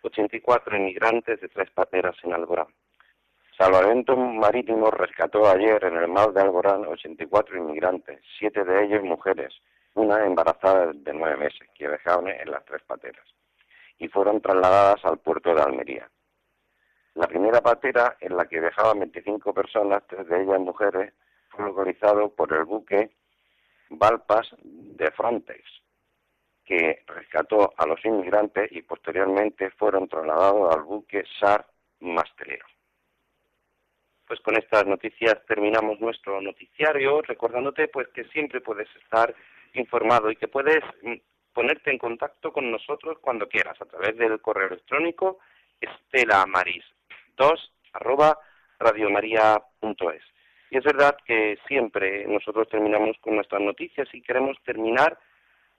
84 0.03 0.77
inmigrantes 0.77 1.41
de 1.41 1.49
tres 1.49 1.71
pateras 1.71 2.17
en 2.25 2.33
Alborán. 2.33 2.69
Salvamento 3.57 4.17
Marítimo 4.17 4.91
rescató 4.91 5.49
ayer 5.49 5.85
en 5.85 5.97
el 5.97 6.09
mar 6.09 6.33
de 6.33 6.41
Alborán 6.41 6.87
84 6.87 7.57
inmigrantes, 7.57 8.21
siete 8.37 8.65
de 8.65 8.85
ellos 8.85 9.05
mujeres, 9.05 9.55
una 9.95 10.27
embarazada 10.27 10.93
de 10.93 11.13
nueve 11.15 11.37
meses, 11.37 11.69
que 11.73 11.87
dejaban 11.87 12.27
en 12.27 12.51
las 12.51 12.65
tres 12.65 12.83
pateras, 12.83 13.25
y 13.99 14.09
fueron 14.09 14.41
trasladadas 14.41 15.05
al 15.05 15.19
puerto 15.19 15.55
de 15.55 15.63
Almería. 15.63 16.11
La 17.15 17.29
primera 17.29 17.61
patera, 17.61 18.17
en 18.21 18.37
la 18.37 18.47
que 18.47 18.61
dejaban 18.61 18.99
25 18.99 19.55
personas, 19.55 20.03
tres 20.09 20.27
de 20.27 20.43
ellas 20.43 20.59
mujeres, 20.59 21.15
fue 21.51 21.65
localizado 21.65 22.31
por 22.31 22.53
el 22.53 22.65
buque 22.65 23.13
Valpas 23.89 24.49
de 24.63 25.13
Frontex, 25.13 25.63
que 26.65 27.05
rescató 27.07 27.73
a 27.77 27.87
los 27.87 28.05
inmigrantes 28.05 28.73
y 28.73 28.83
posteriormente 28.83 29.71
fueron 29.71 30.09
trasladados 30.09 30.75
al 30.75 30.83
buque 30.83 31.23
SAR 31.39 31.65
Mastelero. 32.01 32.67
Pues 34.35 34.43
con 34.43 34.57
estas 34.57 34.85
noticias 34.85 35.37
terminamos 35.47 36.01
nuestro 36.01 36.41
noticiario, 36.41 37.22
recordándote 37.22 37.87
pues 37.87 38.09
que 38.09 38.24
siempre 38.24 38.61
puedes 38.61 38.89
estar 38.97 39.32
informado 39.74 40.28
y 40.28 40.35
que 40.35 40.49
puedes 40.49 40.82
mm, 41.03 41.14
ponerte 41.53 41.93
en 41.93 41.99
contacto 41.99 42.53
con 42.53 42.68
nosotros 42.68 43.18
cuando 43.20 43.49
quieras 43.49 43.80
a 43.80 43.85
través 43.85 44.16
del 44.16 44.41
correo 44.41 44.66
electrónico 44.66 45.39
estelamaris2 45.80 47.70
arroba 47.93 48.37
radiomaria.es. 48.80 50.22
Y 50.70 50.78
es 50.78 50.82
verdad 50.82 51.16
que 51.24 51.57
siempre 51.68 52.26
nosotros 52.26 52.68
terminamos 52.68 53.16
con 53.20 53.37
nuestras 53.37 53.62
noticias 53.62 54.09
y 54.12 54.20
queremos 54.20 54.57
terminar 54.64 55.16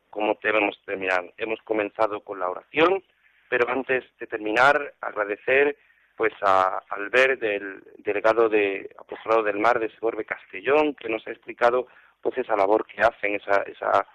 como 0.10 0.40
debemos 0.42 0.82
terminar. 0.86 1.26
Hemos 1.36 1.62
comenzado 1.64 2.22
con 2.22 2.40
la 2.40 2.50
oración, 2.50 3.04
pero 3.50 3.70
antes 3.70 4.06
de 4.18 4.28
terminar, 4.28 4.94
agradecer 5.02 5.76
pues 6.16 6.34
a 6.42 6.82
Albert, 6.90 7.42
del 7.42 7.84
delegado 7.98 8.50
de 8.50 8.90
Apostolado 8.98 9.44
del 9.44 9.60
Mar 9.60 9.80
de 9.80 9.90
Segorbe 9.90 10.26
Castellón, 10.26 10.96
que 10.96 11.10
nos 11.10 11.26
ha 11.28 11.32
explicado 11.32 11.88
pues 12.22 12.38
esa 12.38 12.56
labor 12.56 12.86
que 12.86 13.02
hacen, 13.02 13.36
esa, 13.36 13.62
esa, 13.64 14.08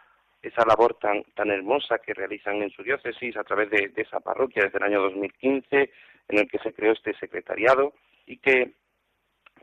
esa 0.43 0.65
labor 0.67 0.95
tan, 0.95 1.23
tan 1.35 1.51
hermosa 1.51 1.99
que 1.99 2.15
realizan 2.15 2.63
en 2.63 2.71
su 2.71 2.83
diócesis 2.83 3.37
a 3.37 3.45
través 3.45 3.71
de, 3.71 3.89
de 3.89 4.03
esa 4.03 4.21
parroquia 4.21 4.65
desde 4.65 4.79
el 4.79 4.85
año 4.85 5.03
2015, 5.03 5.93
en 6.29 6.39
el 6.39 6.49
que 6.49 6.59
se 6.59 6.73
creó 6.73 6.93
este 6.93 7.15
secretariado 7.15 7.93
y 8.27 8.39
que 8.39 8.73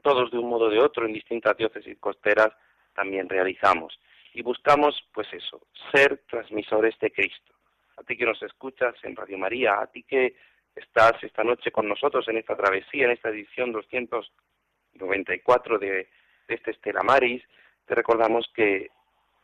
todos 0.03 0.31
de 0.31 0.37
un 0.37 0.49
modo 0.49 0.65
o 0.65 0.69
de 0.69 0.79
otro 0.79 1.05
en 1.05 1.13
distintas 1.13 1.57
diócesis 1.57 1.97
costeras 1.99 2.49
también 2.93 3.27
realizamos. 3.27 3.99
Y 4.33 4.41
buscamos, 4.41 4.95
pues 5.13 5.27
eso, 5.33 5.67
ser 5.91 6.21
transmisores 6.29 6.97
de 6.99 7.11
Cristo. 7.11 7.53
A 7.97 8.03
ti 8.03 8.15
que 8.15 8.25
nos 8.25 8.41
escuchas 8.43 8.95
en 9.03 9.15
Radio 9.15 9.37
María, 9.37 9.81
a 9.81 9.87
ti 9.87 10.03
que 10.03 10.35
estás 10.77 11.23
esta 11.23 11.43
noche 11.43 11.71
con 11.71 11.87
nosotros 11.87 12.27
en 12.27 12.37
esta 12.37 12.55
travesía, 12.55 13.05
en 13.05 13.11
esta 13.11 13.29
edición 13.29 13.71
294 13.71 15.79
de, 15.79 16.09
de 16.47 16.55
este 16.55 16.71
Estela 16.71 17.03
Maris, 17.03 17.43
te 17.85 17.95
recordamos 17.95 18.49
que, 18.53 18.91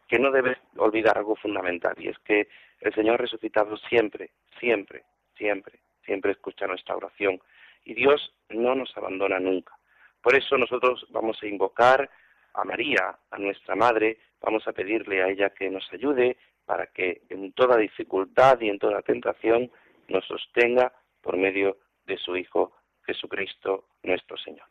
que 0.07 0.19
no 0.19 0.31
debes 0.31 0.57
olvidar 0.77 1.17
algo 1.17 1.35
fundamental, 1.35 1.95
y 1.97 2.09
es 2.09 2.19
que 2.19 2.47
el 2.79 2.93
Señor 2.93 3.19
resucitado 3.19 3.77
siempre, 3.77 4.31
siempre, 4.59 5.03
siempre, 5.37 5.79
siempre 6.05 6.31
escucha 6.31 6.67
nuestra 6.67 6.95
oración, 6.95 7.41
y 7.85 7.93
Dios 7.93 8.33
no 8.49 8.75
nos 8.75 8.95
abandona 8.95 9.39
nunca. 9.39 9.77
Por 10.21 10.35
eso 10.35 10.57
nosotros 10.57 11.05
vamos 11.09 11.41
a 11.41 11.47
invocar 11.47 12.09
a 12.53 12.63
María, 12.63 13.17
a 13.31 13.37
nuestra 13.37 13.75
Madre, 13.75 14.19
vamos 14.41 14.67
a 14.67 14.73
pedirle 14.73 15.23
a 15.23 15.29
ella 15.29 15.49
que 15.49 15.69
nos 15.69 15.91
ayude 15.91 16.37
para 16.65 16.87
que 16.87 17.23
en 17.29 17.51
toda 17.53 17.77
dificultad 17.77 18.59
y 18.61 18.69
en 18.69 18.79
toda 18.79 19.01
tentación 19.01 19.69
nos 20.07 20.25
sostenga 20.25 20.93
por 21.23 21.37
medio 21.37 21.77
de 22.05 22.17
su 22.17 22.37
Hijo 22.37 22.73
Jesucristo 23.05 23.85
nuestro 24.03 24.37
Señor. 24.37 24.67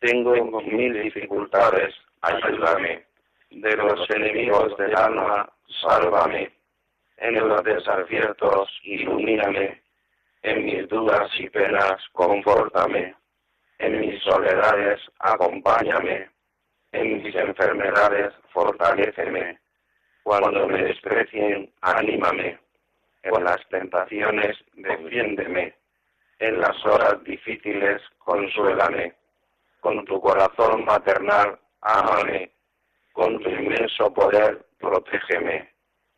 Tengo 0.00 0.60
mil 0.62 1.00
dificultades, 1.00 1.94
ayúdame. 2.20 3.06
De 3.50 3.76
los 3.76 4.10
enemigos 4.10 4.76
del 4.76 4.96
alma, 4.96 5.48
sálvame. 5.80 6.50
En 7.18 7.48
los 7.48 7.62
desaciertos, 7.62 8.68
ilumíname. 8.82 9.80
En 10.42 10.64
mis 10.64 10.88
dudas 10.88 11.30
y 11.38 11.48
penas, 11.50 12.02
confórtame. 12.12 13.14
En 13.78 14.00
mis 14.00 14.20
soledades, 14.22 15.00
acompáñame. 15.20 16.28
En 16.90 17.22
mis 17.22 17.34
enfermedades, 17.36 18.32
fortaléceme. 18.52 19.60
Cuando 20.24 20.66
me 20.66 20.82
desprecien, 20.82 21.72
anímame. 21.80 22.58
En 23.22 23.44
las 23.44 23.66
tentaciones, 23.68 24.56
defiéndeme. 24.74 25.74
En 26.38 26.60
las 26.60 26.84
horas 26.84 27.22
difíciles, 27.24 28.02
consuélame. 28.18 29.14
Con 29.80 30.04
tu 30.04 30.20
corazón 30.20 30.84
maternal, 30.84 31.58
ámame. 31.80 32.50
Con 33.12 33.38
tu 33.40 33.48
inmenso 33.48 34.12
poder, 34.12 34.66
protégeme. 34.78 35.70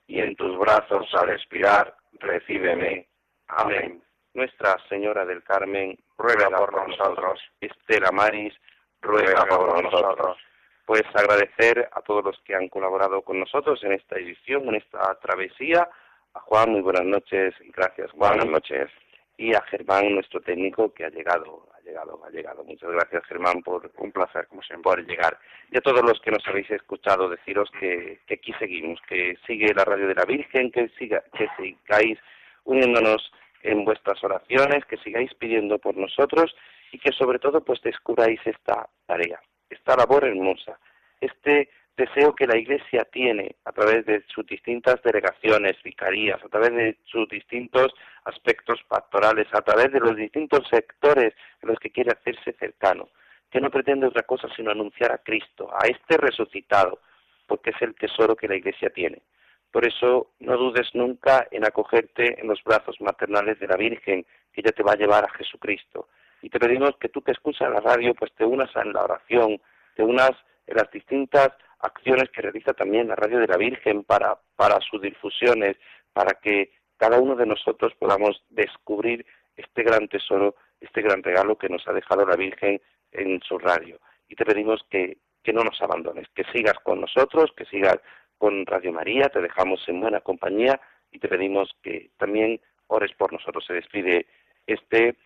Y 0.06 0.20
en 0.20 0.34
tus 0.36 0.58
brazos, 0.58 1.06
al 1.14 1.30
expirar, 1.30 1.94
recíbeme. 2.20 3.06
Amén. 3.48 4.02
Nuestra 4.32 4.76
Señora 4.88 5.24
del 5.24 5.42
Carmen, 5.42 5.98
ruega 6.18 6.48
por 6.50 6.88
nosotros. 6.88 7.40
Estela 7.60 8.10
Maris, 8.10 8.54
ruega 9.00 9.44
por 9.44 9.82
nosotros. 9.82 10.38
Pues 10.86 11.02
agradecer 11.14 11.88
a 11.92 12.00
todos 12.02 12.24
los 12.24 12.40
que 12.44 12.54
han 12.54 12.68
colaborado 12.68 13.22
con 13.22 13.40
nosotros 13.40 13.82
en 13.84 13.92
esta 13.92 14.16
edición, 14.16 14.68
en 14.68 14.76
esta 14.76 15.14
travesía. 15.20 15.88
A 16.34 16.40
Juan, 16.40 16.72
muy 16.72 16.80
buenas 16.80 17.04
noches, 17.04 17.54
gracias 17.76 18.10
Juan. 18.10 18.36
Buenas 18.36 18.50
noches. 18.50 18.90
Y 19.36 19.54
a 19.54 19.62
Germán, 19.62 20.14
nuestro 20.14 20.40
técnico, 20.40 20.92
que 20.92 21.04
ha 21.04 21.10
llegado, 21.10 21.68
ha 21.76 21.80
llegado, 21.80 22.20
ha 22.24 22.30
llegado. 22.30 22.64
Muchas 22.64 22.90
gracias 22.90 23.24
Germán 23.26 23.62
por 23.62 23.90
Un 23.98 24.10
placer, 24.10 24.46
como 24.48 24.62
siempre. 24.62 24.82
por 24.82 25.06
llegar. 25.06 25.38
Y 25.70 25.78
a 25.78 25.80
todos 25.80 26.02
los 26.02 26.20
que 26.20 26.32
nos 26.32 26.46
habéis 26.48 26.70
escuchado, 26.70 27.28
deciros 27.28 27.70
que, 27.78 28.20
que 28.26 28.34
aquí 28.34 28.52
seguimos, 28.58 29.00
que 29.08 29.36
sigue 29.46 29.72
la 29.74 29.84
radio 29.84 30.08
de 30.08 30.14
la 30.14 30.24
Virgen, 30.24 30.70
que 30.72 30.88
siga, 30.98 31.22
que 31.36 31.48
sigáis 31.56 32.18
uniéndonos 32.64 33.32
en 33.62 33.84
vuestras 33.84 34.22
oraciones, 34.24 34.84
que 34.86 34.96
sigáis 34.98 35.32
pidiendo 35.34 35.78
por 35.78 35.96
nosotros 35.96 36.54
y 36.92 36.98
que 36.98 37.12
sobre 37.12 37.38
todo 37.38 37.64
pues 37.64 37.80
descubráis 37.82 38.40
esta 38.44 38.88
tarea, 39.06 39.40
esta 39.70 39.96
labor 39.96 40.24
hermosa, 40.24 40.78
este 41.20 41.70
deseo 41.96 42.34
que 42.34 42.46
la 42.46 42.58
Iglesia 42.58 43.04
tiene 43.04 43.56
a 43.64 43.72
través 43.72 44.04
de 44.06 44.24
sus 44.28 44.44
distintas 44.46 45.02
delegaciones, 45.02 45.76
vicarías, 45.82 46.42
a 46.42 46.48
través 46.48 46.72
de 46.74 46.98
sus 47.04 47.28
distintos 47.28 47.94
aspectos 48.24 48.82
pastorales, 48.88 49.46
a 49.52 49.62
través 49.62 49.92
de 49.92 50.00
los 50.00 50.16
distintos 50.16 50.66
sectores 50.68 51.34
en 51.62 51.68
los 51.68 51.78
que 51.78 51.90
quiere 51.90 52.12
hacerse 52.12 52.52
cercano, 52.58 53.08
que 53.50 53.60
no 53.60 53.70
pretende 53.70 54.06
otra 54.06 54.22
cosa 54.22 54.48
sino 54.56 54.70
anunciar 54.70 55.12
a 55.12 55.18
Cristo, 55.18 55.70
a 55.72 55.86
este 55.86 56.16
resucitado, 56.16 57.00
porque 57.46 57.70
es 57.70 57.82
el 57.82 57.94
tesoro 57.94 58.34
que 58.34 58.48
la 58.48 58.56
Iglesia 58.56 58.90
tiene. 58.90 59.22
Por 59.70 59.86
eso 59.86 60.30
no 60.40 60.56
dudes 60.56 60.94
nunca 60.94 61.46
en 61.50 61.64
acogerte 61.64 62.40
en 62.40 62.46
los 62.48 62.62
brazos 62.62 63.00
maternales 63.00 63.58
de 63.58 63.66
la 63.66 63.76
Virgen, 63.76 64.24
que 64.52 64.60
ella 64.60 64.72
te 64.72 64.82
va 64.82 64.92
a 64.92 64.96
llevar 64.96 65.24
a 65.24 65.32
Jesucristo. 65.36 66.08
Y 66.42 66.48
te 66.48 66.60
pedimos 66.60 66.96
que 66.98 67.08
tú 67.08 67.22
que 67.22 67.32
escuchas 67.32 67.70
la 67.70 67.80
radio, 67.80 68.14
pues 68.14 68.32
te 68.34 68.44
unas 68.44 68.70
en 68.76 68.92
la 68.92 69.02
oración, 69.02 69.60
te 69.96 70.02
unas 70.02 70.30
en 70.66 70.76
las 70.76 70.90
distintas 70.90 71.50
acciones 71.80 72.30
que 72.30 72.42
realiza 72.42 72.72
también 72.72 73.08
la 73.08 73.16
radio 73.16 73.38
de 73.38 73.46
la 73.46 73.56
Virgen 73.56 74.04
para, 74.04 74.38
para 74.56 74.80
sus 74.80 75.00
difusiones, 75.02 75.76
para 76.12 76.32
que 76.40 76.72
cada 76.96 77.20
uno 77.20 77.36
de 77.36 77.46
nosotros 77.46 77.92
podamos 77.98 78.42
descubrir 78.50 79.26
este 79.56 79.82
gran 79.82 80.08
tesoro, 80.08 80.56
este 80.80 81.02
gran 81.02 81.22
regalo 81.22 81.56
que 81.58 81.68
nos 81.68 81.86
ha 81.86 81.92
dejado 81.92 82.24
la 82.26 82.36
Virgen 82.36 82.80
en 83.12 83.40
su 83.42 83.58
radio. 83.58 84.00
Y 84.28 84.34
te 84.34 84.44
pedimos 84.44 84.84
que, 84.90 85.18
que 85.42 85.52
no 85.52 85.62
nos 85.62 85.80
abandones, 85.82 86.26
que 86.34 86.44
sigas 86.52 86.78
con 86.82 87.00
nosotros, 87.00 87.52
que 87.56 87.66
sigas 87.66 87.98
con 88.38 88.66
Radio 88.66 88.92
María, 88.92 89.28
te 89.28 89.40
dejamos 89.40 89.86
en 89.88 90.00
buena 90.00 90.20
compañía 90.20 90.80
y 91.12 91.18
te 91.18 91.28
pedimos 91.28 91.76
que 91.82 92.10
también 92.16 92.60
ores 92.88 93.12
por 93.16 93.32
nosotros. 93.32 93.64
Se 93.66 93.74
despide 93.74 94.26
este 94.66 95.16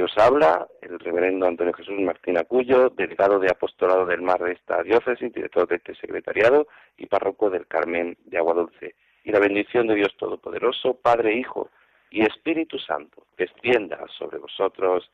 que 0.00 0.04
os 0.04 0.16
habla, 0.16 0.66
el 0.80 0.98
reverendo 0.98 1.46
Antonio 1.46 1.74
Jesús 1.74 2.00
Martín 2.00 2.38
Acuyo, 2.38 2.88
delegado 2.88 3.38
de 3.38 3.50
Apostolado 3.50 4.06
del 4.06 4.22
Mar 4.22 4.42
de 4.42 4.52
esta 4.52 4.82
diócesis, 4.82 5.30
director 5.30 5.68
de 5.68 5.76
este 5.76 5.94
secretariado 5.94 6.68
y 6.96 7.04
párroco 7.04 7.50
del 7.50 7.66
Carmen 7.66 8.16
de 8.24 8.38
Agua 8.38 8.54
Dulce. 8.54 8.94
Y 9.24 9.30
la 9.30 9.40
bendición 9.40 9.88
de 9.88 9.96
Dios 9.96 10.16
Todopoderoso, 10.16 10.94
Padre, 10.94 11.34
Hijo 11.34 11.68
y 12.10 12.22
Espíritu 12.22 12.78
Santo, 12.78 13.26
descienda 13.36 14.02
sobre 14.18 14.38
vosotros. 14.38 15.10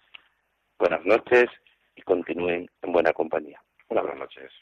Buenas 0.78 1.05
noches 1.05 1.47
y 1.97 2.03
continúen 2.03 2.70
en 2.80 2.93
buena 2.93 3.12
compañía. 3.12 3.61
Buenas 3.89 4.16
noches. 4.16 4.53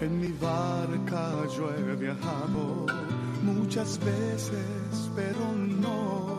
En 0.00 0.20
mi 0.20 0.32
barca 0.40 1.46
yo 1.56 1.70
he 1.72 1.94
viajado 1.94 2.86
muchas 3.44 3.98
veces, 4.04 5.12
pero 5.14 5.52
no, 5.54 6.33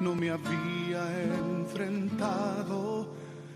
no 0.00 0.14
me 0.14 0.30
había 0.30 1.02
enfrentado 1.22 3.08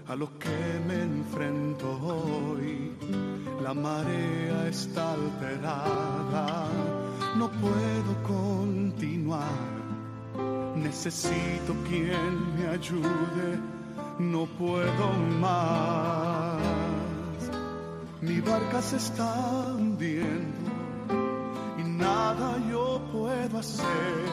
a 0.08 0.16
lo 0.16 0.38
que 0.38 0.80
me 0.86 1.02
enfrento 1.02 1.86
hoy. 2.02 2.92
La 3.62 3.72
marea 3.72 4.68
está 4.68 5.12
alterada, 5.12 6.66
no 7.36 7.48
puedo 7.50 8.22
continuar. 8.22 9.72
Necesito 10.76 11.74
quien 11.88 12.56
me 12.56 12.66
ayude, 12.66 13.58
no 14.18 14.46
puedo 14.46 15.12
más. 15.40 16.60
Mi 18.20 18.40
barca 18.40 18.82
se 18.82 18.96
está 18.96 19.34
hundiendo 19.76 20.70
y 21.78 21.82
nada 21.84 22.56
yo 22.70 23.00
puedo 23.12 23.58
hacer, 23.58 24.24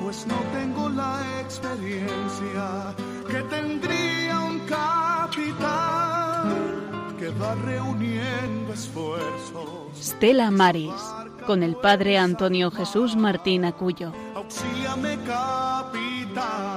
pues 0.00 0.26
no 0.26 0.36
tengo 0.52 0.88
la 0.88 1.40
experiencia 1.40 2.94
que 3.28 3.42
tendría 3.42 4.40
un 4.40 4.60
capitán 4.60 6.54
que 7.18 7.28
va 7.30 7.54
reuniendo 7.56 8.72
esfuerzos. 8.72 9.68
Stella 9.94 10.50
Maris, 10.50 10.90
con 11.46 11.62
el 11.62 11.76
padre 11.76 12.16
Antonio 12.18 12.70
Jesús 12.70 13.14
Martín 13.14 13.66
Acuyo. 13.66 14.12
Auxíliame, 14.34 15.18
capitán, 15.26 16.69